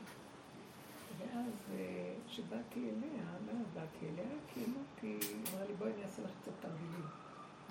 ואז 1.18 1.52
אה, 1.72 2.14
כשבאתי 2.26 2.90
אליה, 2.90 3.24
לא 3.46 3.52
באתי 3.74 4.08
אליה, 4.08 4.38
כי 4.54 4.64
אמרתי, 4.64 5.26
אמרה 5.52 5.64
לי, 5.64 5.74
בואי 5.74 5.92
אני 5.92 6.02
אעשה 6.02 6.22
לך 6.22 6.30
קצת 6.42 6.52
תרגילים. 6.60 7.06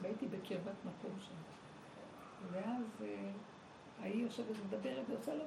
והייתי 0.01 0.27
בקרבת 0.27 0.75
מקום 0.85 1.19
שם. 1.19 1.35
ואז 2.51 3.01
אה, 3.01 3.31
ההיא 4.01 4.23
יושבת 4.23 4.55
ומדברת 4.61 5.05
ועושה 5.09 5.35
לה, 5.35 5.43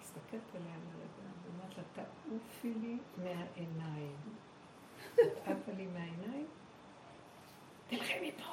מסתכלת 0.00 0.54
עליה 0.54 0.76
לרגע, 0.76 1.30
ואומרת 1.44 1.78
לה, 1.78 2.04
תעופי 2.24 2.74
לי 2.74 2.98
מהעיניים. 3.18 4.16
עפה 5.46 5.72
לי 5.76 5.86
מהעיניים, 5.86 6.46
תלכי 7.88 8.28
מפה. 8.28 8.52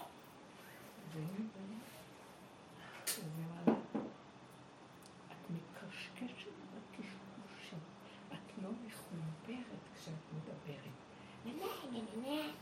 את 5.31 5.49
מקשקשת 5.49 6.51
בקשקושים, 6.73 7.79
את 8.27 8.63
לא 8.63 8.69
מחוברת 8.87 9.81
כשאת 9.95 10.13
מדברת. 10.35 10.93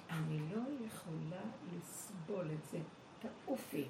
אני 0.09 0.39
לא 0.51 0.61
יכולה 0.85 1.41
לסבול 1.73 2.51
את 2.51 2.65
זה. 2.71 2.79
תעופי. 3.19 3.85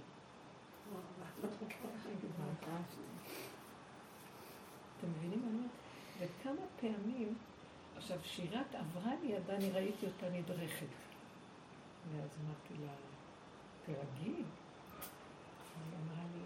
אתם 4.98 5.10
מבינים 5.18 5.42
מה 5.42 5.48
אני 5.48 5.58
אומרת? 5.58 5.72
וכמה 6.20 6.66
פעמים, 6.80 7.36
עכשיו 7.98 8.18
שירת 8.24 8.76
עברה 8.76 9.12
לידה, 9.24 9.56
אני 9.56 9.70
ראיתי 9.72 10.06
אותה 10.06 10.30
נדרכת. 10.30 11.11
ואז 12.12 12.38
אמרתי 12.46 12.74
לה, 12.86 12.94
תרגי. 13.86 14.30
היא 14.30 15.98
אמרה 16.04 16.24
לי, 16.34 16.44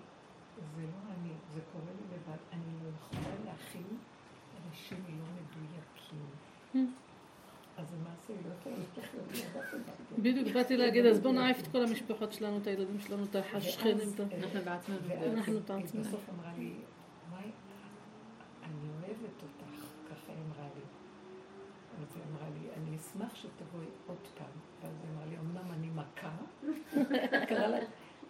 זה 0.76 0.82
לא 0.82 1.14
אני, 1.14 1.30
זה 1.54 1.62
קורה 1.74 1.92
לי 1.92 2.16
לבד, 2.16 2.38
אני 2.54 2.84
לא 2.84 2.90
יכולה 3.00 3.36
להכיל 3.46 3.88
אנשים 4.68 4.98
לא 5.08 5.26
מדויקים. 5.36 6.26
אז 7.78 7.86
למעשה 7.94 8.34
היא 8.34 8.38
לא 8.50 8.54
יכולה 8.60 8.76
בדיוק 10.18 10.48
באתי 10.54 10.78
להגיד, 10.78 11.06
אז 11.06 11.20
בואו 11.20 11.34
נעיף 11.34 11.60
את 11.60 11.68
כל 11.68 11.84
המשפחות 11.84 12.34
שלנו, 12.34 12.58
את 12.58 12.68
הילדים 12.68 13.00
שלנו, 13.00 13.24
את 13.24 13.36
השכנים. 13.36 13.98
אנחנו 14.44 14.62
בעצמנו. 14.66 15.00
אנחנו 15.34 15.54
בעצמנו. 15.60 15.82
היא 15.94 16.02
בסוף 16.02 16.30
אמרה 16.30 16.54
לי, 16.58 16.74
וואי, 17.32 17.44
אני 18.64 18.90
אוהבת 18.90 19.44
אותך, 19.44 19.86
ככה 20.10 20.32
היא 20.32 20.42
אמרה. 20.42 20.65
אז 22.02 22.16
היא 22.16 22.24
אמרה 22.32 22.50
לי, 22.50 22.70
אני 22.78 22.98
אשמח 22.98 23.36
שתבואי 23.36 23.86
עוד 24.08 24.28
פעם. 24.38 24.52
ואז 24.82 24.94
היא 25.04 25.12
אמרה 25.12 25.26
לי, 25.26 25.38
אמנם 25.38 25.72
אני 25.72 25.90
מכה, 25.90 26.32
קרא 27.50 27.68
לה, 27.68 27.78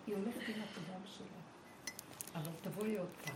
היא 0.07 0.15
הולכת 0.15 0.41
עם 0.47 0.61
הפגם 0.61 1.01
שלה, 1.05 1.39
אבל 2.35 2.51
תבואי 2.61 2.97
עוד 2.97 3.09
פעם. 3.23 3.35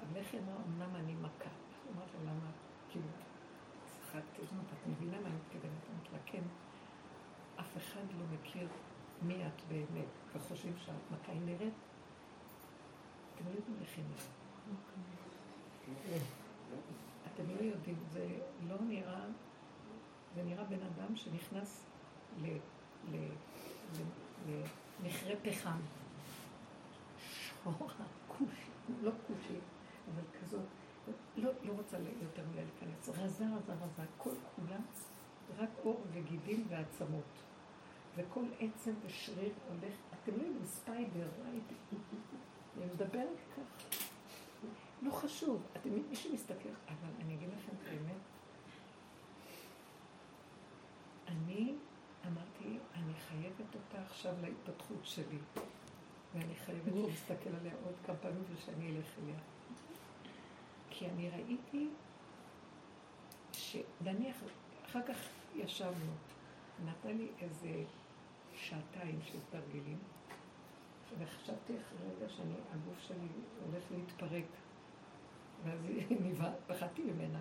אבל 0.00 0.16
איך 0.16 0.32
היא 0.32 0.40
אמרה, 0.40 0.56
אמנם 0.66 0.96
אני 0.96 1.14
מכה. 1.14 1.50
אמרתי 1.94 2.16
לה, 2.24 2.32
למה? 2.32 2.50
כאילו, 2.90 3.06
צחקתי, 3.84 4.42
את 4.42 4.86
מבינה 4.86 5.20
מה 5.20 5.28
אני 5.28 5.36
מתכוונת? 5.36 5.72
אמרתי 5.90 6.08
לה, 6.12 6.18
כן, 6.26 6.42
אף 7.60 7.76
אחד 7.76 8.04
לא 8.18 8.24
מכיר 8.34 8.68
מי 9.22 9.46
את 9.46 9.62
באמת, 9.68 10.08
וחושבים 10.34 10.74
שאת 10.78 10.94
מכה 11.10 11.32
היא 11.32 11.40
נראית. 11.40 11.74
אתם 13.34 13.44
לא 13.44 13.50
יודעים 13.50 13.76
איך 13.80 13.96
היא 13.96 14.04
נראית. 14.04 14.34
אתם 17.34 17.42
לא 17.48 17.60
יודעים, 17.60 17.96
זה 18.12 18.26
לא 18.68 18.76
נראה, 18.80 19.24
זה 20.34 20.42
נראה 20.42 20.64
בן 20.64 20.82
אדם 20.82 21.16
שנכנס 21.16 21.84
למכרה 25.02 25.36
פחם. 25.42 25.78
שחורה, 27.18 27.94
כושי, 28.28 28.70
לא 29.02 29.10
כושי, 29.26 29.58
אבל 30.14 30.22
כזאת, 30.40 30.64
לא, 31.36 31.50
לא 31.62 31.72
רוצה 31.72 31.96
יותר 32.22 32.42
מדי 32.52 32.64
להיכנס, 32.64 33.08
רזה, 33.08 33.44
רזה, 33.44 33.72
רזה, 33.72 34.02
כל 34.18 34.34
כולה 34.56 34.78
רק 35.58 35.68
אור 35.84 36.00
וגידים 36.12 36.66
ועצמות. 36.68 37.42
וכל 38.16 38.44
עצם 38.60 38.92
ושריר 39.06 39.52
הולך, 39.68 39.94
אתם 40.14 40.32
לא 40.36 40.42
יודעים, 40.42 40.64
ספיידר, 40.64 41.28
ראיתי. 41.44 41.74
אני 42.76 42.86
מדברת 42.86 43.38
כך. 43.56 44.13
לא 45.04 45.10
חשוב, 45.10 45.62
אתם 45.76 45.90
מי 45.94 46.16
שמסתכל, 46.16 46.68
אבל 46.88 47.10
אני 47.20 47.34
אגיד 47.34 47.48
לכם 47.48 47.72
את 47.82 47.88
האמת. 47.88 48.16
אני 51.28 51.74
אמרתי, 52.26 52.78
אני 52.94 53.14
חייבת 53.14 53.74
אותה 53.74 54.02
עכשיו 54.02 54.34
להתפתחות 54.42 55.00
שלי. 55.02 55.38
ואני 56.34 56.54
חייבת 56.54 56.92
להסתכל 56.94 57.50
עליה 57.60 57.72
עוד 57.84 57.94
כמה 58.06 58.16
פעמים 58.16 58.42
ושאני 58.54 58.96
אלך 58.96 59.06
אליה. 59.22 59.38
כי 60.90 61.06
אני 61.10 61.30
ראיתי 61.30 61.88
שנניח, 63.52 64.36
אחר 64.86 65.02
כך 65.08 65.16
ישבנו, 65.54 66.12
נתנה 66.84 67.12
לי 67.12 67.28
איזה 67.40 67.84
שעתיים 68.54 69.20
של 69.24 69.38
תרגילים, 69.50 69.98
וחשבתי 71.18 71.72
אחרי 71.72 72.08
רגע 72.16 72.28
שאני, 72.28 72.54
הגוף 72.72 72.98
שלי 73.08 73.28
הולך 73.66 73.84
להתפרק. 73.90 74.44
ואז 75.64 75.84
היא 75.84 76.16
נבהלת, 76.20 76.54
פחדתי 76.66 77.02
ממנה. 77.02 77.38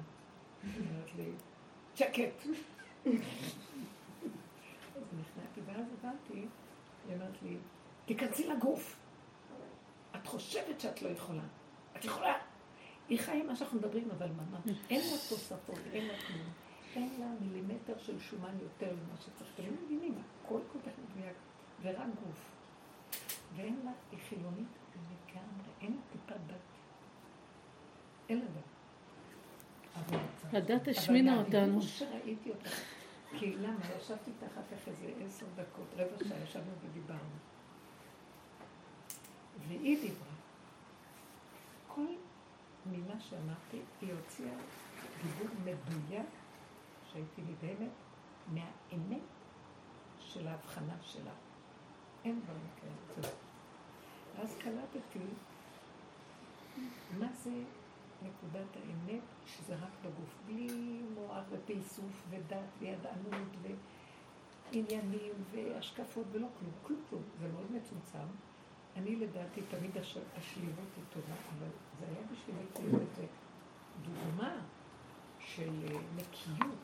היא 0.63 0.71
אומרת 0.89 1.15
לי, 1.15 1.31
שקט. 1.95 2.45
אז 4.95 5.03
נכנעתי, 5.19 5.61
ואז 5.65 5.85
הבנתי, 5.99 6.33
היא 7.07 7.15
אומרת 7.15 7.41
לי, 7.41 7.57
תיכנסי 8.05 8.47
לגוף. 8.47 8.99
את 10.15 10.27
חושבת 10.27 10.79
שאת 10.79 11.01
לא 11.01 11.09
יכולה. 11.09 11.43
את 11.97 12.05
יכולה. 12.05 12.33
היא 13.09 13.19
חיה 13.19 13.43
מה 13.43 13.55
שאנחנו 13.55 13.79
מדברים, 13.79 14.11
אבל 14.11 14.27
ממש. 14.27 14.77
אין 14.89 15.01
לה 15.01 15.17
תוספות, 15.29 15.79
אין 15.93 16.07
לה 16.07 16.13
כלום. 16.27 16.47
אין 16.95 17.09
לה 17.19 17.25
מילימטר 17.41 17.97
של 17.97 18.19
שומן 18.19 18.57
יותר 18.61 18.93
ממה 18.93 19.17
שצריך. 19.21 19.51
אתם 19.55 19.63
לא 19.63 19.71
מבינים, 19.85 20.15
הכל 20.45 20.59
כל 20.73 20.79
כך 20.79 20.91
מדויק, 20.97 21.35
ורק 21.81 22.07
גוף. 22.25 22.51
ואין 23.55 23.79
לה, 23.85 23.91
היא 24.11 24.19
חילונית 24.29 24.67
לגמרי, 24.93 25.71
אין 25.81 25.91
לה 25.91 26.01
טיפת 26.11 26.39
דת. 26.47 26.72
אין 28.33 28.47
דת. 28.53 30.13
הדת 30.53 30.87
השמינה 30.87 31.37
אותנו. 31.37 31.53
אבל 31.53 31.59
מהדיבור 31.59 31.81
שראיתי 31.81 32.49
אותה, 32.49 32.69
כי 33.39 33.55
למה? 33.55 33.79
ישבתי 33.97 34.31
איתה 34.31 34.45
אחר 34.45 34.61
כך 34.71 34.87
איזה 34.87 35.13
עשר 35.25 35.45
דקות, 35.55 35.87
רבע 35.93 36.29
שעה, 36.29 36.43
ישבנו 36.43 36.71
ודיברנו. 36.81 37.37
והיא 39.67 40.01
דיברה. 40.01 40.33
כל 41.87 42.05
מילה 42.85 43.19
שאמרתי, 43.19 43.79
היא 44.01 44.13
הוציאה 44.13 44.55
דיבור 45.23 45.55
מדויק, 45.63 46.25
שהייתי 47.11 47.41
נדהמת, 47.41 47.91
מהאמת 48.47 49.21
של 50.19 50.47
ההבחנה 50.47 50.95
שלה. 51.01 51.31
אין 52.25 52.41
דברים 52.41 52.67
כאלה. 52.81 53.27
ואז 54.35 54.55
קלטתי 54.59 55.19
מה 57.19 57.27
זה 57.33 57.51
נקודת 58.23 58.75
האמת, 58.75 59.21
שזה 59.45 59.75
רק 59.75 59.91
בגוף, 60.01 60.35
בלי 60.47 61.01
מוח 61.13 61.43
ופייסוף 61.49 62.23
ודת 62.29 62.69
וידענות 62.79 63.47
ועניינים 64.71 65.33
והשקפות 65.51 66.25
ולא 66.31 66.47
כלום, 66.59 66.71
כלום 66.83 67.01
כלום, 67.09 67.23
זה 67.39 67.47
מאוד 67.53 67.71
מצומצם. 67.71 68.27
אני 68.97 69.15
לדעתי 69.15 69.61
תמיד 69.61 69.97
הש... 69.97 70.17
השלימות 70.37 70.89
היא 70.95 71.03
טובה, 71.13 71.33
אבל 71.57 71.67
זה 71.99 72.05
היה 72.05 72.27
בשבילי 72.31 72.65
כאילו 72.75 72.99
איזה 72.99 73.25
דוגמה 74.01 74.55
של 75.39 75.71
אה, 75.87 75.99
נקיות. 76.15 76.75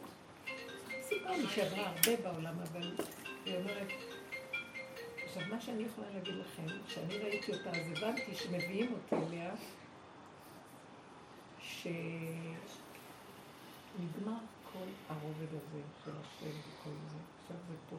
סיפרה 1.02 1.38
לי 1.38 1.48
שעברה 1.48 1.90
הרבה 1.90 2.22
בעולם, 2.24 2.56
אבל 2.60 2.96
היא 3.46 3.56
אומרת, 3.58 3.88
עכשיו 5.24 5.44
מה 5.50 5.62
שאני 5.62 5.84
יכולה 5.84 6.08
להגיד 6.14 6.34
לכם, 6.36 6.66
כשאני 6.88 7.18
ראיתי 7.18 7.52
אותה 7.54 7.70
אז 7.70 7.92
הבנתי 7.98 8.36
שמביאים 8.36 8.94
אותי 8.94 9.16
אליה, 9.28 9.54
שנגמר 13.96 14.40
כל 14.74 14.88
הרובד 15.10 15.48
הזה 15.50 15.82
של 16.04 16.12
השם 16.12 16.56
וכל 16.60 16.96
זה, 17.12 17.18
עכשיו 17.42 17.58
זה 17.70 17.76
פה. 17.90 17.96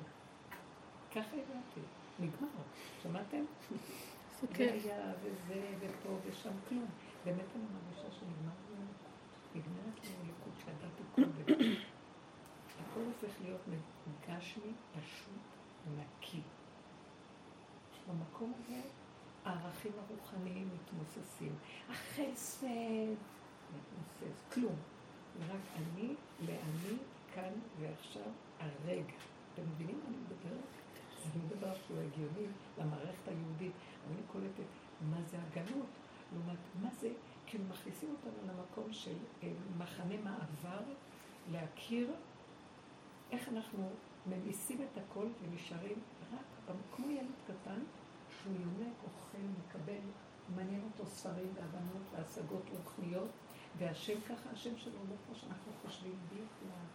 ככה 1.10 1.36
הבנתי, 1.36 1.80
נגמר. 2.18 2.48
שמעתם? 3.02 3.44
זה. 4.40 4.72
היה 4.72 5.12
וזה 5.22 5.62
ופה 5.80 6.16
ושם 6.26 6.54
כלום. 6.68 6.86
באמת 7.24 7.44
אני 7.56 7.64
מרגישה 7.64 8.10
שנגמר 8.18 8.52
לי. 8.70 8.76
נגמרת 9.54 10.04
לי 10.04 10.10
הליקות 10.20 10.52
שידעתי 10.58 11.02
קודם. 11.14 11.74
הכל 12.80 13.00
הופך 13.00 13.34
להיות 13.42 13.60
גשמי, 14.28 14.72
פשוט, 14.92 15.44
נקי. 15.98 16.40
במקום 18.08 18.52
הזה 18.58 18.80
הערכים 19.44 19.92
הרוחניים 19.98 20.68
מתמוססים. 20.74 21.54
החסד 21.90 23.14
מתמוסס, 23.76 24.42
כלום. 24.52 24.76
רק 25.48 25.60
אני 25.76 26.14
לאני 26.40 26.96
כאן 27.34 27.52
ועכשיו 27.80 28.32
הרגע. 28.60 29.14
אתם 29.54 29.62
מבינים 29.62 30.00
מה 30.02 30.08
אני 30.08 30.16
מדברת? 30.16 30.64
זה 31.18 31.38
לא 31.38 31.56
דבר 31.56 31.74
שהוא 31.86 31.98
הגיוני 31.98 32.46
למערכת 32.78 33.28
היהודית. 33.28 33.72
אני 34.10 34.22
קולטת 34.32 34.70
מה 35.10 35.16
זה 35.30 35.36
הגלות, 35.42 35.86
לעומת 36.32 36.58
מה 36.82 36.88
זה, 37.00 37.10
כאילו 37.46 37.64
מכניסים 37.70 38.10
אותנו 38.10 38.52
למקום 38.52 38.92
של 38.92 39.16
אה, 39.42 39.52
מחנה 39.78 40.14
מעבר, 40.24 40.82
להכיר 41.50 42.10
איך 43.30 43.48
אנחנו 43.48 43.90
ממיסים 44.26 44.78
את 44.82 44.98
הכל 44.98 45.26
ונשארים 45.42 45.98
רק 46.32 46.74
כמו 46.96 47.10
ילד 47.10 47.34
קטן 47.46 47.80
שהוא 48.30 48.54
יונק, 48.60 48.94
אוכל, 49.04 49.38
מקבל, 49.38 50.00
מעניין 50.56 50.82
אותו 50.92 51.10
ספרים 51.10 51.48
והבנות 51.54 52.02
והשגות 52.12 52.62
רוחניות, 52.76 53.30
והשם 53.78 54.20
ככה, 54.20 54.50
השם 54.52 54.78
שלו 54.78 54.92
לא 54.92 55.14
כמו 55.26 55.34
שאנחנו 55.34 55.72
חושבים, 55.82 56.14
בלי 56.28 56.40
כלל. 56.60 56.86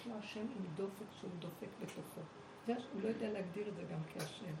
יש 0.00 0.06
לו 0.06 0.14
השם 0.18 0.40
עם 0.40 0.66
דופק 0.76 1.06
שהוא 1.20 1.30
דופק 1.38 1.68
בתוכו. 1.82 2.20
הוא 2.66 3.02
לא 3.02 3.08
יודע 3.08 3.32
להגדיר 3.32 3.68
את 3.68 3.74
זה 3.76 3.82
גם 3.82 3.98
כאשם. 4.14 4.54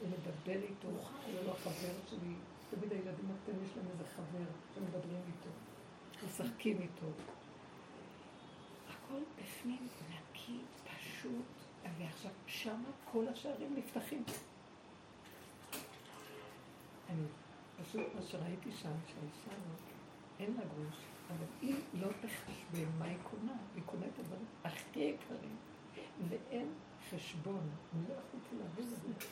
הוא 0.00 0.08
מדבר 0.08 0.62
איתו, 0.62 0.88
הוא 0.88 1.44
לא 1.44 1.52
החבר 1.52 1.94
שלי. 2.10 2.34
תמיד 2.70 2.92
הילדים 2.92 3.30
הקטנים 3.30 3.64
יש 3.64 3.76
להם 3.76 3.86
איזה 3.92 4.04
חבר 4.16 4.44
שמדברים 4.74 5.20
איתו, 5.26 5.50
משחקים 6.26 6.80
איתו. 6.80 7.06
הכל 8.88 9.20
בפנים 9.38 9.88
נקי, 10.10 10.58
פשוט, 10.84 11.44
ועכשיו 11.98 12.30
שמה 12.46 12.88
כל 13.12 13.28
השערים 13.28 13.74
נפתחים. 13.76 14.24
אני 17.10 17.22
פשוט 17.82 18.06
מה 18.14 18.22
שראיתי 18.22 18.72
שם, 18.72 18.92
שהאישה 19.06 19.50
אין 20.40 20.54
לה 20.56 20.62
גרוש, 20.64 20.96
אבל 21.28 21.46
היא 21.62 21.74
לא 21.94 22.08
תחשבן 22.20 22.88
מה 22.98 23.04
היא 23.04 23.16
קונה, 23.30 23.52
היא 23.74 23.82
קונה 23.86 24.06
את 24.06 24.18
הדברים 24.18 24.44
הכי 24.64 25.00
יקרים, 25.00 25.56
ואין 26.28 26.68
חשבון, 27.10 27.60
אני 27.94 28.02
לא 28.08 28.14
יכולתי 28.14 28.56
להבין 28.58 28.84
את 28.94 29.20
זה. 29.20 29.28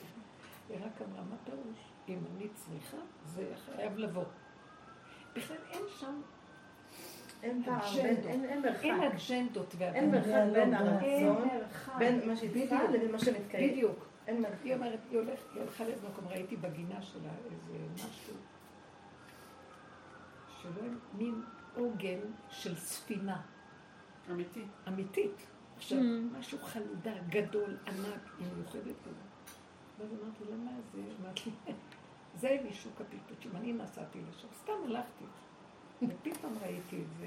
היא 0.68 0.78
רק 0.84 1.02
אמרה, 1.08 1.22
מה 1.24 1.36
פירוש? 1.44 1.78
אם 2.08 2.18
אני 2.36 2.48
צריכה, 2.54 2.96
זה 3.26 3.52
חייב 3.66 3.98
לבוא. 3.98 4.24
בכלל 5.36 5.56
אין 5.70 5.82
שם 6.00 6.20
אין 7.42 7.62
אג'נדות. 7.64 7.98
אין- 8.04 8.24
אין 8.26 8.44
אין 8.44 8.62
מרחק. 8.62 8.84
אג'נדות 8.84 9.74
אין 9.82 9.94
והבנות. 10.14 10.26
מרחק 10.26 10.52
בין 10.52 10.74
אין 10.74 10.74
הרצון, 10.74 11.48
מרחק. 11.58 11.92
בין 11.98 12.28
מה 12.28 12.36
שהיא. 12.36 12.50
לבין 12.92 13.12
מה 13.12 13.18
שמתקיים. 13.18 13.70
בדיוק. 13.72 14.06
אין 14.26 14.42
מרחק. 14.42 14.62
היא 14.64 14.74
אומרת, 14.74 14.98
היא 15.10 15.18
הולכת, 15.18 15.44
היא 15.54 15.62
הלכה 15.62 15.84
לאיזה 15.84 16.08
מקום, 16.08 16.28
ראיתי 16.28 16.56
בגינה 16.56 17.02
שלה 17.02 17.30
איזה 17.44 17.78
משהו, 17.94 18.34
שלא 20.64 20.82
מין 21.18 21.42
עוגן 21.76 22.18
של 22.50 22.76
ספינה 22.76 23.40
אמיתי. 24.30 24.62
אמיתית. 24.88 25.46
עכשיו, 25.76 25.98
Mm. 25.98 26.38
משהו 26.38 26.58
חלודה, 26.62 27.12
גדול, 27.28 27.76
ענק, 27.86 28.20
היא 28.38 28.46
מיוחדת 28.56 28.94
כזאת. 29.04 29.54
ואז 29.98 30.08
אמרתי 30.12 30.44
לה, 30.50 30.56
מה 30.56 30.70
זה? 30.94 31.00
אמרתי 31.22 31.50
לי, 31.66 31.72
זה 32.40 32.56
משוק 32.70 33.00
הפלפלים. 33.00 33.56
אני 33.56 33.72
נסעתי 33.72 34.18
לשם, 34.28 34.48
סתם 34.62 34.72
הלכתי. 34.86 35.24
ופתאום 36.02 36.58
ראיתי 36.62 36.96
את 36.96 37.18
זה, 37.20 37.26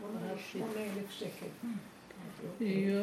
הוא 0.00 0.08
אמר 0.10 0.36
שמונה 0.36 0.72
אלף 0.80 1.10
שקל. 1.10 1.46
"אוקיי." 2.52 2.94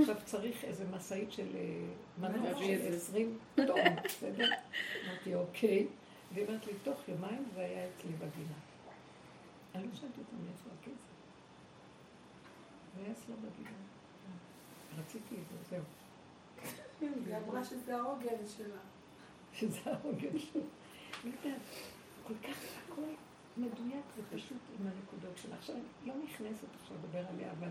עכשיו 0.00 0.16
צריך 0.24 0.64
איזה 0.64 0.84
משאית 0.96 1.32
של 1.32 1.46
אה, 1.54 1.86
מנוע 2.18 2.54
של. 2.58 2.94
20 2.96 3.38
טון, 3.54 3.66
בסדר? 4.04 4.48
אמרתי, 5.08 5.34
אוקיי. 5.34 5.86
והיא 6.34 6.46
אומרת 6.46 6.66
לי, 6.66 6.72
תוך 6.82 7.08
יומיים 7.08 7.44
זה 7.54 7.60
היה 7.60 7.88
אצלי 7.88 8.12
בגינה. 8.12 8.54
אני 9.74 9.86
לא 9.86 9.94
שאלתי 9.94 10.20
אותה 10.20 10.36
מאיפה 10.44 10.70
הכסף. 10.80 11.10
זה 12.94 13.02
היה 13.02 13.12
אצלה 13.12 13.34
בגינה. 13.36 13.76
רציתי 14.98 15.34
את 15.34 15.48
זה, 15.50 15.56
זהו. 15.70 15.84
היא 17.00 17.36
אמרה 17.36 17.64
שזה 17.64 17.96
העוגן 17.96 18.46
שלה. 18.56 18.80
שזה 19.52 19.80
העוגן 19.84 20.38
יודעת, 21.24 21.60
כל 22.26 22.34
כך 22.42 22.56
הכל 22.88 23.02
מדויק 23.56 24.04
ופשוט 24.16 24.62
עם 24.78 24.86
הנקודות 24.86 25.38
שלה. 25.38 25.54
עכשיו, 25.56 25.76
אני 25.76 25.84
לא 26.08 26.14
נכנסת 26.24 26.66
עכשיו 26.82 26.96
לדבר 26.96 27.26
עליה, 27.28 27.52
אבל 27.58 27.68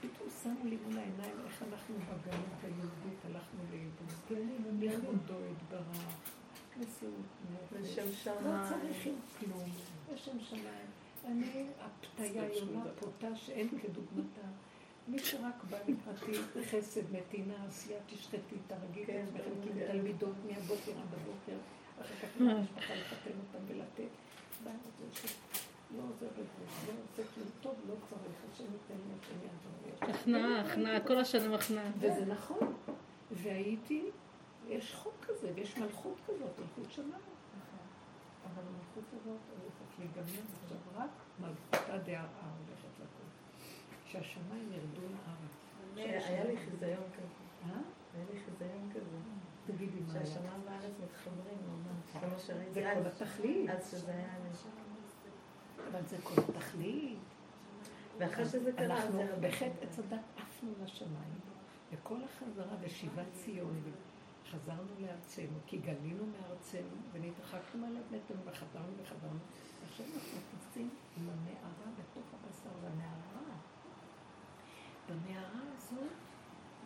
פתאום 0.00 0.28
שמו 0.42 0.64
לי 0.64 0.76
מול 0.84 0.98
העיניים 0.98 1.36
איך 1.46 1.62
אנחנו 1.72 1.94
בגלות 1.94 2.62
היהודית 2.62 3.24
הלכנו 3.24 3.60
לאיבוד. 3.70 4.82
לכבודו 4.82 5.34
יתברך, 5.52 6.16
נשיאות 6.76 7.26
נפש. 7.52 7.98
לא. 8.26 8.68
צריכים 8.68 9.20
כלום, 9.38 9.70
לשם 10.14 10.40
שמיים. 10.40 10.91
אני 11.24 11.66
הפתיה 11.80 12.44
יונה 12.54 12.84
פותה 13.00 13.36
שאין 13.36 13.68
כדוגמתה. 13.82 14.40
מי 15.08 15.18
שרק 15.18 15.64
בא 15.70 15.78
לקראתי 15.88 16.32
חסד, 16.70 17.16
נתינה, 17.16 17.54
עשייה, 17.68 17.98
תשחטי, 18.06 18.56
תרגיל 18.66 19.02
את 19.02 19.06
כן, 19.06 19.24
עצמכם 19.28 19.50
כן. 19.64 19.84
כתלמידות 19.86 20.34
מהבוקר 20.48 20.90
עד 20.92 21.14
הבוקר, 21.14 21.56
אחר 22.00 22.14
כך 22.22 22.40
למשפחה 22.40 22.94
לחתן 22.94 23.30
אותם 23.30 23.64
ולתת. 23.68 24.10
זה 24.64 24.70
ש- 25.12 25.36
לא 25.96 26.02
עוזר 26.02 26.26
את 26.26 26.34
זה, 26.36 26.42
לא 26.86 26.92
עושה 27.12 27.22
כלום 27.34 27.48
טוב, 27.60 27.74
לא 27.88 27.94
צריך, 28.10 28.36
השם 28.52 28.64
ייתן 28.64 28.94
לי, 28.94 29.14
השם 29.20 29.34
יעזור 29.42 29.72
לי. 30.06 30.12
הכנעה, 30.14 30.60
הכנעה, 30.60 31.00
כל 31.00 31.18
השנים 31.18 31.54
הכנעה. 31.54 31.90
וזה 31.98 32.24
נכון. 32.26 32.72
והייתי, 33.30 34.02
יש 34.68 34.94
חוק 34.94 35.14
כזה, 35.26 35.52
ויש 35.54 35.76
מלכות 35.78 36.16
כזאת, 36.26 36.50
מלכות 36.58 36.92
שמיים. 36.92 37.12
אבל 38.44 38.62
המלכות 38.62 39.04
הזאת 39.12 39.26
הולכת 39.50 39.91
להיגמר 39.91 39.91
עכשיו 40.10 40.78
רק 40.96 41.10
מלכותה 41.40 41.98
דהרה 41.98 42.50
הולכת 42.58 42.94
לקום. 42.96 43.28
שהשמיים 44.06 44.72
ירדו 44.72 45.00
לארץ. 45.00 46.26
היה 46.26 46.44
לי 46.44 46.56
חיזיון 46.56 47.04
כזה. 47.16 47.70
אה? 47.70 47.80
היה 48.14 48.24
לי 48.32 48.40
חיזיון 48.40 48.90
כזה. 48.94 49.16
תגידי 49.66 50.00
מה 50.00 50.12
היה. 50.12 50.26
שהשמיים 50.26 50.62
והארץ 50.66 50.92
מתחברים 51.04 51.58
ממש. 51.68 52.42
שראיתי 52.46 52.72
זה 52.72 52.92
כל. 52.94 53.06
התכלית. 53.06 53.70
אז 53.70 53.90
שזה 53.90 54.12
היה. 54.12 54.28
אבל 55.90 56.06
זה 56.06 56.16
כל 56.22 56.42
התכלית. 56.48 57.18
ואחרי 58.18 58.44
שזה 58.44 58.72
קרה, 58.72 59.02
אנחנו. 59.02 59.22
בחטא 59.40 59.72
עץ 59.82 59.98
הדת 59.98 60.20
עפנו 60.36 60.70
לשמיים, 60.84 61.40
וכל 61.92 62.16
החזרה 62.24 62.76
בשיבת 62.84 63.26
ציון, 63.32 63.82
חזרנו 64.50 64.90
לארצנו, 65.00 65.58
כי 65.66 65.78
גלינו 65.78 66.24
מארצנו, 66.26 66.96
ונתרחקנו 67.12 67.86
על 67.86 67.96
אדמתנו, 67.96 68.36
וחזרנו 68.44 68.92
וחזרנו. 69.02 69.38
עכשיו 69.92 70.06
אנחנו 70.06 70.82
עם 71.16 71.28
המערה 71.28 71.90
בתוך 71.98 72.24
הבשר, 72.34 72.70
והמערה, 72.82 73.56
במערה 75.08 75.60
הזו, 75.76 76.02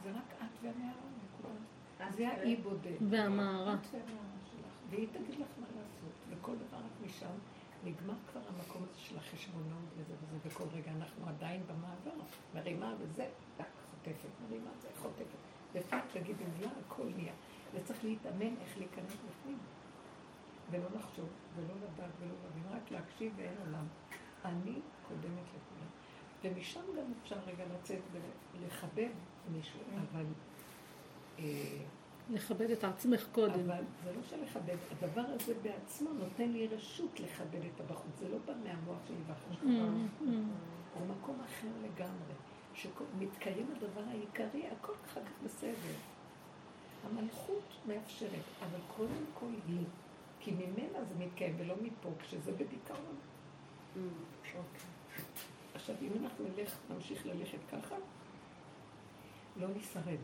זה 0.02 0.10
רק 0.10 0.34
את 0.38 0.62
והמערה, 0.62 1.06
נקודה. 1.24 2.14
זה 2.16 2.28
האי 2.28 2.56
בודד. 2.56 2.96
והמערה. 3.10 3.74
את 3.74 3.86
והמערה 3.92 4.38
שלך. 4.50 4.72
והיא 4.90 5.08
תגיד 5.12 5.40
לך 5.40 5.48
מה 5.60 5.66
לעשות, 5.66 6.12
וכל 6.30 6.56
דבר 6.56 6.76
רק 6.76 7.06
משם. 7.06 7.36
נגמר 7.84 8.14
כבר 8.32 8.40
המקום 8.48 8.82
הזה 8.82 8.98
של 8.98 9.18
החשבונות 9.18 9.84
וזה 9.96 10.14
וזה, 10.22 10.36
וכל 10.44 10.64
רגע 10.72 10.90
אנחנו 10.90 11.28
עדיין 11.28 11.62
במעבר, 11.66 12.24
מרימה 12.54 12.94
וזה, 12.98 13.28
טק, 13.56 13.64
חוטפת, 13.90 14.28
מרימה 14.48 14.70
זה, 14.80 14.88
חוטפת. 15.02 15.38
לפעמים 15.74 16.04
תגידי 16.12 16.44
מילה, 16.58 16.70
הכל 16.86 17.06
נהיה. 17.16 17.32
וצריך 17.74 18.04
להתאמן 18.04 18.56
איך 18.60 18.78
להיכנס 18.78 19.12
בפנים. 19.12 19.58
ולא 20.70 20.86
לחשוב, 20.94 21.28
ולא 21.56 21.74
לדעת, 21.74 22.10
ולא 22.20 22.32
להבין, 22.44 22.76
רק 22.76 22.90
להקשיב 22.90 23.32
ואין 23.36 23.54
עולם. 23.66 23.86
אני 24.44 24.80
קודמת 25.08 25.46
לכולם. 25.48 25.88
ומשם 26.44 26.80
גם 26.96 27.12
אפשר 27.22 27.36
רגע 27.46 27.64
לצאת 27.74 28.00
ולחבב 28.12 29.10
מישהו, 29.52 29.80
אבל... 30.12 30.24
אה, 31.38 31.84
לכבד 32.30 32.70
את 32.70 32.84
עצמך 32.84 33.26
קודם. 33.32 33.70
אבל 33.70 33.84
זה 34.04 34.12
לא 34.12 34.22
שלכבד, 34.22 34.76
הדבר 34.90 35.24
הזה 35.28 35.54
בעצמו 35.62 36.10
נותן 36.12 36.48
לי 36.48 36.66
רשות 36.66 37.20
לכבד 37.20 37.60
את 37.74 37.80
הבחוץ, 37.80 38.18
זה 38.18 38.28
לא 38.28 38.38
בא 38.46 38.52
מהמוח 38.64 38.98
שלי 39.08 39.16
והחשבון. 39.26 40.08
Mm, 40.20 40.22
mm. 40.22 40.98
זה 40.98 41.12
מקום 41.20 41.40
אחר 41.40 41.68
לגמרי, 41.82 42.34
שמתקיים 42.74 43.66
הדבר 43.76 44.02
העיקרי, 44.08 44.66
הכל 44.66 44.92
אחר 45.04 45.20
כך 45.24 45.44
בסדר. 45.44 45.94
המלכות 47.04 47.76
מאפשרת, 47.88 48.44
אבל 48.60 48.78
קודם 48.96 49.24
כל 49.34 49.50
היא, 49.68 49.84
כי 50.46 50.52
ממנה 50.52 51.04
זה 51.04 51.24
מתקיים 51.24 51.54
ולא 51.58 51.74
מפה, 51.82 52.08
כשזה 52.18 52.52
בדיכאון. 52.52 53.16
עכשיו, 55.74 55.94
אם 56.02 56.10
אנחנו 56.24 56.44
נלך, 56.56 56.76
נמשיך 56.90 57.26
ללכת 57.26 57.58
ככה, 57.72 57.94
לא 59.56 59.68
נשרד. 59.76 60.18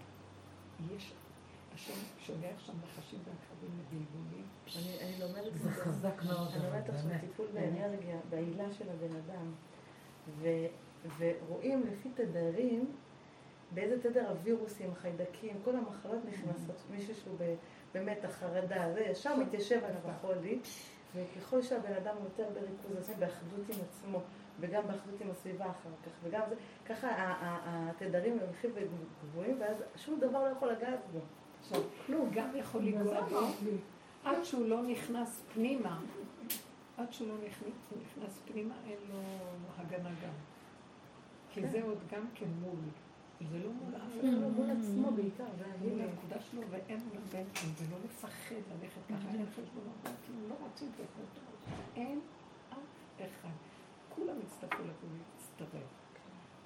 יש, 0.96 1.12
השם 1.74 1.92
שולח 2.18 2.58
שם 2.66 2.72
נחשים 2.84 3.18
ועקבים 3.18 3.78
ובלבולים. 3.78 4.44
אני 4.76 4.98
אני 5.00 5.20
לומדת 5.20 5.52
זה 5.54 5.68
מזה. 5.70 5.80
חזק 5.84 6.22
מאוד, 6.26 6.48
אני 6.48 6.66
לומדת 6.66 6.88
אבל 6.90 6.96
עכשיו. 6.98 7.20
טיפול 7.20 7.46
באנרגיה, 7.54 8.16
בעילה 8.30 8.72
של 8.72 8.88
הבן 8.90 9.16
אדם, 9.16 9.52
ו- 10.38 10.66
ורואים 11.18 11.82
לפי 11.92 12.08
תדרים 12.14 12.92
באיזה 13.74 14.02
תדר 14.02 14.28
הווירוסים, 14.30 14.94
חיידקים, 14.94 15.56
כל 15.64 15.76
המחלות 15.76 16.24
נכנסות, 16.24 16.76
מישהו 16.90 17.14
שהוא 17.14 17.36
ב- 17.38 17.54
באמת 17.94 18.24
החרדה, 18.24 18.92
זה 18.92 19.00
ישר 19.00 19.36
מתיישב 19.36 19.80
על 19.84 20.10
החולי, 20.10 20.58
וככל 21.14 21.62
שהבן 21.62 21.92
אדם 21.92 22.14
יותר 22.24 22.46
בריכוז 22.54 22.96
עצמי, 22.98 23.14
באחדות 23.14 23.68
עם 23.68 23.76
עצמו, 23.90 24.20
וגם 24.60 24.86
באחדות 24.86 25.20
עם 25.20 25.30
הסביבה 25.30 25.64
אחר 25.64 25.90
כך, 26.04 26.10
וגם 26.22 26.42
זה, 26.48 26.54
ככה 26.86 27.08
התדרים 27.40 28.38
הולכים 28.38 28.70
וגבוהים, 28.74 29.60
ואז 29.60 29.76
שום 29.96 30.20
דבר 30.20 30.44
לא 30.44 30.48
יכול 30.48 30.68
לגעת 30.68 30.98
בו. 31.12 31.18
עכשיו, 31.60 31.80
כלום, 32.06 32.30
גם 32.34 32.48
יכול 32.56 32.82
לגוע 32.82 33.20
בו, 33.20 33.38
עד 34.24 34.44
שהוא 34.44 34.68
לא 34.68 34.82
נכנס 34.82 35.42
פנימה, 35.54 36.00
עד 36.96 37.12
שהוא 37.12 37.28
לא 37.28 37.34
נכנס, 37.46 37.72
נכנס 38.02 38.40
פנימה, 38.44 38.74
אין 38.86 38.98
לו 39.08 39.18
הגנה 39.78 40.08
גם. 40.08 40.32
כי 41.50 41.68
זה 41.68 41.82
עוד 41.82 41.98
גם 42.12 42.26
כן 42.34 42.46
מול, 42.60 42.78
זה 43.50 43.58
לא 43.58 43.70
מול 43.72 43.96
אף 43.96 44.20
אחד. 44.20 44.28
מול 44.56 44.70
עצמו 44.70 45.12
בעיקר, 45.16 45.44
זה 45.58 45.64
מול. 45.80 46.00
הנקודה 46.00 46.40
שלו, 46.50 46.60
ואין 46.70 47.00
לו 47.14 47.20
בין 47.32 47.46
אין, 47.56 47.70
ולא 47.76 47.96
לפחד 48.04 48.54
ללכת 48.54 49.00
ככה, 49.08 49.28
אין 49.28 49.46
חשבונות 49.50 49.96
בנקים, 50.02 50.48
לא 50.48 50.54
רוצים 50.60 50.88
את 50.88 51.06
זה. 51.16 51.40
אין 51.96 52.20
אף 52.70 53.20
אחד. 53.20 53.56
כולם 54.14 54.36
יצטרכו 54.46 54.82
לבוא 54.82 55.08
להצטרף. 55.18 55.88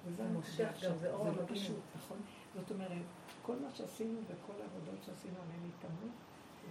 וזה 0.05 0.23
זה 0.23 0.29
מושך 0.29 0.59
הנקודה 0.59 0.89
גם. 0.89 0.97
זה 0.97 1.11
אור 1.11 1.31
זה 1.31 1.41
לא. 1.41 1.47
פשוט, 1.47 1.83
נכון? 1.95 2.17
זאת 2.55 2.71
אומרת, 2.71 3.05
כל 3.41 3.55
מה 3.55 3.69
שעשינו 3.71 4.19
וכל 4.23 4.61
העבודות 4.61 5.03
שעשינו 5.05 5.35
עליהן 5.35 5.71
התאמנות, 5.77 6.15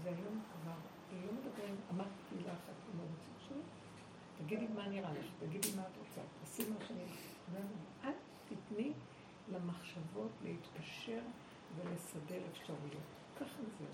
זה 0.02 0.09
היום 0.09 0.40
כבר, 0.52 0.78
לא 1.26 1.32
מדברים, 1.32 1.74
אמרתי 1.94 2.44
לה 2.46 2.52
אחת, 2.52 2.78
לא 2.98 3.02
רוצה 3.02 3.28
לשאול, 3.38 3.61
תגידי 4.38 4.66
מה 4.74 4.88
נראה 4.88 5.12
לך, 5.12 5.26
תגידי 5.40 5.68
מה 5.76 5.82
את 5.82 5.96
רוצה, 5.98 6.20
תעשי 6.40 6.70
מה 6.70 6.76
שאני... 6.88 7.04
אל 8.04 8.12
תתני 8.48 8.92
למחשבות 9.53 10.30
להתפשר 10.42 11.20
ולסדר 11.76 12.40
אפשרויות. 12.53 13.07
ככה 13.36 13.62
זהו. 13.78 13.86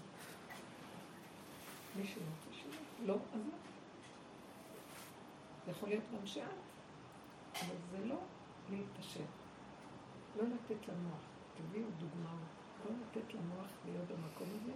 מי 1.97 2.07
שלא 2.07 2.23
רוצה 2.23 2.57
שלא, 2.57 3.07
לא, 3.07 3.15
אז 3.35 3.41
לא. 3.41 3.55
זה 5.65 5.71
יכול 5.71 5.89
להיות 5.89 6.05
גם 6.15 6.27
שאת, 6.27 6.43
אבל 7.53 7.77
זה 7.91 8.07
לא 8.07 8.19
להתפשר. 8.71 9.25
לא 10.37 10.45
לתת 10.45 10.89
למוח. 10.89 11.23
תביאו 11.57 11.87
דוגמאות. 11.99 12.49
לא 12.85 12.91
לתת 13.03 13.35
למוח 13.35 13.69
להיות 13.85 14.09
במקום 14.09 14.49
הזה, 14.63 14.73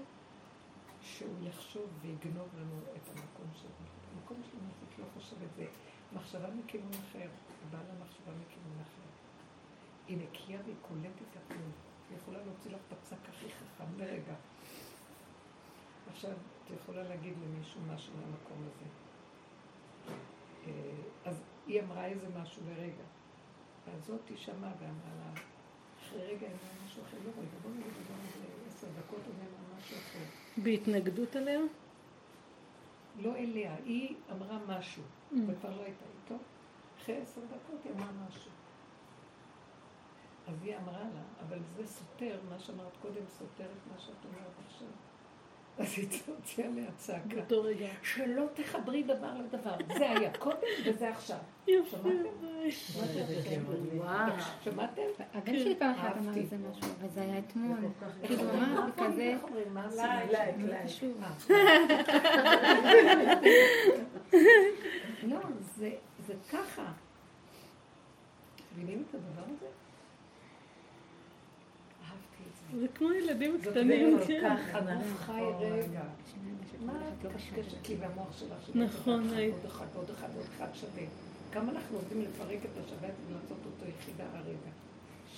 שהוא 1.01 1.49
יחשוב 1.49 1.91
ויגנוב 2.01 2.49
לנו 2.57 2.81
את 2.97 3.09
המקום 3.09 3.47
שלנו. 3.55 3.89
המקום 4.15 4.37
שלנו 4.51 4.69
זאת 4.81 4.99
לא 4.99 5.05
חושבת, 5.15 5.55
זה 5.57 5.67
מחשבה 6.13 6.55
מכיוון 6.55 6.91
אחר, 6.91 7.29
באה 7.71 7.83
לה 7.83 8.05
מחשבה 8.05 8.33
מכיוון 8.41 8.81
אחר. 8.83 9.06
היא 10.09 10.19
נקייה 10.19 10.61
והיא 10.65 10.75
קולטת 10.89 11.37
הכול. 11.37 11.57
היא 12.11 12.19
יכולה 12.19 12.39
להוציא 12.45 12.71
לך 12.71 12.81
את 12.89 12.93
הפסק 12.93 13.29
הכי 13.29 13.47
חכם 13.51 13.85
ברגע. 13.97 14.35
עכשיו, 16.11 16.31
את 16.31 16.71
יכולה 16.83 17.03
להגיד 17.03 17.35
למישהו 17.43 17.81
משהו 17.95 18.13
מהמקום 18.17 18.59
הזה. 18.67 18.87
אה, 20.67 21.31
אז 21.31 21.43
היא 21.67 21.83
אמרה 21.83 22.07
איזה 22.07 22.27
משהו 22.29 22.63
לרגע. 22.69 23.05
והזאת 23.87 24.21
תשמע 24.25 24.55
ואמרה 24.81 25.15
לה, 25.19 25.41
אחרי 26.01 26.23
רגע 26.23 26.47
היא 26.47 26.55
אמרה 26.55 26.85
משהו 26.87 27.03
אחר, 27.03 27.17
לא 27.25 27.31
רגע, 27.31 27.59
בוא 27.63 27.71
נגיד 27.71 27.93
דבר 27.93 28.15
הזה 28.29 28.47
עשר 28.69 28.87
דקות, 28.99 29.21
אמרה 29.27 29.79
משהו 29.79 29.97
אחר. 29.97 30.25
בהתנגדות 30.63 31.37
אליה? 31.37 31.61
לא 33.19 33.37
אליה, 33.37 33.75
היא 33.85 34.15
אמרה 34.33 34.59
משהו, 34.69 35.03
וכבר 35.33 35.77
לא 35.77 35.83
הייתה 35.83 36.05
איתו. 36.23 36.35
אחרי 36.99 37.17
עשר 37.17 37.41
דקות 37.41 37.81
היא 37.85 37.93
אמרה 37.93 38.11
משהו. 38.29 38.51
אז 40.47 40.55
היא 40.63 40.75
אמרה 40.77 40.99
לה, 40.99 41.21
אבל 41.49 41.59
זה 41.77 41.87
סותר, 41.87 42.39
מה 42.51 42.59
שאמרת 42.59 42.93
קודם 43.03 43.23
סותר 43.39 43.65
את 43.65 43.93
מה 43.93 43.99
שאת 43.99 44.15
אומרת 44.25 44.53
עכשיו. 44.67 44.89
אז 45.79 45.87
היא 45.97 46.09
הוציאה 46.27 46.67
עליה 46.67 46.91
צעקה. 46.97 47.37
באותו 47.37 47.63
רגע. 47.63 47.89
שלא 48.03 48.45
תחברי 48.55 49.03
דבר 49.03 49.33
לדבר. 49.45 49.75
זה 49.99 50.11
היה 50.11 50.33
קודם 50.39 50.57
וזה 50.87 51.09
עכשיו. 51.09 51.37
שמעתם? 51.67 52.09
וואו. 53.97 54.33
שמעתם? 54.65 55.03
הבן 55.35 55.59
שלי 55.59 55.77
פעם 55.79 55.95
אחת 55.95 56.17
אמר 56.17 56.27
אהבתי. 56.27 56.41
איזה 56.41 56.57
משהו, 56.59 56.91
אבל 57.01 57.09
זה 57.09 57.21
היה 57.21 57.39
אתמול. 57.39 57.79
כאילו? 58.23 58.43
מה 59.73 59.87
עשינו? 59.87 60.03
לייק, 60.33 60.57
לייק. 60.59 60.87
חשוב. 60.87 61.21
לא, 65.23 65.39
זה 65.77 65.91
זה 66.27 66.35
ככה. 66.53 66.93
מבינים 68.73 69.05
את 69.09 69.15
הדבר 69.15 69.43
הזה? 69.57 69.67
זה. 72.75 72.87
כמו 72.95 73.13
ילדים 73.13 73.57
קטנים, 73.61 74.19
כן. 74.27 74.57
ככה, 74.69 74.79
הגוף 74.79 75.17
חי 75.17 75.41
רגע. 75.61 76.03
מה 76.87 76.93
את 77.19 77.25
לא 77.25 77.31
מקשקשת 77.31 77.89
לי 77.89 77.97
במוח 77.97 78.39
שלך? 78.39 78.71
נכון. 78.77 79.29
עוד 79.53 79.65
אחד 79.67 79.87
ועוד 79.95 80.11
אחד 80.11 80.29
ועוד 80.35 80.47
אחד 80.57 80.67
שווה. 80.75 81.03
כמה 81.53 81.73
אנחנו 81.73 81.97
עובדים 81.97 82.21
לפרק 82.23 82.59
את 82.65 82.85
השבת 82.85 83.13
ולעשות 83.29 83.59
אותו 83.67 83.85
יחידה 83.91 84.25
הרגע. 84.35 84.71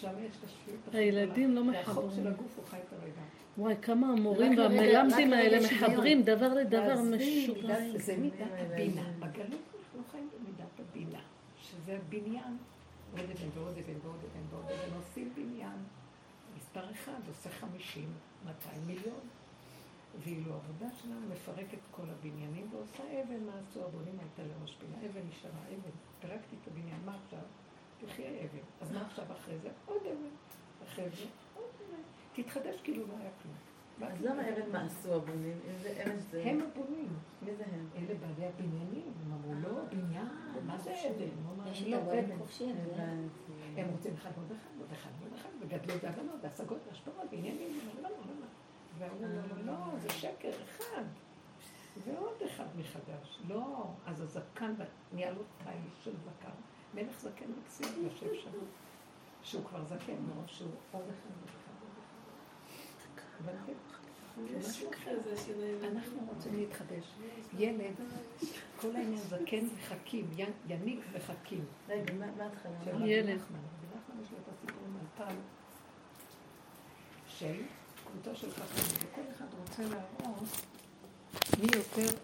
שם 0.01 0.09
יש 0.20 0.37
את 0.39 0.45
השפיות 0.45 0.95
הילדים. 0.95 1.55
לא 1.55 1.61
והחוק 1.61 1.81
מחברים. 2.05 2.11
של 2.24 2.26
הגוף 2.29 2.53
הוא 2.57 2.64
חי 2.64 2.76
את 2.76 2.93
הרגע. 2.93 3.20
וואי, 3.59 3.74
כמה 3.83 4.09
המורים 4.12 4.59
והמלמדים 4.59 5.33
האלה. 5.33 5.59
מחברים 5.66 6.22
דבר 6.22 6.55
לדבר 6.55 6.93
אז 6.93 6.99
זה 7.09 7.16
משוגעים. 7.16 7.66
מידת- 7.93 8.01
זה 8.05 8.16
מידת 8.16 8.37
הבינה. 8.59 9.03
בגלות 9.18 9.61
אנחנו 9.79 10.03
חיים 10.11 10.29
במידת 10.39 10.81
הבינה, 10.91 11.18
שזה 11.62 11.99
הבניין. 12.07 12.57
עוד 13.12 13.20
אבן 13.20 13.49
ועוד 13.55 13.68
אבן 13.79 13.99
ועוד 14.03 14.16
אבן 14.16 14.47
ועוד 14.51 14.64
אבן 14.64 14.97
עושים 14.97 15.31
בניין. 15.37 15.79
מספר 16.79 16.93
אחד 16.93 17.29
עושה 17.29 17.51
חמישים, 17.51 18.12
200 18.45 18.87
מיליון. 18.87 19.20
ואילו 20.20 20.53
העבודה 20.53 20.87
שלנו 21.03 21.26
מפרקת 21.33 21.74
את 21.74 21.89
כל 21.91 22.03
הבניינים 22.11 22.66
ועושה 22.72 23.03
אבן, 23.03 23.45
מה 23.47 23.53
עשו 23.59 23.85
הבונים 23.85 24.18
הייתה 24.18 24.43
לראש 24.43 24.76
פינה, 24.81 24.97
אבן 25.07 25.29
נשארה 25.29 25.61
אבן. 25.68 25.91
פרקתי 26.20 26.57
את 26.62 26.68
הבניין, 26.68 27.01
מה 27.05 27.18
עכשיו? 27.24 27.39
תחיה 28.01 28.31
אבן. 28.31 28.64
אז 28.81 28.93
מה 28.93 29.07
עכשיו 29.07 29.24
אחרי 29.33 29.59
זה? 29.59 29.68
עוד 29.87 30.03
אבן. 30.03 30.35
אחרי 30.87 31.11
זה 31.11 31.24
עוד 31.55 31.68
אבן. 31.76 32.03
תתחדש 32.43 32.81
כאילו 32.83 33.07
לא 33.07 33.12
היה 33.20 33.31
כלום. 33.43 33.55
אז 34.11 34.22
למה 34.22 34.49
אבן 34.49 34.72
מה 34.72 34.85
עשו 34.85 35.14
הבונים? 35.14 35.59
אם 35.70 35.79
זה 35.83 36.03
אבן 36.07 36.18
זה... 36.18 36.43
הם 36.45 36.61
הבונים. 36.61 37.09
מי 37.43 37.55
זה 37.55 37.64
הם? 37.72 37.89
אלה 37.97 38.14
בעלי 38.14 38.47
הבניינים, 38.47 39.12
הם 39.24 39.33
אמרו, 39.33 39.55
לא, 39.55 39.85
בניין, 39.85 40.29
מה 40.66 40.79
זה 40.79 40.91
אבן? 40.91 41.70
יש 41.72 41.83
לא, 41.83 41.97
את 41.97 42.03
הבעלים 42.03 42.24
אבן. 42.24 42.39
חופשי. 42.39 42.72
הם 43.81 43.89
רוצים 43.91 44.14
אחד 44.14 44.31
ועוד 44.37 44.51
אחד 44.53 44.70
ועוד 44.79 44.93
אחד 44.93 45.11
ועוד 45.20 45.33
אחד, 45.35 45.49
וגדלו 45.61 45.97
את 45.97 46.05
ההבנות, 46.05 46.35
והשגות 46.43 46.79
והשפעות, 46.89 47.26
ועניינים, 47.33 47.79
לא, 48.03 48.03
לא, 48.03 48.09
לא. 48.11 48.47
ואמרו 48.99 49.49
לו, 49.57 49.66
לא, 49.66 49.99
זה 49.99 50.11
שקר 50.11 50.51
אחד. 50.64 51.05
ועוד 52.05 52.43
אחד 52.47 52.66
מחדש. 52.76 53.41
לא, 53.49 53.85
אז 54.07 54.20
הזקן 54.20 54.74
נהיה 55.12 55.31
לו 55.31 55.43
תיל 55.59 55.91
של 56.03 56.12
זקן. 56.16 56.55
מלך 56.95 57.20
זקן 57.20 57.45
מקסים 57.59 58.05
יושב 58.05 58.35
שם. 58.43 58.51
שהוא 59.43 59.64
כבר 59.64 59.85
זקן, 59.85 60.12
לא, 60.12 60.47
שהוא 60.47 60.70
עוד 60.93 61.03
אחד 61.03 61.31
ועוד 61.31 61.49
אחד 61.49 61.68
אנחנו 65.84 66.18
רוצים 66.34 66.55
להתחדש. 66.59 67.05
ילד, 67.59 67.95
כל 68.80 68.97
העניין 68.97 69.20
זקן 69.20 69.66
וחכים, 69.76 70.30
ין- 70.36 70.53
יניק 70.68 71.01
וחכים. 71.12 71.64
רגע, 71.89 72.12
מה? 72.14 72.26
רבי 72.86 73.09
ילד. 73.09 73.36
נחמן. 73.36 73.59
נחמן 73.97 74.22
יש 74.22 74.32
לו 74.32 74.39
את 74.39 74.49
הסיפורים 74.55 74.97
על 75.01 75.26
טל 75.26 75.34
של 77.28 77.55
קבוצה 78.07 78.34
של 78.34 78.51
חכמים, 78.51 79.11
וכל 79.12 79.20
אחד 79.36 79.47
רוצה 79.61 79.82
להראות 79.82 80.45
מי 81.61 81.66
יותר 81.76 82.16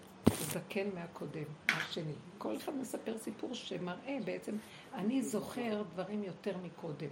זקן 0.51 0.87
מהקודם, 0.95 1.43
מהשני. 1.71 2.13
כל 2.37 2.57
אחד 2.57 2.75
מספר 2.75 3.17
סיפור 3.17 3.53
שמראה 3.53 4.17
בעצם, 4.25 4.55
אני 4.95 5.21
זוכר 5.21 5.83
דברים 5.93 6.23
יותר 6.23 6.57
מקודם. 6.57 7.09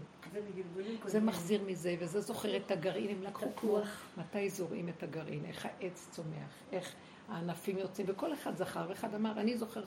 זה. 1.05 1.19
מחזיר 1.19 1.63
מזה, 1.67 1.95
וזה 1.99 2.21
זוכר 2.21 2.57
את 2.57 2.71
הגרעין, 2.71 3.09
הם 3.09 3.23
לקחו 3.23 3.45
כמו, 3.55 3.79
מתי 4.17 4.49
זורעים 4.49 4.89
את 4.89 5.03
הגרעין, 5.03 5.45
איך 5.45 5.65
העץ 5.65 6.07
צומח, 6.11 6.53
איך 6.71 6.93
הענפים 7.29 7.77
יוצאים, 7.77 8.07
וכל 8.09 8.33
אחד 8.33 8.57
זכר, 8.57 8.85
ואחד 8.89 9.15
אמר, 9.15 9.31
אני 9.39 9.57
זוכר, 9.57 9.83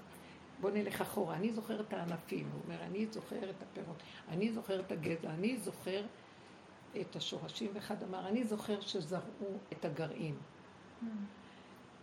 בוא 0.61 0.71
נלך 0.71 1.01
אחורה, 1.01 1.37
אני 1.37 1.53
זוכר 1.53 1.81
את 1.81 1.93
הענפים, 1.93 2.51
הוא 2.53 2.61
אומר, 2.65 2.83
אני 2.83 3.07
זוכר 3.07 3.51
את 3.51 3.63
הפירות, 3.63 4.03
אני 4.29 4.53
זוכר 4.53 4.81
את 4.81 4.93
הגזע, 4.93 5.31
אני 5.31 5.57
זוכר 5.57 6.05
את 7.01 7.17
השורשים, 7.17 7.71
ואחד 7.75 8.03
אמר, 8.03 8.29
אני 8.29 8.45
זוכר 8.45 8.81
שזרעו 8.81 9.59
את 9.73 9.85
הגרעין. 9.85 10.35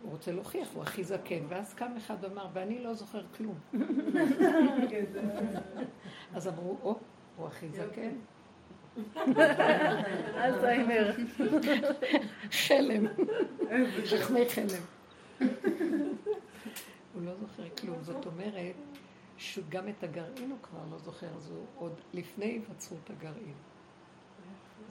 הוא 0.04 0.12
רוצה 0.12 0.32
להוכיח, 0.32 0.68
הוא 0.74 0.82
הכי 0.82 1.04
זקן. 1.04 1.44
ואז 1.48 1.74
קם 1.74 1.92
אחד 1.96 2.16
ואמר, 2.20 2.46
ואני 2.52 2.84
לא 2.84 2.94
זוכר 2.94 3.22
כלום. 3.36 3.58
אז 6.34 6.48
אמרו, 6.48 6.76
או, 6.82 6.98
הוא 7.36 7.46
הכי 7.46 7.68
זקן. 7.68 8.10
אלצהיימר. 10.36 11.12
חלם. 12.50 13.06
שכמי 14.04 14.48
חלם. 14.48 14.82
הוא 17.14 17.22
לא 17.22 17.32
זוכר 17.40 17.68
כלום. 17.80 17.96
זאת 18.02 18.26
אומרת, 18.26 18.74
שגם 19.36 19.88
את 19.88 20.04
הגרעין 20.04 20.50
הוא 20.50 20.58
כבר 20.62 20.84
לא 20.90 20.98
זוכר, 20.98 21.26
אז 21.36 21.50
הוא 21.50 21.66
עוד 21.76 22.00
לפני 22.12 22.44
היווצרות 22.44 23.10
הגרעין. 23.10 23.54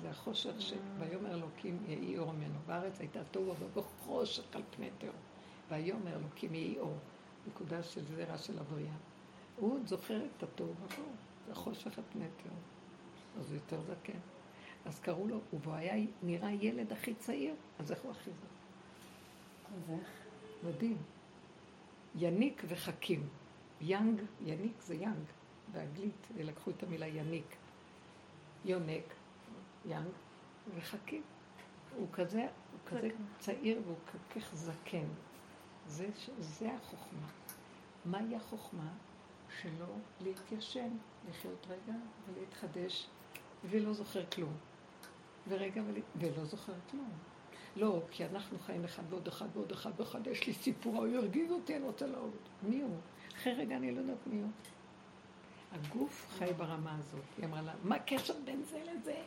זה 0.04 0.10
החושך 0.10 0.62
ש... 0.62 0.74
ויאמר 1.00 1.34
אלוקים 1.34 1.84
יהי 1.88 2.18
אור 2.18 2.32
ממנו. 2.32 2.60
בארץ 2.66 3.00
הייתה 3.00 3.24
תוהו 3.24 3.56
ובחושך 3.60 4.56
על 4.56 4.62
פני 4.76 4.90
תהום. 4.98 5.16
ויאמר 5.70 6.16
אלוקים 6.16 6.56
יהי 6.56 6.80
אור. 6.80 6.98
נקודה 7.48 7.84
של 7.84 8.04
זרע 8.04 8.38
של 8.38 8.60
הבריאה. 8.60 8.96
הוא 9.58 9.74
עוד 9.74 9.88
זוכר 9.88 10.26
את 10.26 10.44
התוהו 10.44 10.70
ובוהו. 10.70 11.10
זה 11.48 11.56
חושך 11.56 11.98
על 11.98 12.04
פני 12.14 12.26
תהום. 12.44 12.60
אז 13.40 13.52
הוא 13.52 13.56
יותר 13.56 13.82
זקן. 13.82 14.20
אז 14.86 15.00
קראו 15.00 15.28
לו, 15.28 15.40
והוא 15.54 15.74
היה 15.74 16.06
נראה 16.24 16.52
ילד 16.52 16.92
הכי 16.92 17.14
צעיר, 17.14 17.56
אז 17.80 17.92
איך 17.92 18.02
הוא 18.02 18.12
הכי 18.12 18.30
זקן? 18.32 18.54
מדהים. 20.64 20.98
יניק 22.16 22.64
וחכים. 22.68 23.28
young, 23.82 24.22
יניק 24.46 24.82
זה 24.82 24.96
young, 24.96 25.24
באנגלית 25.74 26.28
לקחו 26.36 26.72
את 26.72 26.84
המילה 26.84 27.08
יניק. 27.08 27.56
יונק, 28.66 29.04
young, 29.86 30.12
וחכים. 30.76 31.22
הוא 31.98 32.08
כזה, 32.14 32.42
הוא 32.42 32.80
כזה 32.86 33.10
צעיר 33.40 33.82
והוא 33.86 33.96
כל 34.12 34.40
כך 34.40 34.56
זקן. 34.56 35.06
זה, 35.88 36.10
זה 36.40 36.74
החוכמה. 36.74 37.28
מהי 38.06 38.36
החוכמה? 38.36 38.92
שלא 39.62 39.86
להתיישן, 40.22 40.90
לחיות 41.30 41.68
רגע 41.70 41.98
ולהתחדש, 42.28 43.08
ולא 43.66 43.94
זוכר 43.94 44.26
כלום. 44.26 44.54
ורגע 45.48 45.82
ול... 45.88 45.96
ולא 46.16 46.46
זוכר 46.46 46.74
כלום. 46.92 47.12
לא, 47.76 48.02
כי 48.12 48.26
אנחנו 48.26 48.60
חיים 48.60 48.84
אחד 48.86 49.04
ועוד 49.10 49.28
אחד 49.28 49.48
ועוד 49.54 49.72
אחד 49.72 49.92
ועוד 49.96 50.08
אחד, 50.08 50.28
יש 50.28 50.48
לי 50.48 50.54
סיפור, 50.54 50.96
הוא 50.96 51.16
הרגיז 51.16 51.52
אותי, 51.52 51.76
אני 51.76 51.86
רוצה 51.86 52.08
להוריד. 52.08 52.34
מי 52.64 52.82
הוא? 52.82 52.98
אחרי 53.36 53.54
רגע 53.54 53.76
אני 53.78 53.92
לא 53.92 54.00
יודעת 54.00 54.28
מי 54.28 54.42
הוא. 54.42 54.50
הגוף 55.72 56.28
חי 56.38 56.54
ברמה 56.58 56.98
הזאת. 57.00 57.24
היא 57.38 57.46
אמרה 57.46 57.62
לה, 57.62 57.74
מה 57.84 57.96
הקשר 57.96 58.34
בין 58.46 58.64
זה 58.64 58.84
לזה? 58.94 59.22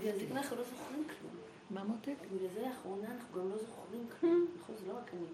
בגלל 0.00 0.18
זה 0.18 0.26
אנחנו 0.32 0.56
לא 0.56 0.62
זוכרים 0.62 1.04
כלום. 1.04 1.32
מה 1.70 1.84
מותק? 1.84 2.14
בגלל 2.34 2.48
זה 2.54 2.62
לאחרונה 2.62 3.08
אנחנו 3.08 3.40
גם 3.40 3.50
לא 3.50 3.56
זוכרים 3.58 4.06
כלום. 4.20 4.46
נכון, 4.58 4.76
זה 4.76 4.86
לא 4.86 4.96
רק 4.96 5.10
אני. 5.14 5.26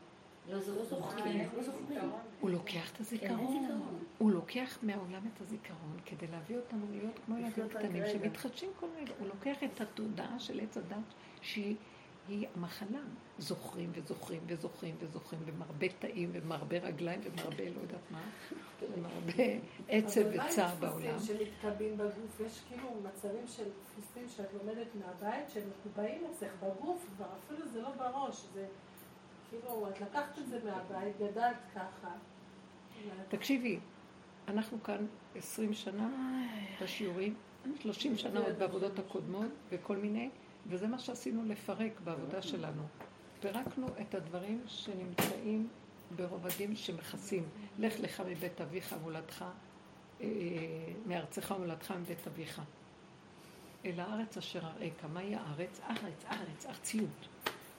לא 0.49 0.61
זוכרים, 0.61 1.40
אנחנו 1.40 1.59
לא 1.59 1.64
זוכרים. 1.64 2.11
הוא 2.40 2.51
לוקח 2.51 2.90
את 2.90 2.94
אין 2.94 3.01
הזיכרון. 3.01 3.62
זיכרון. 3.62 3.99
הוא 4.18 4.30
לוקח 4.30 4.78
מהעולם 4.82 5.22
את 5.34 5.40
הזיכרון 5.40 5.96
כדי 6.07 6.26
להביא 6.26 6.57
אותנו 6.57 6.86
להיות 6.90 7.18
כמו 7.26 7.38
ילדים 7.38 7.68
קטנים. 7.68 8.03
שמתחדשים 8.12 8.70
כל 8.80 8.86
רגע. 8.96 9.12
הוא 9.18 9.28
לוקח 9.28 9.64
את 9.64 9.80
התודעה 9.80 10.38
של 10.38 10.61
עץ 10.61 10.76
הדת 10.76 10.96
שהיא 11.42 11.76
היא 12.29 12.47
המחלה. 12.55 12.99
זוכרים 13.39 13.91
וזוכרים 13.95 14.43
וזוכרים 14.47 14.95
וזוכרים 14.99 15.41
במרבה 15.47 15.87
תאים 15.99 16.31
ומרבה 16.33 16.79
רגליים 16.79 17.20
ומרבה 17.24 17.64
לא 17.64 17.81
יודעת 17.81 18.11
מה, 18.11 18.20
ומרבה 18.83 19.45
עצב 19.89 20.20
אבל 20.20 20.37
מה 20.37 20.43
עם 20.43 20.51
וצער 20.51 20.74
בעולם. 20.81 21.16
דפוסים 21.16 21.37
שמתקבעים 21.39 21.99
בגוף? 21.99 22.41
יש 22.47 22.61
כאילו 22.68 22.89
מצבים 23.05 23.47
של 23.47 23.64
דפוסים 23.64 24.29
שאת 24.29 24.49
לומדת 24.55 24.87
מהבית, 24.95 25.51
שהם 25.51 25.62
מקובעים 25.81 26.22
אצלך 26.33 26.51
בגוף, 26.62 27.07
כבר 27.16 27.26
אפילו 27.45 27.68
זה 27.68 27.83
לא 27.83 27.91
בראש, 27.91 28.45
זה 28.55 28.66
כאילו, 29.51 29.89
את 29.89 30.01
לקחת 30.01 30.39
את 30.39 30.49
זה 30.49 30.59
מהבית, 30.64 31.16
גדלת 31.16 31.57
ככה. 31.74 32.09
תקשיבי, 33.29 33.79
אנחנו 34.49 34.83
כאן 34.83 35.07
20 35.37 35.74
שנה 35.74 36.11
בשיעורים, 36.83 37.35
30 37.81 38.16
שנה 38.16 38.41
עוד 38.41 38.59
בעבודות 38.59 38.99
הקודמות 38.99 39.51
וכל 39.70 39.97
מיני, 39.97 40.31
וזה 40.69 40.87
מה 40.87 40.99
שעשינו 40.99 41.43
לפרק 41.47 42.01
בעבודה 42.05 42.43
שלנו. 42.43 42.83
פירקנו 43.41 43.87
את 44.01 44.14
הדברים 44.14 44.62
שנמצאים 44.66 45.69
ברובדים 46.16 46.77
שמכסים. 46.77 47.49
לך 47.79 48.01
לך 48.01 48.23
מבית 48.27 48.61
אביך 48.61 48.95
מולדך, 49.03 49.45
אה, 50.21 50.27
מארצך 51.07 51.55
ומולדך 51.57 51.91
מבית 51.91 52.27
אביך. 52.27 52.62
אל 53.85 54.01
הארץ 54.01 54.37
אשר 54.37 54.61
אראך. 54.61 55.05
מהי 55.12 55.35
הארץ? 55.35 55.81
ארץ, 55.81 56.25
ארץ, 56.31 56.66
ארציות. 56.66 57.29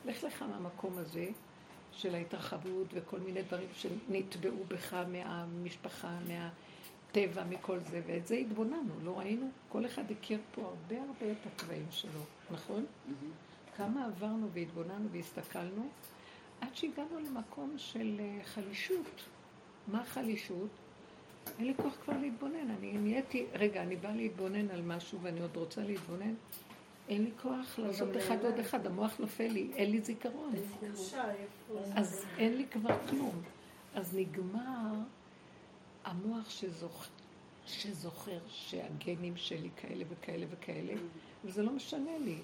לך 0.06 0.24
לך 0.24 0.42
מהמקום 0.42 0.98
הזה 0.98 1.28
של 1.92 2.16
ההתרחבות 2.16 2.88
וכל 2.94 3.20
מיני 3.20 3.42
דברים 3.42 3.70
שנטבעו 3.74 4.64
בך 4.68 4.94
מהמשפחה, 4.94 6.18
מהטבע, 7.18 7.44
מכל 7.44 7.80
זה, 7.80 8.02
ואת 8.08 8.28
זה 8.28 8.36
התבוננו, 8.36 8.94
לא 9.04 9.20
ראינו? 9.20 9.50
כל 9.70 9.86
אחד 9.86 10.12
הכיר 10.12 10.40
פה 10.56 10.62
הרבה 10.62 11.02
הרבה 11.02 11.32
את 11.32 11.46
התוואים 11.46 11.86
שלו, 11.92 12.22
נכון? 12.52 12.86
כמה 13.78 14.06
עברנו 14.06 14.50
והתבוננו 14.54 15.10
והסתכלנו, 15.12 15.88
עד 16.62 16.76
שהגענו 16.76 17.20
למקום 17.20 17.74
של 17.78 18.16
אה, 18.20 18.44
חלישות. 18.44 19.24
מה 19.88 20.06
חלישות? 20.06 20.70
אין 21.60 21.68
לי 21.68 21.74
כוח 21.76 21.94
כבר 22.04 22.18
להתבונן. 22.18 22.72
אני 22.80 22.98
נהייתי, 22.98 23.46
רגע, 23.54 23.84
אני 23.84 23.96
באה 23.96 24.16
להתבונן 24.16 24.70
על 24.70 24.82
משהו 24.82 25.20
ואני 25.22 25.42
עוד 25.42 25.58
רוצה 25.58 25.82
להתבונן. 25.82 26.34
אין 27.10 27.24
לי 27.24 27.32
כוח 27.42 27.80
לעשות 27.80 28.18
אחד 28.18 28.46
עוד 28.46 28.60
אחד, 28.60 28.86
המוח 28.86 29.20
נופל 29.20 29.48
לי, 29.48 29.68
אין 29.76 29.92
לי 29.92 30.02
זיכרון. 30.02 30.52
אז 31.96 32.26
אין 32.38 32.58
לי 32.58 32.66
כבר 32.68 33.08
כלום. 33.10 33.42
אז 33.96 34.18
נגמר 34.18 34.94
המוח 36.04 36.50
שזוכר, 36.50 37.10
שזוכר 37.66 38.40
שהגנים 38.48 39.38
שלי 39.38 39.70
כאלה 39.78 40.06
וכאלה 40.10 40.46
וכאלה, 40.50 40.94
וזה 41.46 41.64
לא 41.64 41.72
משנה 41.72 42.18
לי. 42.18 42.38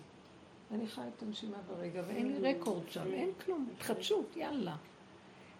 אני 0.72 0.88
חיה 0.88 1.08
את 1.08 1.24
הנשימה 1.24 1.58
ברגע, 1.68 2.02
ואין 2.08 2.42
לי 2.42 2.54
רקורד 2.54 2.90
שם, 2.90 3.14
אין 3.14 3.30
כלום, 3.46 3.70
התחדשות, 3.76 4.38
יאללה. 4.38 4.76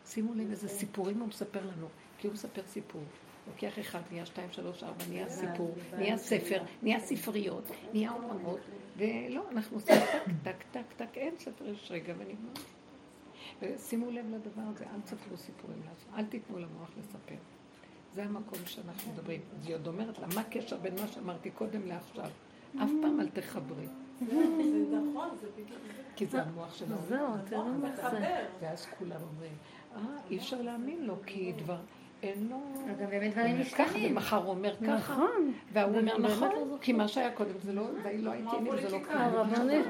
שימו 0.06 0.34
לב 0.34 0.50
איזה 0.50 0.68
סיפורים 0.68 1.20
הוא 1.20 1.28
מספר 1.28 1.66
לנו, 1.66 1.88
כי 2.18 2.28
הוא 2.28 2.34
מספר 2.34 2.62
סיפור. 2.68 3.04
לוקח 3.48 3.80
אחד, 3.80 4.02
נהיה 4.12 4.26
שתיים, 4.26 4.52
שלוש, 4.52 4.84
ארבע, 4.84 5.06
נהיה 5.10 5.30
סיפור, 5.30 5.76
נהיה 5.98 6.18
ספר, 6.18 6.64
נהיה 6.84 7.00
ספריות, 7.00 7.64
נהיה 7.94 8.12
עולמות, 8.12 8.60
ולא, 8.98 9.50
אנחנו 9.52 9.78
עושים 9.78 9.96
טק, 9.96 10.32
טק, 10.44 10.64
טק, 10.72 10.94
טק, 10.98 11.18
אין 11.18 11.34
ספר, 11.40 11.70
יש 11.70 11.92
רגע 11.92 12.14
ונגמר. 12.18 12.52
ושימו 13.62 14.12
לב 14.12 14.26
לדבר 14.30 14.62
הזה, 14.76 14.86
אל 14.86 15.02
תספרו 15.02 15.38
סיפורים 15.38 15.82
לעצמם, 15.86 16.16
אל 16.16 16.26
תיתנו 16.26 16.60
למוח 16.60 16.90
לספר. 16.98 17.36
זה 18.16 18.24
המקום 18.24 18.60
שאנחנו 18.66 19.12
מדברים. 19.14 19.42
היא 19.66 19.76
עוד 19.76 19.88
אומרת 19.88 20.20
לה, 20.20 20.28
מה 20.36 20.42
הקשר 20.42 20.78
בין 20.78 20.94
מה 21.02 21.08
שאמרתי 21.08 21.52
קודם 21.52 21.88
לעכשיו? 21.88 22.30
אף 22.78 22.90
פעם 23.02 23.20
אל 23.22 23.30
תחברי, 23.30 23.86
זה 24.20 24.36
נכון, 25.12 25.30
זה 25.42 25.48
בדיוק 25.54 25.80
זה. 25.98 26.04
כי 26.16 26.26
זה 26.26 26.42
המוח 26.42 26.74
שלנו. 26.74 26.96
זהו, 27.08 27.28
תראו 27.50 27.62
נכון, 27.62 27.82
מה 27.82 27.96
זה. 27.96 28.04
מחבר. 28.04 28.46
ואז 28.62 28.86
כולם 29.00 29.20
אומרים, 29.34 29.52
אה, 29.96 30.02
אי 30.30 30.38
אפשר 30.38 30.62
להאמין 30.62 31.06
לו, 31.06 31.16
כי 31.26 31.54
דבר, 31.64 31.78
אין 32.24 32.48
לו... 32.50 32.58
גם 33.00 33.10
באמת 33.10 33.34
דברים 33.34 33.62
משתנים. 33.62 34.12
ומחר 34.12 34.38
הוא 34.38 34.50
אומר 34.50 34.76
ככה, 34.76 34.94
נכון. 35.14 35.54
והוא 35.74 35.98
אומר 35.98 36.16
זה 36.18 36.24
נכון, 36.24 36.50
לא. 36.50 36.78
כי 36.82 36.94
מה 36.94 37.08
שהיה 37.08 37.32
קודם 37.32 37.60
זה 37.64 37.74
לא, 37.74 37.84
זה 38.04 38.12
לא 38.18 38.32
הייתי 38.32 38.82
זה 38.82 38.90
לא 38.90 39.00
כלום. 39.04 39.22
הרבנית. 39.22 39.86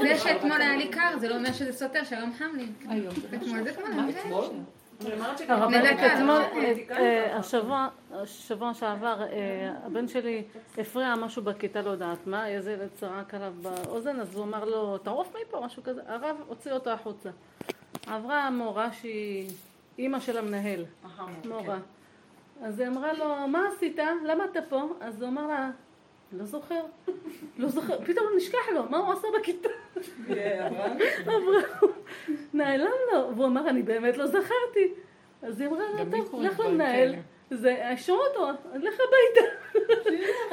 זה 0.00 0.18
שאתמול 0.18 0.60
היה 0.60 0.76
לי 0.76 0.88
קר, 0.88 1.18
זה 1.20 1.28
לא 1.28 1.36
אומר 1.36 1.52
שזה 1.52 1.72
סותר, 1.72 2.04
שלום 2.04 2.32
חם 2.32 2.50
לי. 2.56 2.66
היום 2.88 3.14
זה 3.30 3.36
אתמול 3.36 3.62
זה 3.62 3.74
כמו 3.74 3.86
מה 3.96 4.12
זה. 4.12 4.20
אתמול? 4.20 4.44
הרבנית. 5.48 5.98
אתמול, 6.16 6.30
אה, 6.30 6.72
אה, 6.90 7.36
השבוע, 7.36 7.88
השבוע 8.12 8.74
שעבר, 8.74 9.22
אה, 9.22 9.72
הבן 9.84 10.08
שלי 10.08 10.44
הפריע 10.78 11.14
משהו 11.14 11.42
בכיתה, 11.42 11.82
לא 11.82 11.90
יודעת 11.90 12.26
מה, 12.26 12.48
איזה 12.48 12.72
ילד 12.72 12.88
צעק 12.94 13.34
עליו 13.34 13.52
באוזן, 13.62 14.20
אז 14.20 14.34
הוא 14.34 14.44
אמר 14.44 14.64
לו, 14.64 14.98
תעוף 14.98 15.36
מפה, 15.42 15.60
משהו 15.64 15.82
כזה, 15.82 16.00
הרב 16.06 16.36
הוציא 16.46 16.72
אותו 16.72 16.90
החוצה. 16.90 17.30
עברה 18.06 18.50
מורה 18.50 18.92
שהיא 18.92 19.50
אימא 19.98 20.20
של 20.20 20.38
המנהל, 20.38 20.84
מורה. 21.44 21.78
אז 22.62 22.80
היא 22.80 22.88
אמרה 22.88 23.12
לו, 23.12 23.48
מה 23.48 23.62
עשית? 23.76 23.98
למה 24.26 24.44
אתה 24.44 24.60
פה? 24.68 24.88
אז 25.00 25.22
הוא 25.22 25.28
אמר 25.28 25.46
לה, 25.46 25.70
לא 26.32 26.44
זוכר, 26.44 26.80
לא 27.58 27.68
זוכר, 27.68 28.04
פתאום 28.04 28.26
נשכח 28.36 28.68
לו, 28.74 28.84
מה 28.90 28.98
הוא 28.98 29.12
עשה 29.12 29.28
בכיתה? 29.40 29.68
אברהם, 30.26 30.98
נעלם 32.54 32.90
לו, 33.12 33.36
והוא 33.36 33.46
אמר, 33.46 33.68
אני 33.68 33.82
באמת 33.82 34.16
לא 34.16 34.26
זכרתי. 34.26 34.94
אז 35.42 35.60
היא 35.60 35.68
אמרה 35.68 35.84
לי 35.96 36.10
טוב, 36.10 36.42
לך 36.42 36.60
למנהל, 36.60 37.12
כאלה. 37.12 37.22
זה, 37.60 37.86
האשימו 37.86 38.18
אותו, 38.18 38.46
לך 38.74 38.94
הביתה. 38.94 39.50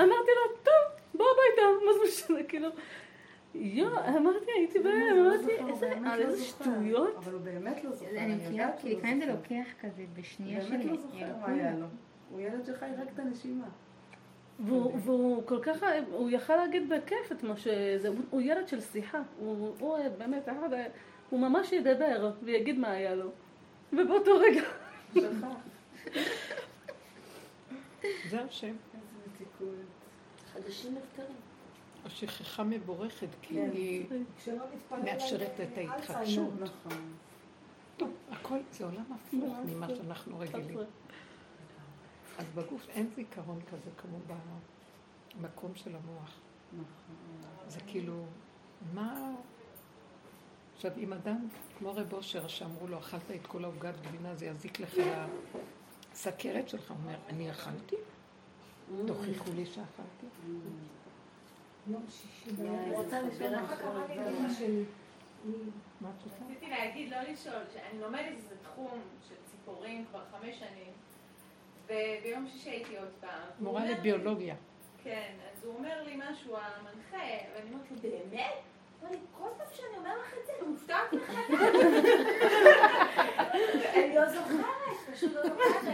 אמרתי 0.04 0.32
לו, 0.36 0.58
טוב, 0.64 0.74
בוא 1.14 1.26
הביתה, 1.26 1.86
מה 1.86 1.94
זה 1.94 2.00
משנה, 2.08 2.44
כאילו, 2.44 2.70
יואו, 3.56 4.18
אמרתי, 4.18 4.52
הייתי 4.56 4.80
בהלם, 4.80 5.26
אמרתי, 5.26 5.52
איזה, 5.70 5.94
על 6.06 6.22
איזה 6.22 6.44
שטויות. 6.44 7.16
אבל 7.18 7.34
הוא 7.34 7.42
באמת 7.42 7.84
לא 7.84 7.92
זוכר. 7.92 8.10
אני 8.18 8.36
מכירה, 8.36 8.70
כי 8.78 8.94
לא 8.94 8.98
לפעמים 8.98 9.20
זה. 9.20 9.26
לוקח 9.26 9.68
כזה 9.82 10.04
בשנייה 10.14 10.60
באמת 10.60 10.82
של 10.82 10.90
לא 10.90 10.98
זוכר 10.98 11.36
מה 11.42 11.48
היה 11.48 11.76
לו. 11.76 11.86
הוא 12.32 12.42
ילד 12.42 12.66
שחי 12.66 12.86
רק 13.02 13.08
את 13.14 13.20
הנשימה. 13.20 13.66
והוא, 14.60 15.00
והוא 15.04 15.44
כל 15.46 15.60
כך, 15.62 15.84
הוא 16.12 16.30
יכל 16.30 16.56
להגיד 16.56 16.90
בכיף 16.90 17.32
את 17.32 17.44
מה 17.44 17.58
שזה, 17.58 18.08
הוא, 18.08 18.18
הוא 18.30 18.42
ילד 18.42 18.68
של 18.68 18.82
שיחה, 18.82 19.22
הוא, 19.40 19.76
הוא 19.80 19.98
באמת 20.18 20.50
אחד 20.50 20.70
הוא 21.30 21.40
ממש 21.40 21.72
ידבר 21.72 22.32
ויגיד 22.44 22.80
מה 22.80 22.92
היה 22.92 23.16
לו. 23.16 23.30
ובאותו 23.94 24.32
רגע... 24.40 24.62
זה 28.30 28.42
השם. 28.42 28.76
חדשים 30.54 30.96
נפטרים. 30.96 31.36
השכחה 32.06 32.64
מבורכת, 32.64 33.28
כי 33.42 33.54
כן. 33.54 33.70
היא 33.74 34.06
מאפשרת 35.04 35.60
את 35.64 35.78
ההתחדשות. 35.78 36.54
נכון. 36.60 37.14
טוב, 37.98 38.10
הכל 38.32 38.58
זה 38.72 38.86
עולם 38.86 39.06
הפוך 39.12 39.56
ממה 39.66 39.88
שאנחנו 39.96 40.40
רגילים. 40.40 40.78
אז 42.38 42.46
בגוף 42.56 42.90
אין 42.90 43.10
זיכרון 43.16 43.62
כזה 43.62 43.90
כמו 43.98 44.18
במקום 45.40 45.76
של 45.76 45.96
המוח. 45.96 46.40
זה 47.68 47.80
כאילו, 47.88 48.26
מה... 48.94 49.32
עכשיו, 50.76 50.92
אם 50.98 51.14
אדם, 51.14 51.48
כמו 51.78 51.96
רב 51.96 52.14
אושר, 52.14 52.48
שאמרו 52.48 52.88
לו, 52.88 53.00
אכלת 53.00 53.32
את 53.32 53.48
כל 53.48 53.64
העוגת 53.64 53.94
גבינה, 54.02 54.36
זה 54.36 54.46
יזיק 54.46 54.80
לך 54.80 54.94
לסכרת 56.14 56.70
שלך, 56.70 56.92
הוא 56.92 56.98
אומר, 57.04 57.18
אני 57.30 57.52
אכלתי? 57.52 57.96
תוכיחו 59.08 59.52
לי 59.56 59.66
שאכלתי. 59.66 60.26
יום 61.88 62.04
שישי? 62.10 62.50
רציתי 66.42 66.70
להגיד, 66.70 67.12
לא 67.12 67.22
לשאול, 67.22 67.62
שאני 67.74 68.02
לומדת 68.02 68.26
איזה 68.38 68.56
תחום 68.64 69.00
של 69.30 69.36
ציפורים 69.52 70.06
כבר 70.10 70.24
חמש 70.32 70.60
שנים, 70.60 70.92
וביום 71.86 72.48
שישי 72.48 72.70
הייתי 72.70 72.98
עוד 72.98 73.10
פעם. 73.22 73.50
מורה 73.60 73.86
לביולוגיה. 73.86 74.56
כן, 75.04 75.32
אז 75.54 75.66
הוא 75.66 75.76
אומר 75.78 76.04
לי 76.04 76.20
משהו, 76.30 76.56
המנחה, 76.56 77.28
ואני 77.56 77.70
אומרת 77.74 77.92
לו, 77.92 77.98
באמת? 78.02 78.54
הוא 79.02 79.10
אומר 79.10 79.12
לי, 79.12 79.18
כל 79.38 79.50
פעם 79.58 79.68
שאני 79.74 79.98
אומר 79.98 80.20
לך 80.20 80.34
את 80.42 80.46
זה, 80.46 80.52
אני 80.60 80.68
מופתעת 80.68 81.14
מחדש. 81.14 81.50
אני 83.96 84.16
לא 84.16 84.30
זוכרת, 84.30 85.14
פשוט 85.14 85.34
לא 85.36 85.42
זוכרת. 85.42 85.86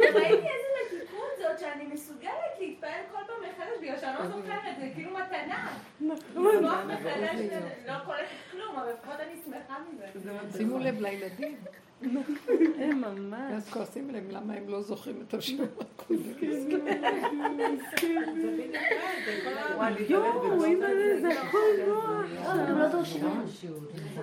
וראיתי 0.00 0.48
איזה 0.48 0.68
מתיקות 0.86 1.30
זאת 1.38 1.58
שאני 1.58 1.86
מסוגלת 1.86 2.58
להתפעל 2.58 3.00
כל 3.12 3.18
פעם 3.26 3.50
מחדש, 3.50 3.78
בגלל 3.82 3.98
שאני 3.98 4.14
לא 4.18 4.26
זוכרת, 4.26 4.76
זה 4.80 4.90
כאילו 4.94 5.10
מתנה. 5.10 5.76
לשמוח 6.00 6.78
מחדש, 6.86 7.40
לא 7.86 7.94
קולטת 8.04 8.26
כלום, 8.50 8.76
אבל 8.76 8.92
לפחות 8.92 9.20
אני 9.20 9.34
שמחה 9.44 9.76
מזה. 9.92 10.06
שימו 10.56 10.78
לב 10.78 11.00
לילדים, 11.00 11.56
הם 12.02 13.00
ממש... 13.00 13.40
ואז 13.52 13.68
כועסים 13.70 14.08
עליהם 14.08 14.30
למה 14.30 14.54
הם 14.54 14.68
לא 14.68 14.82
זוכרים 14.82 15.22
את 15.28 15.34
השיעור 15.34 15.66
הקודם. 15.80 16.20
יואו, 20.08 20.64
אימא'לה, 20.64 21.20
זה 21.20 21.40
הכל 21.42 21.58
הם 22.44 22.78
לא 22.78 22.88
דורשים 22.88 23.24
מהם. 23.24 23.42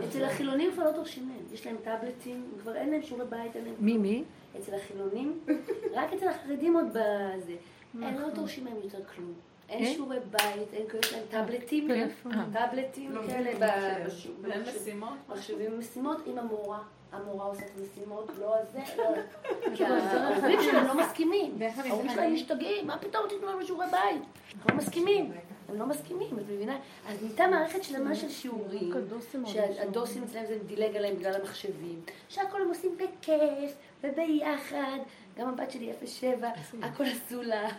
אצל 0.10 0.24
החילונים 0.24 0.72
כבר 0.72 0.84
לא 0.84 0.92
דורשים 0.92 1.28
מהם. 1.28 1.38
יש 1.54 1.66
להם 1.68 1.76
טאבלטים, 1.84 2.44
כבר 2.62 2.76
אין 2.76 2.90
להם 2.90 3.02
שיעורי 3.02 3.26
בית. 3.30 3.52
מי 3.80 3.98
מי? 3.98 4.24
אצל 4.60 4.74
החילונים, 4.76 5.40
רק 5.94 6.14
אצל 6.14 6.28
החרדים 6.28 6.76
עוד 6.76 6.86
בזה. 6.90 7.56
הם 7.94 8.20
לא 8.20 8.30
דורשים 8.30 8.64
מהם 8.64 8.76
יותר 8.84 9.04
כלום. 9.16 9.34
אין 9.70 9.84
אין? 9.86 9.94
שיעורי 9.94 10.18
בית, 10.32 10.74
אין 10.74 10.88
כאלה, 10.90 11.02
טאבלטים. 11.30 11.88
טאבלטים 12.54 13.12
כאלה 13.28 13.52
ב- 13.60 14.06
בש- 14.08 14.28
ואין 14.42 14.60
במחשב- 14.64 14.82
משימות? 14.82 15.14
מחשבים 15.30 15.80
משימות 15.80 16.18
עם 16.26 16.38
המורה. 16.38 16.80
המורה 17.12 17.46
עושה 17.46 17.66
את 17.66 17.72
המשימות, 17.78 18.32
לא 18.40 18.56
הזה, 18.56 18.80
לא... 18.98 19.04
כי 19.76 19.86
ההורים 19.86 20.62
שלהם 20.62 20.88
לא 20.88 20.94
מסכימים. 21.04 21.60
ההורים 21.62 22.10
שלהם 22.10 22.34
משתגעים, 22.34 22.88
מה 22.88 22.98
פתאום 22.98 23.24
תיתנו 23.30 23.48
לנו 23.48 23.66
שיעורי 23.66 23.86
בית? 23.92 24.22
אנחנו 24.54 24.70
לא 24.70 24.76
מסכימים. 24.76 25.32
הם 25.70 25.80
לא 25.80 25.86
מסכימים, 25.86 26.28
את 26.28 26.44
מבינה? 26.50 26.78
אז 27.10 27.24
נהייתה 27.24 27.48
מערכת 27.48 27.84
שלמה 27.84 28.16
של 28.16 28.30
שיעורים, 28.30 28.94
שהדוסים 29.46 30.24
אצלם 30.24 30.46
זה 30.46 30.58
דילג 30.66 30.96
עליהם 30.96 31.16
בגלל 31.16 31.34
המחשבים, 31.34 32.02
שהכל 32.30 32.62
הם 32.62 32.68
עושים 32.68 32.98
בכיף 32.98 33.74
וביחד, 34.04 34.98
גם 35.38 35.50
הבת 35.50 35.72
שלי 35.72 35.92
07, 36.06 36.50
הכל 36.82 37.04
עשו 37.04 37.42
לה. 37.42 37.70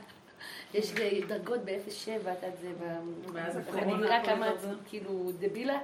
יש 0.75 0.93
דרגות 1.29 1.61
ב-07, 1.65 2.09
את 2.09 2.17
יודעת, 2.17 2.59
זה 2.61 2.69
ב... 2.81 3.37
אני 3.73 3.95
הכל 3.95 4.27
כמה. 4.27 4.51
כאילו 4.87 5.31
דבילה, 5.39 5.79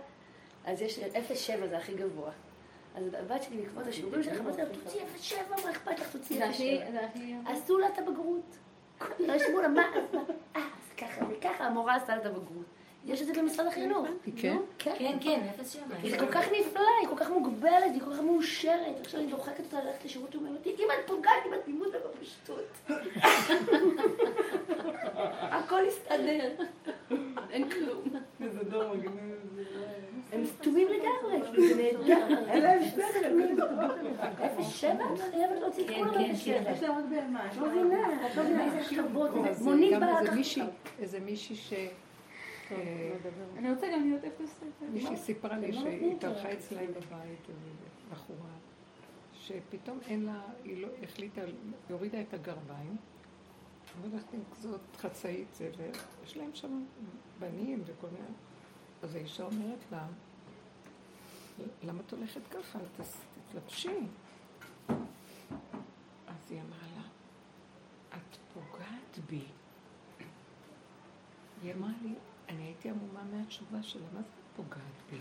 אז 0.65 0.83
יש 0.83 1.01
07 1.35 1.67
זה 1.67 1.79
הכי 1.79 1.95
גבוה. 1.95 2.31
אז 2.95 3.05
הבת 3.15 3.43
שלי 3.43 3.57
בעקבות 3.57 3.87
השיעורים 3.87 4.23
שלך, 4.23 4.41
אמרתי 4.41 4.63
לה, 4.63 4.69
תוציא 4.69 5.01
07, 5.17 5.39
מה 5.65 5.71
אכפת 5.71 5.99
לך, 5.99 6.13
תוציא 6.13 6.53
07. 6.53 7.01
עשו 7.47 7.79
לה 7.79 7.89
את 7.89 7.99
הבגרות. 7.99 8.57
רשמו 9.21 9.61
לה, 9.61 9.69
מה, 9.69 9.83
אז 9.97 10.15
מה, 10.15 10.21
אה, 10.57 10.63
אז 10.63 10.93
ככה 10.97 11.25
וככה, 11.31 11.65
המורה 11.65 11.95
עשתה 11.95 12.17
לה 12.17 12.21
את 12.21 12.27
הבגרות. 12.27 12.65
יש 13.07 13.23
את 13.23 13.27
זה 13.27 13.33
במשרד 13.35 13.67
החינוך. 13.67 14.07
כן? 14.37 14.57
כן. 14.79 14.95
כן, 14.99 15.17
כן, 15.21 15.41
אפס 15.51 15.73
שבע. 15.73 15.97
היא 16.03 16.19
כל 16.19 16.33
כך 16.33 16.45
נפלאה, 16.45 16.85
היא 17.01 17.09
כל 17.09 17.17
כך 17.17 17.31
מוגבלת, 17.31 17.93
היא 17.93 18.01
כל 18.01 18.13
כך 18.15 18.21
מאושרת. 18.21 19.01
עכשיו 19.01 19.21
אני 19.21 19.31
דוחקת 19.31 19.65
אותה 19.65 19.85
ללכת 19.85 20.05
לשירות 20.05 20.35
לאומי, 20.35 20.49
אמרתי, 20.49 20.71
אם 20.71 20.89
את 20.95 21.07
פוגעת 21.07 21.33
עם 21.47 21.53
התמימות 21.53 21.89
ובפשטות. 21.89 22.89
הכל 25.57 25.83
יסתדר. 25.89 26.51
אין 27.51 27.71
כלום. 27.71 28.05
איזה 28.41 28.65
דור 28.65 28.95
מגניב. 28.95 29.35
הם 30.35 30.45
סתומים 30.45 30.89
לגמרי, 30.89 31.68
זה 31.68 31.82
נהדר. 31.82 32.51
אין 32.51 32.62
להם 32.62 32.82
שכל. 32.85 33.05
אפס 34.47 34.68
שבע? 34.68 35.05
את 35.14 35.18
חייבת 35.30 35.61
להוציא 35.61 35.85
את 35.85 35.91
כן, 35.91 35.99
כולם 35.99 36.14
כן, 36.14 36.30
אפס 36.30 36.45
כן. 36.45 36.62
שבע. 36.62 36.70
יש 36.70 36.82
להם 36.82 36.95
עוד 36.95 37.05
בהמה. 37.11 37.49
לא 37.61 37.68
מבינה, 37.68 38.26
את 38.26 38.37
לא 38.37 38.43
מבינה 38.43 38.64
איזה 38.64 39.03
איזה 39.49 39.64
מונית 39.64 40.01
באה 40.01 40.35
מישהי, 40.35 40.62
איזה 40.99 41.20
מישהי 41.20 41.57
ש... 41.57 41.72
אה, 42.70 43.12
אני 43.57 43.70
רוצה 43.70 43.87
גם 43.93 44.03
להיות 44.03 44.24
אפס 44.24 44.61
שבע. 44.61 44.91
מישהי 44.93 45.16
סיפרה 45.16 45.59
לי 45.59 45.72
לא 45.72 45.80
שהיא 45.80 46.12
התארחה 46.12 46.49
לה. 46.49 46.55
אצלהם 46.55 46.91
בבית, 46.91 47.47
בחורה, 48.12 48.51
שפתאום 49.32 49.99
אין 50.07 50.22
לה, 50.22 50.41
היא 50.64 50.82
לא 50.82 50.89
החליטה, 51.03 51.41
היא 51.41 51.55
הורידה 51.91 52.20
את 52.20 52.35
הגרביים, 52.35 52.97
והולכת 54.01 54.35
עם 54.35 54.41
כזאת 54.53 54.80
חצאית 54.97 55.55
זה, 55.55 55.70
ויש 55.78 56.37
להם 56.37 56.51
שם 56.55 56.85
בנים 57.39 57.82
וכל 57.87 58.07
מיני, 58.07 58.26
אז 59.05 59.15
האישה 59.15 59.45
אומרת 59.45 59.79
לה, 59.93 60.07
למה 61.83 62.01
את 62.07 62.13
הולכת 62.13 62.41
ככה? 62.51 62.79
תתלבשי. 63.49 63.99
אז 66.27 66.51
היא 66.51 66.61
אמרה 66.61 66.87
לה, 66.97 67.03
את 68.09 68.37
פוגעת 68.55 69.19
בי. 69.27 69.45
היא 71.63 71.75
אמרה 71.75 71.91
לי, 72.03 72.15
אני 72.49 72.63
הייתי 72.63 72.91
עמומה 72.91 73.23
מהתשובה 73.25 73.83
שלה, 73.83 74.07
מה 74.15 74.23
זה 74.23 74.29
את 74.29 74.57
פוגעת 74.57 75.03
בי? 75.11 75.19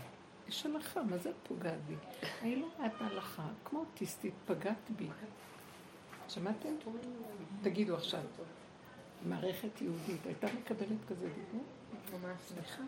יש 0.48 0.66
הלכה, 0.66 1.02
מה 1.02 1.18
זה 1.18 1.30
את 1.30 1.48
פוגעת 1.48 1.80
בי? 1.86 1.94
אני 2.42 2.56
לא 2.56 2.68
רואה 2.76 2.86
את 2.86 3.00
ההלכה, 3.02 3.48
כמו 3.64 3.78
אוטיסטית, 3.78 4.34
פגעת 4.46 4.90
בי. 4.96 5.08
שמעתם? 6.28 6.74
תגידו 7.62 7.96
עכשיו, 7.96 8.20
מערכת 9.24 9.80
יהודית, 9.80 10.26
הייתה 10.26 10.46
מקבלת 10.60 11.04
כזה 11.08 11.28
דיבור? 11.28 11.64
ממש. 12.12 12.40
סליחה. 12.40 12.82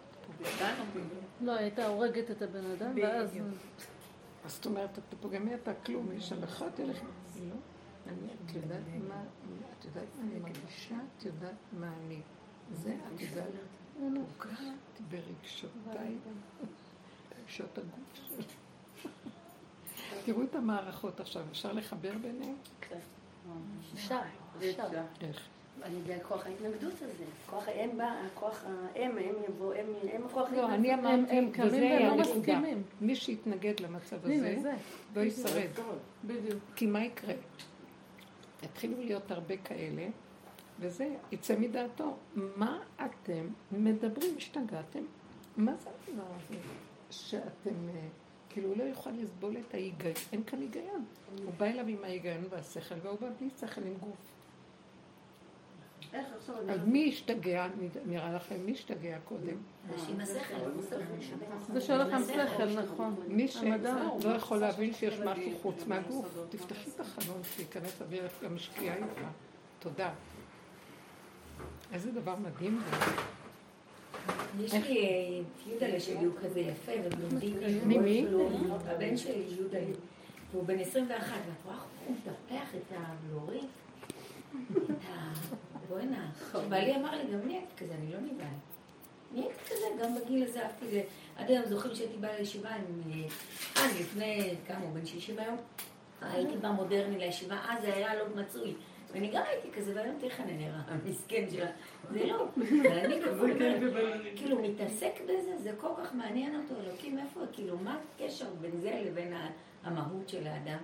לא, 1.40 1.52
הייתה 1.52 1.86
הורגת 1.86 2.30
את 2.30 2.42
הבן 2.42 2.70
אדם, 2.70 2.92
ואז... 3.02 3.38
אז 4.44 4.52
זאת 4.52 4.66
אומרת, 4.66 4.98
אתה 4.98 5.16
פוגע 5.20 5.38
מי 5.38 5.54
אתה 5.54 5.74
כלום, 5.74 6.12
יש 6.12 6.32
הלכה, 6.32 6.70
תלך. 6.74 7.02
לא. 7.02 7.54
אני, 8.06 8.28
את 8.44 8.54
יודעת 8.54 8.80
מה, 9.08 9.22
את 9.78 9.84
יודעת 9.84 10.06
מה 10.16 10.22
אני 10.22 10.38
מרגישה? 10.40 10.94
את 11.18 11.24
יודעת 11.24 11.54
מה 11.72 11.92
אני. 12.06 12.20
זה, 12.72 12.96
את 13.14 13.20
יודעת, 13.20 13.48
פוגעת 14.38 15.00
ברגשותיי, 15.10 16.16
ברגשות 17.30 17.78
הגוף 17.78 18.14
שלי. 18.14 18.44
תראו 20.24 20.42
את 20.42 20.54
המערכות 20.54 21.20
עכשיו, 21.20 21.44
אפשר 21.50 21.72
לחבר 21.72 22.12
ביניהם? 22.22 22.56
אפשר, 23.94 24.20
אפשר. 24.58 24.88
איך? 25.20 25.48
על 25.82 25.94
ידי 25.94 26.14
הכוח 26.14 26.46
ההתנגדות 26.46 26.94
הזה. 26.94 27.24
כוח 27.50 27.68
האם 27.68 27.98
בא, 27.98 28.14
הכוח 28.26 28.64
האם, 28.94 29.10
הם 29.10 29.34
יבוא, 29.48 29.74
הם, 29.74 29.86
הם 30.12 30.22
הכוח 30.26 30.48
לא, 30.52 30.74
אני 30.74 30.94
אמרתי, 30.94 31.38
הם 31.38 31.50
קמים 31.52 31.82
לא 31.82 32.06
הנקודה. 32.06 32.36
מסכימים. 32.38 32.82
מי 33.00 33.16
שיתנגד 33.16 33.80
למצב 33.80 34.16
הזה, 34.24 34.56
זה. 34.62 34.74
לא 35.16 35.20
ישרד. 35.20 35.68
בדיוק. 36.24 36.58
כי 36.76 36.86
מה 36.86 37.04
יקרה? 37.04 37.34
יתחילו 38.62 38.94
להיות 39.02 39.30
הרבה 39.30 39.56
כאלה, 39.56 40.06
וזה 40.80 41.08
יצא 41.32 41.58
מדעתו. 41.58 42.16
מה 42.34 42.78
אתם 42.96 43.48
מדברים? 43.72 44.36
השתגעתם? 44.36 45.02
מה 45.56 45.72
זה 45.76 45.90
הדבר 45.90 46.22
הזה? 46.22 46.58
שאתם, 47.10 47.88
אה, 47.88 48.08
כאילו, 48.48 48.68
הוא 48.68 48.76
לא 48.76 48.84
יוכל 48.84 49.10
לסבול 49.10 49.56
את 49.56 49.74
ההיגיון, 49.74 50.12
אין 50.32 50.44
כאן 50.44 50.60
היגיון. 50.60 51.04
הוא 51.44 51.52
בא 51.56 51.66
אליו 51.66 51.86
עם 51.86 52.04
ההיגיון 52.04 52.44
והשכל, 52.50 52.94
והוא 53.02 53.18
בא 53.20 53.26
בלי 53.38 53.48
שכל 53.60 53.80
עם 53.80 53.94
גוף. 53.94 54.16
איך 56.16 56.26
עכשיו 56.38 56.70
אז 56.70 56.80
מי 56.84 57.08
השתגע, 57.08 57.66
נראה 58.06 58.32
לכם, 58.32 58.56
מי 58.64 58.72
השתגע 58.72 59.18
קודם? 59.24 59.56
עם 60.08 60.20
השכל. 60.20 60.94
זה 61.72 61.80
שלכם 61.80 62.18
שכל, 62.24 62.82
נכון. 62.82 63.14
מי. 63.28 63.48
שלא 63.48 64.30
יכול 64.36 64.58
להבין 64.58 64.92
שיש 64.92 65.18
משהו 65.20 65.58
חוץ 65.62 65.86
מהגוף, 65.86 66.38
תפתחי 66.48 66.90
את 66.94 67.00
החלון 67.00 67.40
שייכנס 67.56 68.02
אוויר 68.02 68.28
המשקיעה 68.42 68.96
איתך. 68.96 69.20
תודה. 69.78 70.10
איזה 71.92 72.12
דבר 72.12 72.34
מדהים 72.36 72.80
זה. 72.90 72.96
יש 74.60 74.74
לי 74.74 74.80
אה, 74.80 75.40
את 75.40 75.66
יהודלה 75.66 76.00
שלי, 76.00 76.24
הוא 76.24 76.34
כזה 76.42 76.60
יפה 76.60 76.92
ובלונדיני. 77.04 77.80
מי, 77.84 77.98
מי? 77.98 78.26
הבן 78.86 79.16
שלי 79.16 79.44
יהודלה. 79.48 79.80
והוא 80.52 80.64
בן 80.64 80.78
21, 80.78 81.26
ואת 81.28 81.64
רואה 81.64 81.76
איך 81.76 81.84
הוא 82.06 82.16
מטפח 82.16 82.74
את 82.74 82.92
הבלורית? 82.96 83.70
בוא'נה. 85.88 86.30
בעלי 86.68 86.96
אמר 86.96 87.10
לי, 87.10 87.32
גם 87.32 87.40
אני 87.44 87.54
הייתי 87.54 87.72
כזה, 87.76 87.94
אני 87.94 88.12
לא 88.12 88.18
נבהלת. 88.20 88.50
אני 89.32 89.42
הייתי 89.42 89.64
כזה, 89.66 89.86
גם 90.02 90.14
בגיל 90.14 90.42
הזה 90.42 90.62
אהבתי 90.62 90.86
זה. 90.90 91.02
עד 91.36 91.50
היום 91.50 91.64
זוכרים 91.66 91.94
שהייתי 91.94 92.16
באה 92.16 92.38
לישיבה 92.38 92.70
עם... 92.70 93.12
אה, 93.12 93.84
אז 93.84 94.00
לפני, 94.00 94.54
כמה 94.66 94.78
הוא 94.78 94.92
בן 94.92 95.06
60 95.06 95.38
היום? 95.38 95.56
הייתי 96.22 96.56
באה 96.56 96.72
מודרני 96.72 97.18
לישיבה, 97.18 97.58
אז 97.68 97.82
זה 97.82 97.94
היה 97.94 98.14
לא 98.14 98.24
מצוי. 98.36 98.74
ואני 99.12 99.30
גם 99.30 99.42
הייתי 99.48 99.68
כזה, 99.72 99.92
והיום 99.94 100.16
תראה 100.18 100.30
איך 100.30 100.40
אני 100.40 100.52
נראה, 100.52 100.80
המסכן 100.86 101.44
שלה. 101.50 101.70
זה 102.12 102.26
לא, 102.26 102.46
ואני 102.56 103.20
כזה, 103.24 103.46
כאילו, 104.36 104.62
מתעסק 104.62 105.12
בזה, 105.24 105.58
זה 105.58 105.72
כל 105.78 105.88
כך 105.96 106.14
מעניין 106.14 106.60
אותו, 106.60 106.80
אלוקים, 106.80 107.18
איפה, 107.18 107.40
כאילו, 107.52 107.78
מה 107.78 107.98
הקשר 108.14 108.46
בין 108.60 108.80
זה 108.80 109.02
לבין 109.06 109.32
המהות 109.84 110.28
של 110.28 110.46
האדם? 110.46 110.78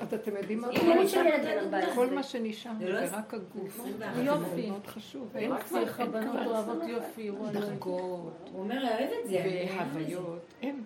אז 0.00 0.14
אתם 0.14 0.36
יודעים 0.36 0.60
מה 0.60 0.68
כל 1.94 2.10
מה 2.10 2.22
שנשאר 2.22 2.72
זה 2.78 3.16
רק 3.16 3.34
הגוף. 3.34 3.80
יופי. 4.22 4.70
מאוד 4.70 5.62
כבר 5.62 5.86
חבנות 5.86 6.46
אוהבות 6.46 6.82
יופי. 6.88 7.30
דרגות. 7.52 8.48
הוא 8.52 8.60
אומר, 8.60 8.82
אוהב 8.82 9.10
את 9.22 9.28
זה. 9.28 9.44
והוויות. 9.76 10.42
אין. 10.62 10.84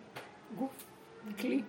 גוף. 0.58 0.84
כלי. 1.40 1.62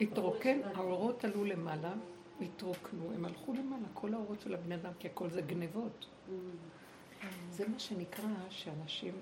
התרוקן, 0.00 0.58
האורות 0.74 1.24
עלו 1.24 1.44
למעלה, 1.44 1.92
התרוקנו, 2.40 3.12
הם 3.14 3.24
הלכו 3.24 3.52
למעלה, 3.52 3.86
כל 3.94 4.14
האורות 4.14 4.40
של 4.40 4.54
הבני 4.54 4.74
אדם, 4.74 4.92
כי 4.98 5.08
הכל 5.08 5.30
זה 5.30 5.40
גנבות. 5.40 6.06
זה 7.50 7.68
מה 7.68 7.78
שנקרא 7.78 8.24
שאנשים 8.50 9.14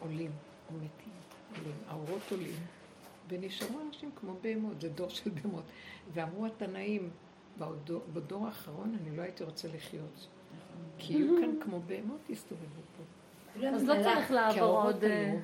עולים, 0.00 0.30
או 0.70 0.74
מתים, 0.76 1.12
האורות 1.88 2.22
עולים. 2.30 2.54
ונשארו 3.28 3.80
אנשים 3.86 4.10
כמו 4.16 4.32
בהמות, 4.42 4.80
זה 4.80 4.88
דור 4.88 5.08
של 5.08 5.30
בהמות. 5.30 5.64
ואמרו 6.12 6.46
התנאים, 6.46 7.10
בדור, 7.58 8.02
בדור 8.12 8.46
האחרון 8.46 8.96
אני 9.02 9.16
לא 9.16 9.22
הייתי 9.22 9.44
רוצה 9.44 9.68
לחיות. 9.68 10.26
כי 10.98 11.12
יהיו 11.12 11.36
כאן 11.40 11.50
כמו 11.60 11.80
בהמות 11.86 12.30
יסתובבו 12.30 12.80
פה. 12.96 13.02
אז 13.68 13.84
לא. 13.84 13.94
צריך 14.02 14.30
לעבור 14.30 14.82
עוד... 14.82 15.04
אה. 15.04 15.34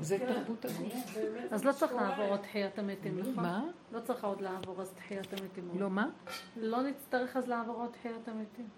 זה 0.00 0.18
תרבות 0.18 0.64
הגוף. 0.64 1.16
אז 1.50 1.64
לא 1.64 1.72
צריך 1.72 1.92
לעבור 1.92 2.24
עוד 2.24 2.40
תחיית 2.40 2.78
המתים, 2.78 3.18
נכון? 3.18 3.34
מה? 3.34 3.64
לא 3.92 4.00
צריך 4.00 4.24
עוד 4.24 4.40
לעבור 4.40 4.82
אז 4.82 4.92
תחיית 4.92 5.32
המתים. 5.32 5.70
לא 5.78 5.90
מה? 5.90 6.08
לא 6.56 6.82
נצטרך 6.82 7.36
אז 7.36 7.48
לעבור 7.48 7.74
עוד 7.74 7.90
תחיית 7.90 8.28
המתים. 8.28 8.68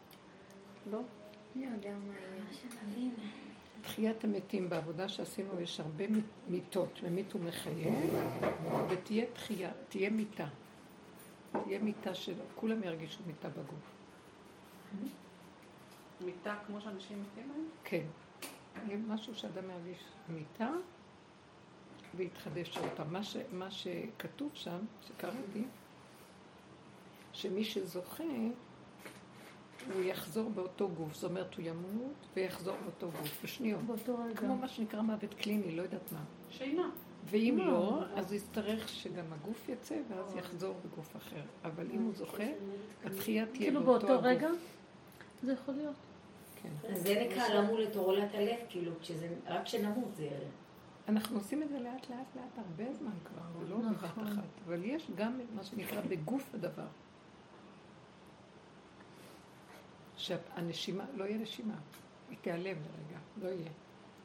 לא? 0.93 1.01
מי 1.55 1.65
יודע 1.65 1.91
מה 2.07 2.15
יהיה. 2.97 3.11
תחיית 3.83 4.25
המתים 4.25 4.69
בעבודה 4.69 5.09
שעשינו 5.09 5.61
יש 5.61 5.81
הרבה 5.81 6.05
מיתות, 6.49 7.03
ממית 7.03 7.35
ומחיה, 7.35 7.93
ותהיה 8.89 9.25
תחייה, 9.33 9.71
תהיה 9.89 10.11
מיתה. 10.11 10.47
תהיה 11.65 11.79
מיתה 11.79 12.15
של, 12.15 12.35
כולם 12.55 12.83
ירגישו 12.83 13.23
מיתה 13.27 13.49
בגוף. 13.49 13.93
מיטה 16.25 16.57
כמו 16.67 16.81
שאנשים 16.81 17.23
מתים 17.23 17.53
היום? 17.55 17.69
כן. 17.85 18.05
יהיה 18.87 18.99
משהו 19.09 19.35
שאדם 19.35 19.71
ירגיש 19.71 20.05
מיתה 20.29 20.71
ויתחדש 22.15 22.79
אותה. 22.79 23.05
מה, 23.05 23.25
ש, 23.25 23.37
מה 23.53 23.71
שכתוב 23.71 24.51
שם, 24.55 24.79
שקראתי, 25.09 25.65
שמי 27.33 27.65
שזוכה, 27.65 28.25
הוא 29.95 30.03
יחזור 30.03 30.51
באותו 30.51 30.89
גוף. 30.89 31.15
זאת 31.15 31.31
אומרת, 31.31 31.55
הוא 31.55 31.65
ימות 31.65 32.27
ויחזור 32.37 32.77
באותו 32.85 33.19
גוף, 33.19 33.45
בשניות. 33.45 33.83
באותו 33.83 34.19
רגע. 34.25 34.37
כמו 34.37 34.57
מה 34.57 34.69
שנקרא 34.69 35.01
מוות 35.01 35.35
קליני, 35.35 35.77
לא 35.77 35.83
יודעת 35.83 36.13
מה. 36.13 36.25
שינה. 36.51 36.91
ואם 37.25 37.59
לא, 37.59 38.03
אז 38.15 38.33
יצטרך 38.33 38.89
שגם 38.89 39.25
הגוף 39.33 39.69
יצא 39.69 39.97
ואז 40.09 40.37
יחזור 40.37 40.75
בגוף 40.85 41.17
אחר. 41.17 41.43
אבל 41.65 41.87
אם 41.91 42.03
הוא 42.03 42.15
זוכה, 42.15 42.45
התחייה 43.05 43.47
תהיה 43.47 43.57
כאילו 43.57 43.85
באותו 43.85 44.07
באותו 44.07 44.15
הגוף. 44.15 44.25
רגע? 44.27 44.51
זה 45.43 45.53
יכול 45.53 45.75
להיות. 45.75 45.95
כן. 46.63 46.95
זה 46.95 47.27
נקרא 47.27 47.49
למול 47.49 47.83
את 47.83 48.35
הלב, 48.35 48.59
כאילו, 48.69 48.93
כשזה, 49.01 49.29
רק 49.47 49.65
כשנמות 49.65 50.17
זה... 50.17 50.29
אנחנו 51.09 51.39
עושים 51.39 51.63
את 51.63 51.69
זה 51.69 51.79
לאט 51.79 52.11
לאט 52.11 52.37
לאט 52.37 52.59
הרבה 52.59 52.93
זמן 52.95 53.11
כבר, 53.25 53.43
זה 53.61 53.71
לא 53.71 53.77
בבת 53.77 54.05
נכון. 54.05 54.27
אחת. 54.27 54.45
אבל 54.67 54.85
יש 54.85 55.11
גם 55.17 55.41
מה 55.55 55.65
שנקרא 55.65 56.01
בגוף 56.01 56.55
הדבר. 56.55 56.87
שהנשימה, 60.31 61.05
לא 61.17 61.25
יהיה 61.25 61.39
נשימה, 61.39 61.75
היא 62.31 62.39
תיעלם 62.43 62.65
לרגע, 62.65 63.19
לא 63.43 63.49
יהיה. 63.49 63.71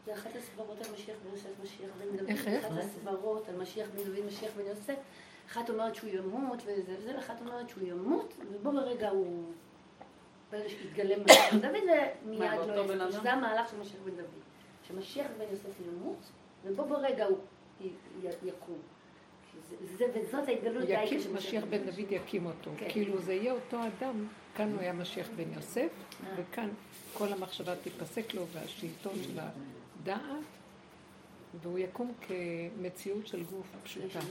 זה 0.06 0.14
אחת 0.14 0.36
הסברות 0.36 0.82
על 0.82 0.94
משיח 0.94 1.16
בן 1.24 1.32
יוסף, 1.32 1.50
משיח 1.64 1.90
בן 2.00 2.18
דוד. 2.18 2.30
איך, 2.30 2.48
איך? 2.48 2.66
אחת 2.66 2.78
הסברות 2.78 3.50
על 3.50 3.56
משיח 3.56 3.88
בן 3.90 4.04
דוד, 4.04 4.26
משיח 4.28 4.52
בן 4.58 4.66
יוסף. 4.66 4.96
אחת 5.48 5.70
אומרת 5.70 5.96
שהוא 5.96 6.10
ימות 6.10 6.62
וזה 6.66 6.96
וזה, 7.00 7.16
ואחת 7.16 7.42
אומרת 7.42 7.70
שהוא 7.70 7.84
ימות, 7.88 8.34
ובו 8.52 8.72
ברגע 8.72 9.10
הוא... 9.10 9.52
ברגע 10.52 10.70
שיתגלם 10.70 11.24
משיח 11.26 11.54
בן 11.54 11.60
דוד, 11.60 11.84
ומיד 12.26 12.52
לא? 12.98 13.12
שזה 13.12 13.34
המהלך 13.34 13.70
של 13.70 13.80
משיח 13.80 14.00
בן 14.06 14.12
דוד. 14.12 14.26
שמשיח 14.88 15.28
בן 15.38 15.46
יוסף 15.52 15.80
ימות, 15.88 16.18
ובו 16.66 16.86
ברגע 16.86 17.26
הוא 17.26 17.38
יקום. 18.44 18.78
זה- 19.70 19.76
זה- 19.98 20.06
וזאת 20.14 20.48
ההתגלות 20.48 20.84
יקים, 20.84 20.96
העיקר 20.96 21.20
של 21.20 21.34
משיח 21.34 21.64
בן 21.70 21.84
דוד 21.86 22.00
יקים 22.12 22.46
אותו. 22.46 22.72
כן. 22.78 22.86
כאילו 22.90 23.22
זה 23.22 23.34
יהיה 23.34 23.52
אותו 23.54 23.78
אדם, 23.88 24.28
כאן 24.56 24.72
הוא 24.72 24.82
היה 24.82 24.94
משיח 24.94 25.28
בן 25.36 25.54
יוסף, 25.54 25.90
וכאן 26.36 26.70
כל 27.14 27.34
המחשבה 27.34 27.76
תיפסק 27.76 28.34
לו 28.34 28.48
והשלטון 28.48 29.14
של 29.24 29.40
הדעת, 29.40 30.22
והוא 31.62 31.80
יקום 31.80 32.14
כמציאות 32.22 33.28
של 33.28 33.44
גוף 33.44 33.68
פשוטה. 33.84 34.22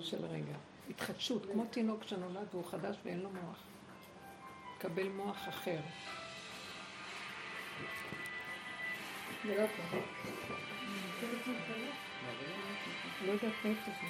של 0.00 0.24
רגע. 0.24 0.56
התחדשות, 0.90 1.46
כמו 1.52 1.64
תינוק 1.70 2.02
שנולד 2.02 2.46
והוא 2.52 2.64
חדש 2.64 2.96
ואין 3.04 3.20
לו 3.20 3.28
מוח. 3.30 3.62
קבל 4.78 5.08
מוח 5.08 5.48
אחר. 5.48 5.80
לא. 9.44 9.54
לא 13.26 13.32
יודעת 13.32 13.52
מאיפה 13.64 13.90
זה. 14.00 14.06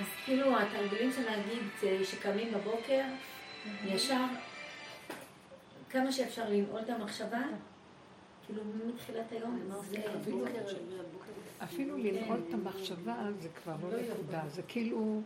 אז 0.00 0.06
כאילו 0.24 0.58
התרגילים 0.58 1.12
של 1.12 1.24
להגיד 1.24 1.62
שקמים 2.04 2.52
בבוקר, 2.54 3.04
ישר, 3.84 4.24
כמה 5.90 6.12
שאפשר 6.12 6.48
לנעול 6.50 6.80
את 6.80 6.90
המחשבה, 6.90 7.42
כאילו 8.46 8.62
מתחילת 8.94 9.32
היום, 9.32 9.60
זה 9.90 9.96
אפילו- 10.22 10.44
אפילו 11.64 11.96
לנעול 11.96 12.40
את 12.48 12.54
המחשבה 12.54 13.16
זה 13.38 13.48
כבר 13.48 13.76
לא 13.82 14.00
נקודה, 14.02 14.42
זה 14.48 14.62
כאילו 14.62 15.20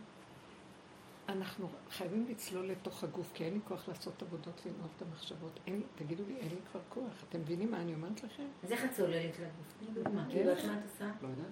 אנחנו 1.29 1.69
חייבים 1.91 2.25
לצלול 2.29 2.65
לתוך 2.65 3.03
הגוף, 3.03 3.31
כי 3.33 3.43
אין 3.43 3.53
לי 3.53 3.59
כוח 3.67 3.87
לעשות 3.87 4.21
עבודות 4.21 4.61
לנעול 4.65 4.89
את 4.97 5.01
המחשבות. 5.01 5.59
אין, 5.67 5.81
תגידו 5.95 6.23
לי, 6.27 6.35
אין 6.39 6.49
לי 6.49 6.55
כבר 6.71 6.81
כוח. 6.89 7.23
אתם 7.29 7.39
מבינים 7.39 7.71
מה 7.71 7.81
אני 7.81 7.93
אומרת 7.93 8.23
לכם? 8.23 8.43
אז 8.63 8.71
איך 8.71 8.85
את 8.85 8.91
צוללת 8.91 9.39
לגוף? 9.39 9.73
תני 9.79 9.87
דוגמה, 10.03 10.25
כאילו 10.29 10.45
מה 10.45 10.73
את 10.79 10.83
עושה? 10.91 11.11
לא 11.21 11.27
יודעת. 11.27 11.45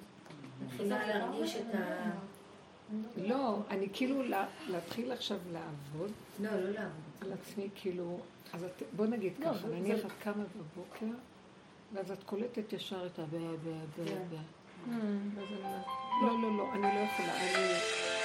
מתחילה 0.66 1.08
להרגיש 1.08 1.56
את 1.56 1.76
ה... 1.76 2.12
לא, 3.18 3.60
אני 3.70 3.88
כאילו 3.94 4.24
לה- 4.24 4.48
להתחיל 4.70 5.12
עכשיו 5.12 5.38
לעבוד 5.52 6.12
לא, 6.40 6.52
לא 6.52 6.70
לעבוד. 6.70 6.92
על 7.22 7.34
עצמי, 7.34 7.70
כאילו, 7.76 8.20
אז 8.54 8.64
את, 8.64 8.84
בוא 8.96 9.06
נגיד 9.06 9.34
לא, 9.40 9.46
ככה, 9.54 9.68
נניח 9.68 10.06
את 10.06 10.12
קמה 10.24 10.44
בבוקר, 10.58 11.16
ואז 11.94 12.12
את 12.12 12.24
קולטת 12.24 12.74
ישר 12.74 13.06
את 13.06 13.20
ה... 13.20 13.24
כן. 13.96 14.24
אומרת, 14.86 15.86
לא, 16.22 16.42
לא, 16.42 16.58
לא, 16.58 16.74
אני 16.74 16.82
לא 16.82 16.88
יכולה. 16.88 17.34
אני 17.42 17.74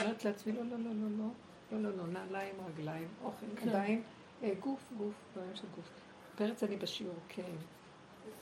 אומרת 0.01 0.25
לעצמי, 0.25 0.53
לא, 0.53 0.63
לא, 0.65 0.71
לא, 0.71 0.91
לא, 0.95 1.09
לא, 1.19 1.25
לא, 1.73 1.91
לא, 1.91 1.97
לא, 1.97 2.07
נעליים, 2.07 2.55
רגליים, 2.69 3.09
אוכל, 3.25 3.47
כן. 3.57 3.69
ידיים, 3.69 4.03
אה, 4.43 4.53
גוף, 4.61 4.81
גוף, 4.99 5.15
דברים 5.33 5.51
של 5.55 5.67
גוף. 5.77 5.91
פרץ 6.37 6.63
אני 6.63 6.77
בשיעור, 6.77 7.15
כן. 7.29 7.43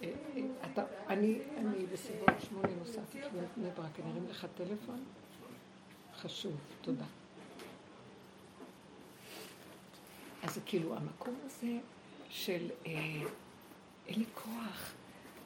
אה, 0.03 0.11
אה, 0.77 0.85
אני, 1.09 1.39
בסביבות 1.93 2.31
שמונה 2.39 2.69
נוספת 2.79 3.15
לבני 3.15 3.71
ברק, 3.77 4.01
אני 4.01 4.11
ארים 4.11 4.27
לך 4.31 4.47
טלפון? 4.55 5.05
חשוב, 6.23 6.53
תודה. 6.83 7.05
אז 10.43 10.59
כאילו 10.67 10.97
המקום 10.97 11.35
הזה 11.45 11.79
של 12.29 12.71
אה, 12.87 12.93
אין 14.07 14.19
לי 14.19 14.25
כוח. 14.35 14.93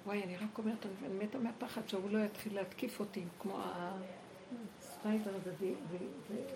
וואי, 0.06 0.22
אני 0.24 0.36
רק 0.36 0.59
אומרת, 0.59 0.86
אני- 0.86 1.24
מתה 1.24 1.38
מהפחד 1.38 1.88
שהוא 1.88 2.10
לא 2.10 2.18
יתחיל 2.24 2.55
להתקיף 2.55 3.01
אותי, 3.01 3.24
כמו 3.40 3.60
הספיידר 3.64 5.34
הזה, 5.36 5.72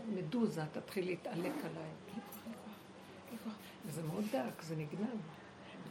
ומדוזה 0.09 0.63
תתחיל 0.73 1.05
להתעלק 1.07 1.53
עליי. 1.65 1.91
וזה 3.87 4.03
מאוד 4.03 4.25
דק, 4.33 4.63
זה 4.63 4.77
נגנב. 4.77 5.09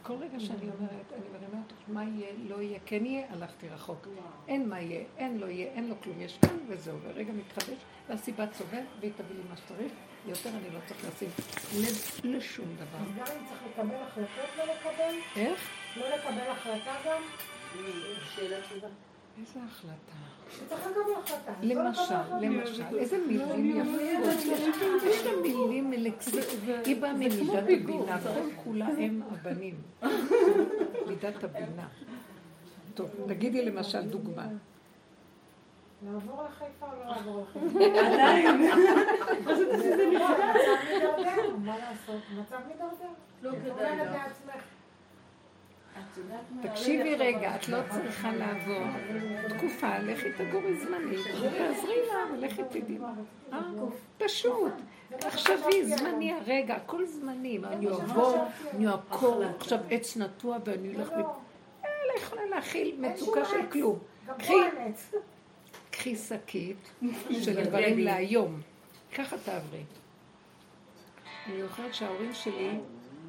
וכל 0.04 0.14
רגע 0.20 0.40
שאני 0.40 0.70
אומרת, 0.78 1.12
אני 1.12 1.28
מרימה 1.32 1.62
אותו, 1.62 1.74
מה 1.88 2.04
יהיה, 2.04 2.32
לא 2.48 2.62
יהיה, 2.62 2.78
כן 2.86 3.06
יהיה, 3.06 3.26
הלכתי 3.32 3.68
רחוק. 3.68 4.08
אין 4.48 4.68
מה 4.68 4.80
יהיה, 4.80 5.04
אין 5.16 5.38
לא 5.38 5.46
יהיה, 5.46 5.72
אין 5.72 5.88
לו 5.88 5.94
כלום, 6.02 6.20
יש 6.20 6.38
כאן 6.38 6.56
וזהו, 6.68 6.98
ורגע 7.02 7.32
מתחדש, 7.32 7.78
והסיבה 8.08 8.46
צובע, 8.46 8.80
והיא 9.00 9.12
תביא 9.16 9.36
לי 9.36 9.42
מה 9.50 9.56
שצריך, 9.56 9.92
יותר 10.26 10.50
אני 10.50 10.70
לא 10.74 10.78
צריך 10.86 11.04
לשים 11.04 11.28
לב 11.80 12.32
לשום 12.36 12.66
דבר. 12.74 12.98
אז 12.98 13.08
גם 13.16 13.36
אם 13.38 13.46
צריך 13.46 13.60
לקבל 13.70 13.96
החלטות 14.02 14.50
לא 14.58 14.64
לקבל? 14.64 15.14
איך? 15.36 15.70
לא 15.96 16.08
לקבל 16.08 16.50
החלטה 16.50 16.94
גם? 17.06 17.22
שאלה 18.34 18.56
טובה. 18.68 18.88
איזה 19.40 19.60
החלטה? 19.66 20.14
לא 21.62 21.84
למשל. 21.84 22.14
למשל, 22.40 22.98
איזה 22.98 23.18
מילים 23.28 23.76
יפות, 23.76 24.54
יש 25.06 25.26
לה 25.26 25.32
מילים 25.42 25.90
מלקסית, 25.90 26.44
היא 26.84 27.02
באה 27.02 27.12
ממידת 27.12 27.62
הבינה, 27.62 28.18
כל 28.20 28.50
כולה 28.64 28.86
הם 28.86 29.22
הבנים, 29.30 29.74
מידת 31.08 31.44
הבינה. 31.44 31.88
טוב, 32.94 33.10
תגידי 33.28 33.64
למשל 33.64 34.02
דוגמה. 34.02 34.46
לעבור 36.04 36.42
לחיפה 36.42 36.86
או 36.86 37.04
לא 37.04 37.06
לעבור 37.06 37.42
לחיפה? 37.42 37.84
עדיין. 38.06 38.70
זה 39.44 40.06
מצב 40.14 40.34
מידרדר, 40.88 41.56
מה 41.56 41.78
לעשות? 41.78 42.22
מצב 42.40 42.58
מידרדר. 42.68 43.12
לא 43.42 43.50
כדאי 43.64 43.96
לך. 43.96 44.73
תקשיבי 46.62 47.14
רגע, 47.14 47.56
את 47.56 47.68
לא 47.68 47.78
צריכה 47.90 48.32
לעבור 48.32 48.84
תקופה, 49.48 49.98
לכי 49.98 50.32
תגורי 50.32 50.76
זמנית, 50.76 51.20
תעזרי 51.58 51.96
לה, 52.08 52.34
ולכי 52.34 52.62
תדעי. 52.70 52.98
אה, 53.52 53.60
פשוט. 54.18 54.72
תחשבי, 55.18 55.84
זמני 55.84 56.32
הרגע, 56.32 56.74
הכל 56.74 57.06
זמני, 57.06 57.58
אני 57.64 57.88
אעבור, 57.88 58.44
אני 58.74 58.88
אעקור 58.88 59.42
עכשיו 59.58 59.78
עץ 59.90 60.16
נטוע 60.16 60.58
ואני 60.64 60.96
אלך 60.96 61.08
ו... 61.08 61.12
אה, 61.14 61.88
לא 62.14 62.20
יכולה 62.20 62.46
להכיל 62.46 62.96
מצוקה 62.98 63.44
של 63.44 63.66
כלום. 63.72 63.98
קחי 65.90 66.16
שקית 66.16 66.90
של 67.44 67.64
דברים 67.64 67.98
להיום. 67.98 68.60
ככה 69.14 69.36
תעברי. 69.38 69.82
אני 71.46 71.62
זוכרת 71.62 71.94
שההורים 71.94 72.34
שלי, 72.34 72.70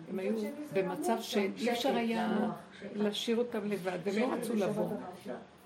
הם 0.09 0.19
היו 0.19 0.33
במצב 0.73 1.17
שאי 1.21 1.71
אפשר 1.71 1.95
היה 1.95 2.51
להשאיר 2.95 3.37
אותם 3.37 3.67
לבד, 3.67 3.99
והם 4.03 4.19
לא 4.19 4.35
רצו 4.35 4.55
לבוא. 4.55 4.89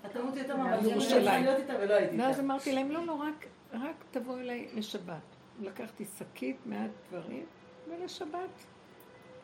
את 0.06 0.12
תמות 0.12 0.36
יותר 0.36 0.56
מהמאזינים, 0.56 0.92
ירושלים. 0.92 1.28
אני 1.28 1.44
להיות 1.44 1.60
איתה 1.60 1.72
ולא 1.80 1.94
הייתי 1.94 2.18
ואז. 2.18 2.40
אמרתי 2.40 2.72
להם, 2.72 2.90
לא, 2.90 3.06
לא, 3.06 3.12
רק, 3.12 3.46
רק 3.72 4.04
תבואו 4.10 4.38
אליי 4.38 4.68
לשבת. 4.74 5.36
לקחתי 5.60 6.04
שקית, 6.18 6.56
מעט 6.66 6.90
דברים, 7.08 7.44
ולשבת. 7.88 8.64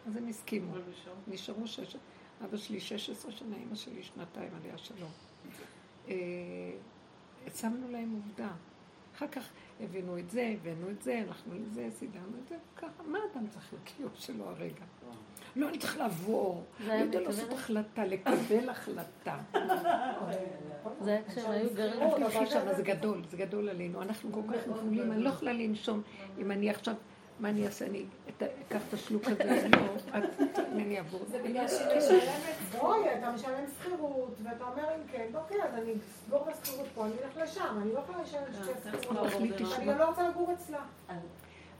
אז 0.06 0.16
הם 0.16 0.28
הסכימו. 0.28 0.72
נשארו 1.28 1.66
שש... 1.66 1.96
אבא 2.44 2.56
שלי 2.56 2.80
16 2.80 3.32
שנה, 3.32 3.56
אמא 3.56 3.74
שלי 3.74 4.02
שנתיים, 4.02 4.50
עליה 4.60 4.78
שלום. 4.78 5.10
אה, 6.08 6.14
שמנו 7.54 7.90
להם 7.90 8.12
עובדה. 8.12 8.50
אחר 9.16 9.26
כך 9.26 9.48
הבאנו 9.80 10.18
את 10.18 10.30
זה, 10.30 10.54
הבאנו 10.60 10.90
את 10.90 11.02
זה, 11.02 11.22
הלכנו 11.26 11.54
לזה, 11.54 11.88
סידרנו 11.90 12.36
את 12.44 12.48
זה, 12.48 12.56
ככה. 12.76 13.02
מה 13.06 13.18
אדם 13.32 13.46
צריך 13.48 13.74
לקיום 13.74 14.10
שלו 14.14 14.44
הרגע? 14.44 14.84
לא, 15.56 15.68
אני 15.68 15.78
צריך 15.78 15.98
לעבור. 15.98 16.64
אני 16.80 17.00
יודע? 17.00 17.20
לעשות 17.20 17.52
החלטה, 17.52 18.04
לקבל 18.04 18.68
החלטה. 18.68 19.38
זה 21.00 21.10
היה 21.10 21.22
כשהם 21.28 21.50
היו 21.50 21.68
גרים. 21.74 22.02
אל 22.02 22.10
תלכי 22.16 22.46
שם, 22.46 22.60
זה 22.76 22.82
גדול, 22.82 23.22
זה 23.30 23.36
גדול 23.36 23.68
עלינו. 23.68 24.02
אנחנו 24.02 24.32
כל 24.32 24.40
כך 24.52 24.68
גבולים, 24.68 25.12
אני 25.12 25.22
לא 25.22 25.28
יכולה 25.28 25.52
לנשום. 25.52 26.02
אם 26.38 26.50
אני 26.50 26.70
עכשיו, 26.70 26.94
מה 27.40 27.48
אני 27.48 27.66
אעשה? 27.66 27.86
אני 27.86 28.04
את- 28.28 28.42
אקח 28.42 28.80
את 28.88 28.94
השלוק 28.94 29.22
הזה, 29.26 29.42
אני 29.64 29.70
לא, 29.72 30.18
את, 30.18 30.58
אני 30.72 30.98
אעבור. 30.98 31.20
זה 31.30 31.42
בגלל 31.42 31.68
שהיא 31.68 31.86
משלמת, 31.98 32.80
בואי, 32.80 33.18
אתה 33.18 33.30
משלם 33.30 33.64
שכירות, 33.80 34.34
ואתה 34.42 34.64
אומר 34.64 34.82
אם 34.96 35.08
כן, 35.12 35.26
אוקיי, 35.34 35.62
אז 35.62 35.74
אני 35.74 35.92
אסגור 36.24 36.48
את 36.48 36.62
השכירות 36.62 36.86
פה, 36.94 37.04
אני 37.06 37.12
אלך 37.24 37.36
לשם, 37.36 37.78
אני 37.82 37.92
לא 37.92 37.98
יכולה 37.98 38.22
לשלם 38.22 38.42
שתי 38.52 38.72
שכירות, 38.98 39.28
תחליטי, 39.30 39.64
אני 39.78 39.98
לא 39.98 40.04
רוצה 40.08 40.28
לגור 40.28 40.52
אצלה. 40.52 40.78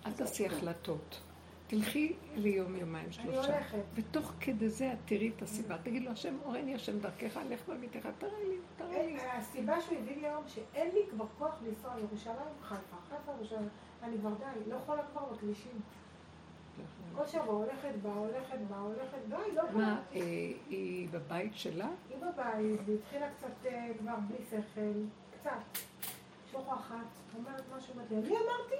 אל 0.07 0.13
תעשי 0.13 0.47
החלטות. 0.47 1.21
תלכי 1.67 2.13
ליום, 2.37 2.77
יומיים, 2.77 3.13
שלושה. 3.13 3.53
הולכת. 3.55 3.79
ותוך 3.95 4.33
כדי 4.41 4.69
זה 4.69 4.93
את 4.93 4.99
תראי 5.05 5.33
את 5.37 5.43
הסיבה. 5.43 5.79
תגיד 5.83 6.03
לו, 6.03 6.11
השם, 6.11 6.37
אורני 6.45 6.75
השם 6.75 6.99
דרכך, 6.99 7.39
לך 7.51 7.69
במיתך, 7.69 8.09
תראה 8.19 8.39
לי, 8.49 8.57
תראה 8.77 8.91
לי. 8.91 9.19
אין- 9.19 9.31
הסיבה 9.41 9.81
שהוא 9.81 9.99
הביא 9.99 10.17
לי 10.17 10.27
היום, 10.27 10.45
שאין 10.47 10.91
לי 10.95 11.01
כבר 11.11 11.25
כוח 11.39 11.55
לנסוע 11.67 11.95
לירושלים, 11.97 12.37
חיפה, 12.63 12.97
חיפה, 13.09 13.33
ירושלים. 13.39 13.69
אני 14.03 14.19
כבר 14.19 14.31
די, 14.35 14.71
לא 14.71 14.77
יכולה 14.77 15.03
כבר 15.13 15.25
בכבישים. 15.33 15.81
כל 17.15 17.27
שבוע 17.27 17.55
הולכת, 17.55 17.93
באה, 18.03 18.15
הולכת, 18.15 18.59
באה, 18.71 18.79
הולכת, 18.81 19.19
די, 19.29 19.35
לא 19.55 19.61
יכולה. 19.63 19.85
מה, 19.87 20.03
אה, 20.15 20.21
היא 20.69 21.09
בבית 21.11 21.53
שלה? 21.55 21.89
היא 22.11 22.17
בבית, 22.17 22.81
והיא 22.87 22.99
התחילה 22.99 23.27
קצת 23.39 23.67
אה, 23.67 23.89
כבר 23.99 24.15
בלי 24.29 24.39
שכל, 24.51 24.93
קצת. 25.41 25.81
שוכחת, 26.53 26.95
אומרת 27.39 27.63
משהו, 27.77 27.93
אומרת 27.95 28.11
לי, 28.11 28.17
אני 28.17 28.29
אמרתי? 28.29 28.75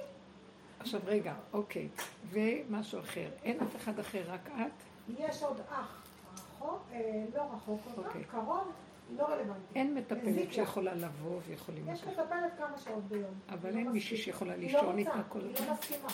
עכשיו 0.79 1.01
רגע, 1.05 1.33
אוקיי. 1.53 1.87
ומשהו 2.29 2.99
אחר. 2.99 3.29
אין 3.43 3.59
אף 3.61 3.75
אחד 3.75 3.99
אחר, 3.99 4.23
רק 4.27 4.49
את? 4.49 4.83
יש 5.19 5.43
עוד 5.43 5.59
אח, 5.69 6.03
רחוק, 6.33 6.81
אה, 6.91 7.25
לא 7.35 7.41
רחוק 7.41 7.81
כל 7.83 8.01
כך, 8.03 8.07
אוקיי. 8.07 8.23
קרוב, 8.23 8.71
לא 9.15 9.23
רלוונטי. 9.25 9.59
אין 9.75 9.95
מטפלת. 9.95 10.53
שיכולה 10.53 10.93
לבוא 10.95 11.39
ויכולים 11.47 11.89
יש. 11.89 12.03
מטפלת 12.03 12.57
כמה 12.57 12.77
שעות 12.77 13.03
ביום. 13.03 13.33
אבל 13.49 13.71
לא 13.71 13.77
אין 13.77 13.89
מישהי. 13.91 14.17
שיכולה 14.17 14.53
היא 14.53 14.61
לישון 14.61 14.85
לא 14.95 14.97
איתה 14.99 15.21
כל 15.29 15.39
היא 15.39 15.53
הזמן. 15.53 15.67
לא 15.67 15.73
מסכימה. 15.73 16.09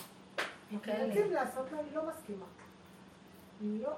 כאלה. 0.83 1.05
רוצים 1.05 1.31
לעשות 1.31 1.71
לה, 1.71 1.77
היא 1.79 1.95
לא 1.95 2.09
מסכימה. 2.09 2.45
היא 3.61 3.83
לא. 3.83 3.91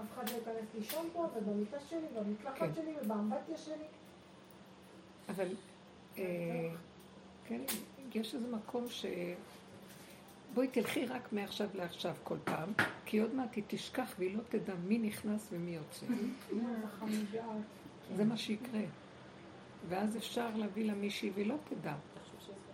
אף 0.00 0.06
אחד 0.14 0.30
לא 0.30 0.34
ייכנס 0.34 0.74
לישון 0.74 1.08
פה, 1.12 1.26
ובמיטה 1.36 1.80
שלי, 1.80 2.00
כן. 2.14 2.20
ובמקלחת 2.20 2.74
שלי, 2.74 2.94
ובאמבטיה 3.02 3.56
שלי. 3.56 3.84
אבל, 5.28 5.48
אה, 6.18 6.68
כן, 7.46 7.60
יש 8.14 8.34
איזה 8.34 8.56
מקום 8.56 8.88
ש... 8.88 9.06
בואי 10.54 10.68
תלכי 10.68 11.06
רק 11.06 11.32
מעכשיו 11.32 11.68
לעכשיו 11.74 12.14
כל 12.24 12.36
פעם, 12.44 12.72
כי 13.04 13.18
עוד 13.18 13.34
מעט 13.34 13.54
היא 13.54 13.64
תשכח 13.66 14.14
והיא 14.18 14.36
לא 14.36 14.42
תדע 14.48 14.74
מי 14.84 14.98
נכנס 14.98 15.48
ומי 15.52 15.70
יוצא. 15.70 16.06
זה 18.16 18.24
מה 18.24 18.36
שיקרה. 18.36 18.80
ואז 19.88 20.16
אפשר 20.16 20.56
להביא 20.56 20.84
לה 20.84 20.94
מישהי 20.94 21.30
והיא 21.34 21.46
לא 21.46 21.54
תדע. 21.64 21.94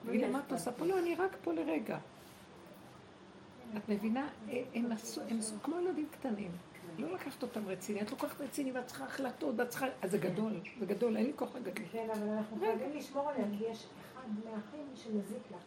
תגיד 0.07 0.21
לה, 0.21 0.29
מה 0.29 0.41
את 0.47 0.53
עושה 0.53 0.73
פה? 0.73 0.87
לא, 0.87 0.99
אני 0.99 1.15
רק 1.15 1.37
פה 1.43 1.53
לרגע. 1.53 1.99
את 3.77 3.89
מבינה? 3.89 4.29
הם 4.75 4.93
הם 5.31 5.39
עשו 5.39 5.55
כמו 5.63 5.81
ילדים 5.81 6.07
קטנים. 6.11 6.51
לא 6.99 7.15
לקחת 7.15 7.43
אותם 7.43 7.67
רציני, 7.67 8.03
את 8.03 8.11
לוקחת 8.11 8.41
רציני 8.41 8.73
ואת 8.73 8.87
צריכה 8.87 9.05
החלטות, 9.05 9.55
ואת 9.59 9.69
צריכה... 9.69 9.87
אז 10.03 10.11
זה 10.11 10.19
גדול, 10.19 10.61
זה 10.81 10.87
גדול, 10.87 11.17
אין 11.17 11.27
לי 11.27 11.33
כוח 11.37 11.57
לגדול. 11.57 11.85
כן, 11.93 12.09
אבל 12.13 12.29
אנחנו 12.29 12.59
חייבים 12.59 12.97
לשמור 12.97 13.31
עליה, 13.31 13.47
כי 13.59 13.65
יש 13.65 13.87
אחד 14.13 14.29
מהאחים 14.45 14.87
שמזיק 14.95 15.43
לה. 15.51 15.59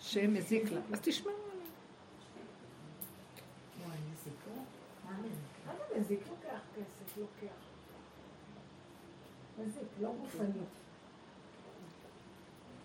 שמזיק 0.00 0.70
לה. 0.72 0.80
אז 0.92 1.00
תשמעו 1.02 1.32
עליה. 1.34 1.64
מה 5.66 5.72
זה 5.88 6.00
מזיק? 6.00 6.20
לוקח 6.28 6.58
כסף, 6.76 7.16
לוקח. 7.18 7.54
מזיק, 9.58 9.82
לא 10.00 10.12
גופני. 10.20 10.48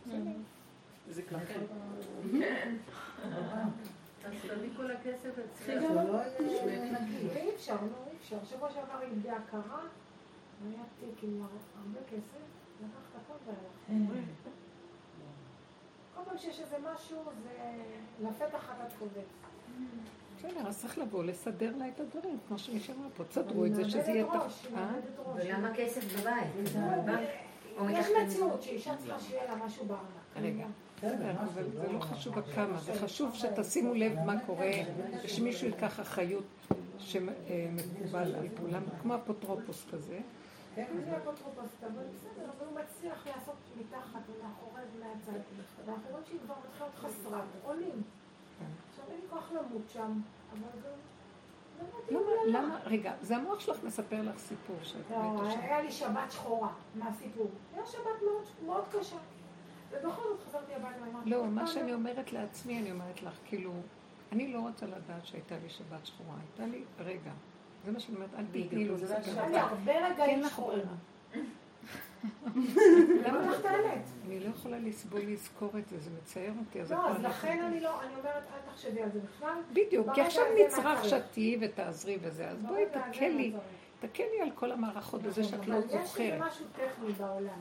ככה. 0.05 1.59
אז 4.25 4.33
תביא 4.49 4.69
כל 4.77 4.91
הכסף 4.91 5.35
זה 5.35 5.43
אצלך. 5.53 5.67
לא 5.91 5.99
יהיה- 6.01 7.35
אי 7.35 7.55
אפשר, 7.55 7.75
לא, 7.75 8.11
אי 8.11 8.17
אפשר. 8.17 8.37
שבוע 8.45 8.71
שעבר 8.71 8.97
היא 8.99 9.09
איבדה 9.09 9.37
הכרה, 9.37 9.81
היה 10.69 10.83
תיק 10.99 11.23
עם 11.23 11.41
הרבה 11.41 11.99
כסף, 12.09 12.43
לקח 12.81 12.99
את 13.11 13.21
הכל 13.25 13.33
והלך. 13.45 14.07
כל 16.23 16.29
פעם 16.29 16.37
שיש 16.37 16.59
איזה 16.59 16.77
משהו, 16.93 17.17
זה 17.43 18.27
לפתח 18.27 18.57
חטאת 18.57 18.93
קובץ. 18.99 19.27
בסדר, 20.37 20.67
אז 20.67 20.81
צריך 20.81 20.97
לבוא, 20.97 21.23
לסדר 21.23 21.75
לה 21.77 21.87
את 21.87 21.99
הדברים, 21.99 22.37
כמו 22.47 22.59
שמישהו 22.59 22.93
אמר 22.93 23.07
פה, 23.15 23.23
תסדרו 23.23 23.65
את 23.65 23.75
זה, 23.75 23.89
שזה 23.89 24.11
יהיה 24.11 24.25
מאבדת 24.25 24.41
תח... 24.41 24.45
ראש, 24.45 24.65
היא 24.65 24.77
אה? 24.77 24.89
ולמה 25.35 25.75
כסף 25.75 26.19
בבית? 26.19 26.47
זה 26.63 26.79
בבנק? 26.79 27.29
או 27.77 27.89
יש 27.89 28.07
מציאות 28.23 28.63
שאישה 28.63 28.97
צריכה 28.97 29.19
שיהיה 29.19 29.45
לה 29.45 29.65
משהו 29.65 29.85
בארנק. 29.85 30.03
רגע, 30.35 30.65
בסדר, 30.97 31.31
אבל 31.31 31.69
זה 31.71 31.91
לא 31.91 31.99
חשוב 31.99 32.37
הכמה, 32.37 32.79
זה 32.79 32.93
חשוב 32.93 33.35
שתשימו 33.35 33.93
לב 33.93 34.19
מה 34.25 34.39
קורה, 34.45 34.71
ושמישהו 35.23 35.67
ייקח 35.67 35.99
אחריות 35.99 36.43
שמקובל 36.99 38.35
על 38.35 38.47
כולם, 38.59 38.83
כמו 39.01 39.15
אפוטרופוס 39.15 39.85
כזה. 39.91 40.19
זה 40.75 41.17
אפוטרופוס, 41.17 41.83
אבל 41.83 42.03
בסדר, 42.15 42.49
אבל 42.57 42.65
הוא 42.67 42.79
מצליח 42.79 43.27
לעשות 43.27 43.55
מתחת 43.79 44.19
ומאחורי 44.29 44.81
ומהצד. 44.95 45.39
ואנחנו 45.85 46.09
רואים 46.09 46.25
שהיא 46.25 46.39
כבר 46.45 46.55
מתחילה 46.65 46.87
להיות 46.87 46.95
חסרת, 46.95 47.43
עולים. 47.63 48.03
עכשיו 48.89 49.05
אין 49.11 49.19
לי 49.21 49.27
כוח 49.29 49.51
למות 49.51 49.89
שם, 49.89 50.21
אבל 50.51 50.81
זה... 50.81 50.89
לא 52.11 52.19
יודעת 52.19 52.37
למה, 52.47 52.79
רגע, 52.85 53.13
זה 53.21 53.35
המוח 53.37 53.59
שלך 53.59 53.83
מספר 53.83 54.21
לך 54.21 54.37
סיפור 54.37 54.75
שאת 54.83 55.11
לא, 55.11 55.17
מתה 55.17 55.51
שם. 55.51 55.59
היה 55.59 55.81
לי 55.81 55.91
שבת 55.91 56.31
שחורה, 56.31 56.73
מהסיפור. 56.95 57.49
היה 57.73 57.85
שבת 57.85 58.21
מאוד, 58.65 58.83
קשה. 58.91 59.17
ובכל 59.91 60.21
זאת 60.21 60.39
חזרתי 60.49 60.75
הביתה 60.75 61.01
ואמרתי... 61.01 61.29
לא, 61.29 61.35
"עוד 61.37 61.49
מה 61.49 61.67
שאני 61.67 61.93
אומרת 61.93 62.33
לעצמי, 62.33 62.79
אני 62.79 62.91
אומרת 62.91 63.23
לך, 63.23 63.33
כאילו, 63.45 63.73
אני 64.31 64.53
לא 64.53 64.59
רוצה 64.59 64.85
לדעת 64.85 65.25
שהייתה 65.25 65.55
לי 65.63 65.69
שבת 65.69 66.05
שחורה, 66.05 66.35
הייתה 66.39 66.75
לי 66.75 66.83
רגע. 66.99 67.31
זה 67.85 67.91
מה 67.91 67.99
שאני 67.99 68.15
אומרת, 68.15 68.29
אל 68.37 68.45
תתני 68.45 68.85
לו 68.85 68.95
לספר. 68.95 69.39
היה 69.41 69.49
לי 69.49 69.59
הרבה 69.59 69.93
כן 69.93 70.13
רגעים 70.13 70.43
שחורים. 70.43 70.79
למה 73.25 73.41
לך 73.41 73.59
את 73.59 73.65
האמת? 73.65 74.03
אני 74.27 74.39
לא 74.39 74.49
יכולה 74.49 74.79
לסבול 74.79 75.21
לזכור 75.21 75.69
את 75.77 75.89
זה, 75.89 75.99
זה 75.99 76.09
מצייר 76.21 76.53
אותי. 76.59 76.79
לא, 76.93 77.09
אז 77.09 77.21
לכן 77.21 77.63
אני 77.63 77.79
לא, 77.79 78.01
אני 78.01 78.15
אומרת, 78.19 78.43
אל 78.53 78.71
תחשבי 78.71 79.01
על 79.01 79.09
זה 79.11 79.19
בכלל. 79.19 79.57
בדיוק, 79.73 80.07
כי 80.13 80.21
עכשיו 80.21 80.43
נצרך? 80.65 81.05
שתהיי 81.05 81.57
ותעזרי 81.61 82.17
וזה, 82.21 82.49
אז 82.49 82.57
בואי 82.57 82.85
ברגע 82.85 83.01
הזה 83.05 83.11
תקל 83.11 83.27
לי, 83.29 83.51
מה 83.51 83.59
תקל 83.99 84.23
לי 84.35 84.41
על 84.41 84.51
כל 84.55 84.71
המערכות 84.71 85.21
בזה 85.21 85.43
שאת 85.43 85.67
לא 85.67 85.77
אבל 85.77 85.83
יש 85.87 86.07
זוכרת. 86.07 86.41
משהו 86.41 86.65
טכני 86.75 87.11
בעולם, 87.13 87.59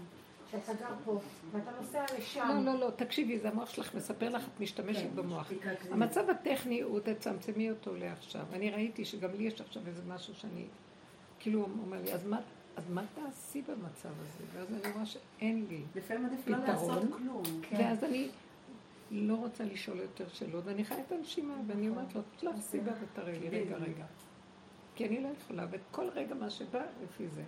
שאתה 0.53 0.73
גר 0.73 0.95
פה, 1.05 1.20
ואתה 1.53 1.70
נוסע 1.81 2.05
לשם. 2.19 2.49
לא, 2.49 2.73
לא, 2.73 2.81
לא, 2.81 2.91
תקשיבי, 2.91 3.39
זה 3.39 3.49
המוח 3.49 3.70
שלך 3.70 3.95
מספר 3.95 4.29
לך, 4.29 4.43
את 4.43 4.61
משתמשת 4.61 5.11
במוח. 5.15 5.53
המצב 5.91 6.31
הטכני 6.31 6.81
הוא 6.81 7.01
תצמצמי 7.01 7.70
אותו 7.70 7.95
לעכשיו. 7.97 8.47
אני 8.53 8.70
ראיתי 8.70 9.05
שגם 9.05 9.31
לי 9.39 9.45
יש 9.45 9.61
עכשיו 9.61 9.83
איזה 9.87 10.03
משהו 10.07 10.35
שאני, 10.35 10.65
כאילו, 11.39 11.69
אומר 11.83 12.03
לי, 12.03 12.12
אז 12.12 12.27
מה, 12.27 12.41
אז 12.77 12.91
מה 12.91 13.03
תעשי 13.15 13.62
במצב 13.62 14.09
הזה? 14.20 14.45
ואז 14.53 14.66
אני 14.73 14.93
רואה 14.93 15.07
שאין 15.07 15.66
לי 15.69 15.83
לפעמים 15.95 16.27
עדיף 16.27 16.49
לא. 16.49 16.57
לעשות 16.59 17.03
כלום. 17.16 17.43
ואז 17.73 18.05
אני 18.05 18.29
לא 19.11 19.35
רוצה 19.35 19.65
לשאול 19.65 19.99
יותר 19.99 20.29
שאלות, 20.33 20.65
ואני 20.66 20.85
חיה 20.85 21.01
את 21.07 21.12
הנשימה, 21.12 21.55
ואני 21.66 21.89
אומרת 21.89 22.15
לו, 22.15 22.20
תלך 22.37 22.57
סיבה 22.61 22.93
ותראה 23.01 23.39
לי, 23.39 23.49
רגע, 23.49 23.77
רגע. 23.77 24.05
כי 24.95 25.07
אני 25.07 25.20
לא 25.20 25.29
יכולה, 25.29 25.66
וכל 25.70 26.09
רגע 26.15 26.35
מה 26.35 26.51
שבא, 26.51 26.83
לפי 27.05 27.29
זה. 27.29 27.43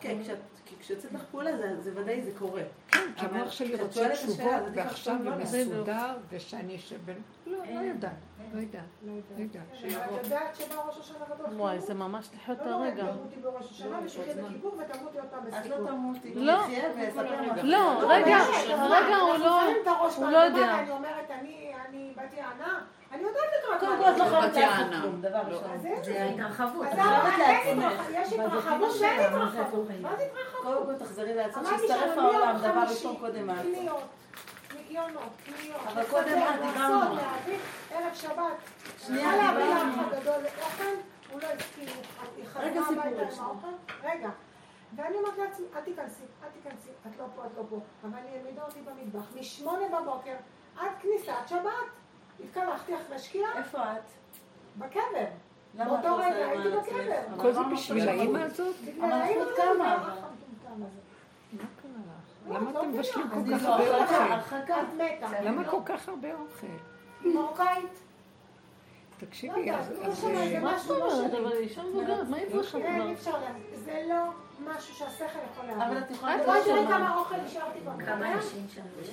כן, 0.00 0.18
כשאת- 0.22 0.36
כי 0.64 0.74
כשיוצאת 0.80 1.12
לך 1.12 1.20
פעולה 1.30 1.56
זה 1.56 1.80
זה 1.80 1.90
ודאי 1.94 2.22
זה 2.22 2.30
קורה. 2.38 2.62
כן, 2.90 2.98
כי 3.16 3.26
אבל 3.26 3.36
המוח 3.40 3.52
שלי 3.52 3.74
רוצה 3.82 4.08
תשובות, 4.12 4.40
אז 4.52 4.72
ועכשיו 4.74 5.14
לחשוב 5.14 5.22
לא 5.22 5.34
ומסודר, 5.34 6.16
ושאני 6.30 6.78
שבין... 6.78 7.22
לא, 7.46 7.58
לא 7.74 7.80
יודעת, 7.80 8.12
לא 8.54 8.60
יודעת, 8.60 8.82
לא 9.06 9.12
יודעת. 9.38 9.62
את 10.20 10.24
יודעת 10.24 10.56
שבא 10.56 10.74
ראש 10.74 10.98
השנה 10.98 11.24
גדול? 11.34 11.46
וואי, 11.60 11.80
זה 11.80 11.94
ממש 11.94 12.28
לחיות 12.34 12.60
את 12.60 12.66
לא, 12.66 12.70
לא, 12.70 12.76
הרגע. 12.76 13.04
תמותי 13.12 13.40
בראש 13.42 13.70
השנה, 13.70 13.98
ושחי 14.04 14.20
בכיפור, 14.42 14.74
ותמותי 14.78 15.18
עוד 15.18 15.28
פעם 15.30 15.46
אז 15.46 15.54
בסיפור. 15.54 15.78
לא 15.78 15.86
תמותי, 15.86 16.34
לא. 16.34 16.52
לא, 17.62 18.12
רגע, 18.12 18.38
רגע, 18.90 19.16
הוא 19.16 19.36
לא, 19.38 19.62
הוא 20.16 20.30
לא 20.30 20.38
יודע. 20.38 20.78
אני 20.78 20.90
אומרת, 20.90 21.30
אני, 21.30 21.72
אני 21.88 22.12
בת 22.16 22.32
יענה, 22.36 22.80
אני 23.12 23.22
יודעת 23.22 23.42
לקראת 23.58 23.80
קודם 23.80 23.92
מה 23.98 24.04
כל 24.04 24.10
את 24.10 24.18
לא 24.18 24.24
אני 24.24 24.30
חייבת 24.30 24.50
בת 24.50 24.56
לעשות 24.56 24.78
יענה. 24.78 25.00
כלום, 25.02 25.20
דבר 25.20 25.38
אז 25.40 25.46
ראשון. 25.48 25.78
זה 26.02 26.22
ההתרחבות. 26.22 26.86
אז 26.86 26.92
את 26.92 26.98
למה 26.98 27.30
חייבת 27.30 27.38
אין 27.66 27.78
לעצמך. 27.80 28.00
התרח- 28.00 28.10
יש 28.26 28.32
התרחבות 28.32 28.80
ואין 28.80 28.92
שלה, 28.98 29.26
התרחבות. 29.26 29.88
מה 30.00 30.16
זה 30.16 30.22
התרחבות? 30.24 30.62
קודם 30.62 30.98
כל 30.98 31.04
תחזרי 31.04 31.34
לעצמך, 31.34 31.68
שיצטרף 31.68 31.88
שאני 32.14 32.20
העולם, 32.20 32.56
דבר 32.58 32.80
ראשון 32.90 33.16
קודם 33.16 33.50
את. 33.50 33.56
ניקיונות, 34.76 35.22
קניות, 35.44 35.80
אבל 35.92 36.04
קודם 36.10 36.38
את, 36.38 36.60
דיברנו. 36.66 37.16
ערב 37.90 38.14
שבת. 38.14 38.36
שנייה, 38.98 39.30
דיברנו. 39.52 40.02
הוא 41.32 41.40
לא 41.40 41.46
הסכים, 41.46 41.88
היא 42.36 42.44
רגע, 42.56 42.80
חזרה 42.80 42.88
סיפור 42.88 43.02
הביתה 43.02 43.22
עם 43.22 43.30
שנייה. 43.30 43.44
האוכל, 43.46 43.68
רגע. 44.04 44.28
ואני 44.96 45.16
אומרת 45.16 45.38
לעצמי, 45.38 45.66
אל 45.76 45.80
תיכנסי, 45.80 46.22
אל 46.44 46.48
תיכנסי, 46.62 46.88
את 47.06 47.18
לא 47.18 47.24
פה, 47.36 47.42
את 47.46 47.58
לא 47.58 47.62
פה. 47.70 47.76
אבל 48.04 48.18
היא 48.28 48.38
העמידה 48.38 48.62
אותי 48.62 48.80
במטבח, 48.80 49.26
משמונה 49.40 49.84
בבוקר 50.00 50.34
עד 50.80 50.90
כניסת 51.02 51.32
שבת. 51.48 52.01
התקלחתי 52.44 52.92
אחרי 52.96 53.18
שקיעה, 53.18 53.58
איפה 53.58 53.78
את? 53.78 54.02
בקבר. 54.78 55.26
באותו 55.74 56.08
לא 56.08 56.18
רגע 56.18 56.48
הייתי? 56.48 56.68
בקבר. 56.68 57.42
כל 57.42 57.52
זה 57.52 57.60
בשביל 57.72 58.08
האימא 58.08 58.38
בחוץ. 58.38 58.60
הזאת? 58.60 58.76
בגלל 58.84 59.04
אבל 59.04 59.12
האמא 59.12 59.42
את 59.42 59.56
כמה, 59.56 59.92
האח 59.92 60.02
אבל? 60.02 60.10
המטומטם 60.10 60.82
הזה. 60.86 61.00
מה 61.52 61.64
קרה 61.82 61.90
לך? 62.06 62.48
לא, 62.48 62.54
למה 62.54 62.70
את 62.70 62.74
לא 62.74 62.80
אתם 62.80 62.88
מבינה. 62.88 63.02
מבשלים 63.02 63.28
כל 63.30 63.56
כך 63.56 63.64
הרבה 63.64 64.02
אוכל? 64.02 64.14
הרחקה. 64.14 64.80
את 64.80 64.86
מתה. 64.94 65.40
למה 65.42 65.64
כל 65.70 65.80
כך 65.84 66.08
הרבה 66.08 66.28
אוכל? 66.34 66.66
מרוקאית. 67.24 67.98
תקשיבי, 69.18 69.70
לא 69.70 69.76
אז... 69.76 69.90
לא 69.90 70.04
אה, 70.04 70.48
זה 70.48 70.58
מה 70.60 70.78
זאת 70.78 70.98
לא 70.98 71.12
אומרת? 71.12 71.34
אבל 71.34 71.52
אישה 71.52 71.82
מבוגרת, 71.82 72.28
מה 72.28 72.36
היא 72.36 73.12
אפשר 73.12 73.38
לה... 73.38 73.52
זה 73.84 74.04
לא 74.08 74.22
משהו 74.68 74.94
שהשכל 74.94 75.24
יכול 75.52 75.70
אבל 75.70 75.78
להבין. 75.78 75.98
את 75.98 76.10
יכולה 76.10 76.36
את 76.36 76.44
רואה 76.44 76.58
לדעת 76.58 76.66
תראי. 76.74 76.86
כמה 76.86 77.16
אוכל 77.16 77.34
השארתי 77.46 77.78
במקרר. 77.84 78.38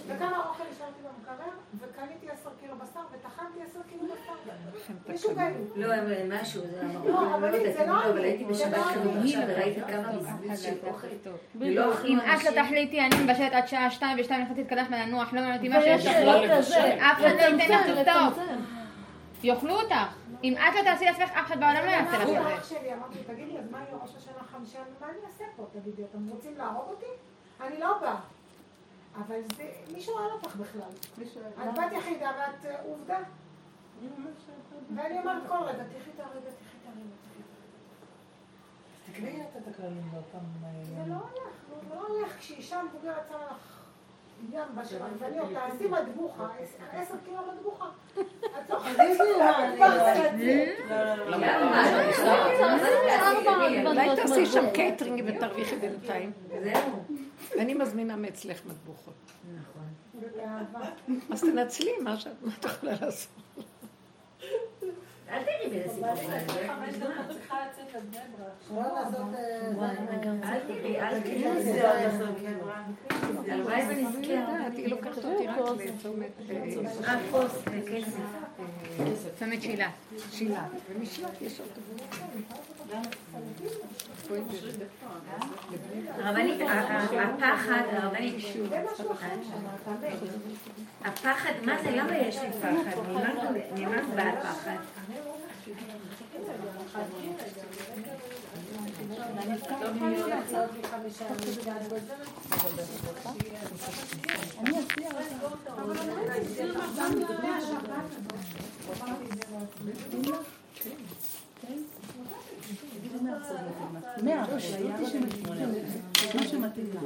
וכמה 0.08 0.46
אוכל 0.48 0.64
השארתי 0.72 1.02
במקרר, 1.04 1.52
וקניתי 1.80 2.30
עשר 2.30 2.50
קילו 2.62 2.76
בשר, 2.76 3.00
וטחנתי 3.12 3.60
עשר 3.70 3.80
קילו 3.90 4.14
בשר. 4.14 4.34
לכם 4.76 5.14
משוגעים. 5.14 5.68
לא, 5.76 5.86
אבל 5.96 6.42
משהו, 6.42 6.62
זה 6.62 6.82
לא, 7.06 7.36
אבל 7.36 7.52
לא 7.52 7.52
זה 7.52 7.68
יודעת, 7.68 7.88
לא 7.88 8.10
אבל. 8.10 8.22
הייתי 8.24 8.46
בשבת 8.46 8.78
לא. 8.78 8.84
כדוגים 8.84 9.40
וראיתי 9.48 9.82
כמה 9.82 10.12
בזבוז 10.12 10.62
של 10.62 10.74
אוכל. 10.88 11.08
ולא 11.56 11.86
אם 11.86 11.90
אוכלים 11.90 12.20
את 12.20 12.44
לא. 12.44 12.64
תחליטי, 12.64 13.02
אני 13.02 13.24
מבשלת 13.24 13.54
עד 13.54 13.68
שעה 13.68 13.92
שתיים 13.92 14.18
ושתיים 14.20 14.46
וחצי 14.46 14.60
להתקלח 14.62 14.88
ולנוח, 14.90 15.34
לא 15.34 15.42
מעניין 15.42 15.74
מה 15.74 15.82
שיש 15.82 16.06
לא 16.06 16.46
לך. 16.46 16.52
אף 16.98 17.18
אחד 17.20 17.36
לא 17.36 17.62
ייתן 17.62 17.80
לך 17.80 17.88
לכתוב. 17.88 18.44
יאכלו 19.44 19.76
אותך. 19.82 19.96
אם 20.44 20.54
את 20.54 20.76
לא 20.76 20.84
תעשי 20.84 21.06
לעצמך, 21.06 21.30
אף 21.32 21.48
אחד 21.48 21.60
בעולם 21.60 21.86
לא 21.86 21.92
יעשה 21.92 22.18
לך 22.18 22.30
אמרתי 22.94 23.20
את 23.20 23.26
זה. 23.28 24.29
תגידי, 24.66 24.82
אז 24.82 25.02
מה 25.02 25.08
חמישה? 25.08 25.10
אני 25.10 25.26
אעשה 25.26 25.44
פה? 25.56 25.66
תגידי, 25.74 26.04
אתם 26.04 26.30
רוצים 26.30 26.58
להרוג 26.58 26.90
אותי? 26.90 27.06
אני 27.62 27.80
לא 27.80 27.98
באה. 28.02 28.20
אבל 29.16 29.42
זה, 29.56 29.72
מישהו 29.94 30.16
ראה 30.16 30.34
אותך 30.34 30.56
בכלל. 30.56 30.90
את 31.64 31.78
בת 31.78 31.92
יחידה 31.92 32.32
ואת 32.40 32.66
אה, 32.66 32.82
עובדה. 32.82 33.20
ואני 34.96 35.20
אומרת 35.20 35.44
כל 35.48 35.58
רגע, 35.58 35.84
תחי 35.84 36.12
את 36.16 36.20
הרגע, 36.20 36.50
תחי 36.50 36.78
את 36.82 36.88
הרגע, 36.88 37.16
תחי. 37.22 37.42
תקראי 39.12 39.42
את 39.42 39.68
הכללים 39.68 40.12
באותם 40.12 40.46
זה 40.96 41.04
לא 41.08 41.16
הולך, 41.16 41.54
לא 41.90 42.08
הולך. 42.08 42.38
כשאישה 42.38 42.84
מבוגרת 42.84 43.28
שמה 43.30 43.46
לך 43.52 43.79
תעשי 45.54 45.88
מטבוחה, 45.88 46.48
עשר 46.94 47.14
קילו 47.26 47.38
מטבוחה. 47.56 47.90
את 48.20 48.70
לא. 48.70 48.78
אולי 53.90 54.16
תעשי 54.16 54.46
שם 54.46 54.66
קייטרינג 54.74 55.24
ותרוויחי 55.28 55.76
בינתיים. 55.76 56.32
זהו. 56.64 57.06
אני 57.60 57.74
מזמינה 57.74 58.16
מאצלך 58.16 58.66
מטבוחות. 58.66 59.14
נכון. 59.62 59.84
באהבה. 60.38 60.90
אז 61.32 61.42
תנצלי 61.42 61.92
מה 62.02 62.18
שאת 62.18 62.66
יכולה 62.66 62.92
לעשות. 63.02 63.32
אל 65.32 65.44
תראי 65.44 65.70
באיזה 65.70 65.94
סיפור. 65.94 66.68
חמש 66.68 66.96
דקות 66.96 67.26
צריכה 67.30 67.58
לצאת 67.66 67.96
לבני 67.96 68.18
ברק. 68.38 68.50
אה, 68.72 69.72
וואי, 69.76 69.96
אל 70.44 70.60
תראי, 70.68 71.00
אל 71.00 71.22
תראי. 71.22 71.64
זה. 71.64 71.90
הלוואי. 73.48 73.82
יודעת, 74.22 74.74
היא 74.74 74.88
לוקחת 74.88 75.26
אותי 75.26 75.48
רק 75.48 75.58
לצומת 75.86 76.32
אה, 76.50 76.56
רק 77.02 77.20
כוס 77.32 77.52
וכסף. 77.66 78.20
צומת 79.40 79.62
שילה. 79.62 79.90
שילה, 80.32 80.68
ומשילת 80.90 81.42
יש 81.42 81.62
אוטובוס. 81.62 82.20
הרבנית, 86.24 86.62
הפחד, 86.62 87.82
הרבנית. 87.92 88.36
הפחד, 91.06 91.52
מה 91.66 91.74
זה, 91.84 91.92
למה 91.92 92.18
יש 92.18 92.38
לי 92.38 92.50
פחד? 92.52 93.00
ממה- 93.78 94.02
בא 94.16 94.22
הפחד? 94.22 94.78
מאה 114.24 114.44
אחוז, 114.44 114.64
ראיתי 114.74 115.06
שמתאים 115.06 115.46
לך. 115.46 116.36
מה 116.36 116.48
שמתאים 116.48 116.86
לך. 116.94 117.04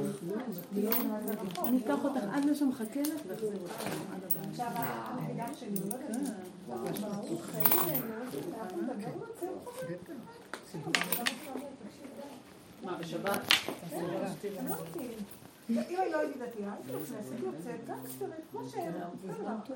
אני 1.64 1.78
אקח 1.78 2.04
אותך 2.04 2.22
עד 2.32 2.44
לשם, 2.44 2.72
חכה 2.72 3.00
לך 3.00 3.20
ואחזיר 3.28 3.58
אותך. 3.62 3.86
עד 4.12 4.22
לא 4.22 4.28
זה. 4.28 4.38
מה, 12.82 12.96
בשבת? 12.98 13.40
אני 15.68 16.10
לא 16.12 16.18
הייתי 16.18 16.38
דתייה, 16.38 16.72
הייתי 16.72 16.92
נכנסת, 16.92 17.32
יוצאת, 17.42 17.86
גם 17.88 17.96
מסתובבת, 18.04 18.34
כמו 18.50 18.60
שהם, 18.68 18.92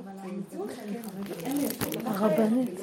אבל 0.04 0.18
המציאות 0.18 0.70
הרבנית. 2.04 2.80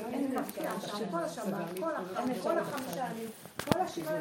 כל 2.43 2.57
החמישה 2.57 3.07
כל 3.71 3.79
השבעה 3.81 4.17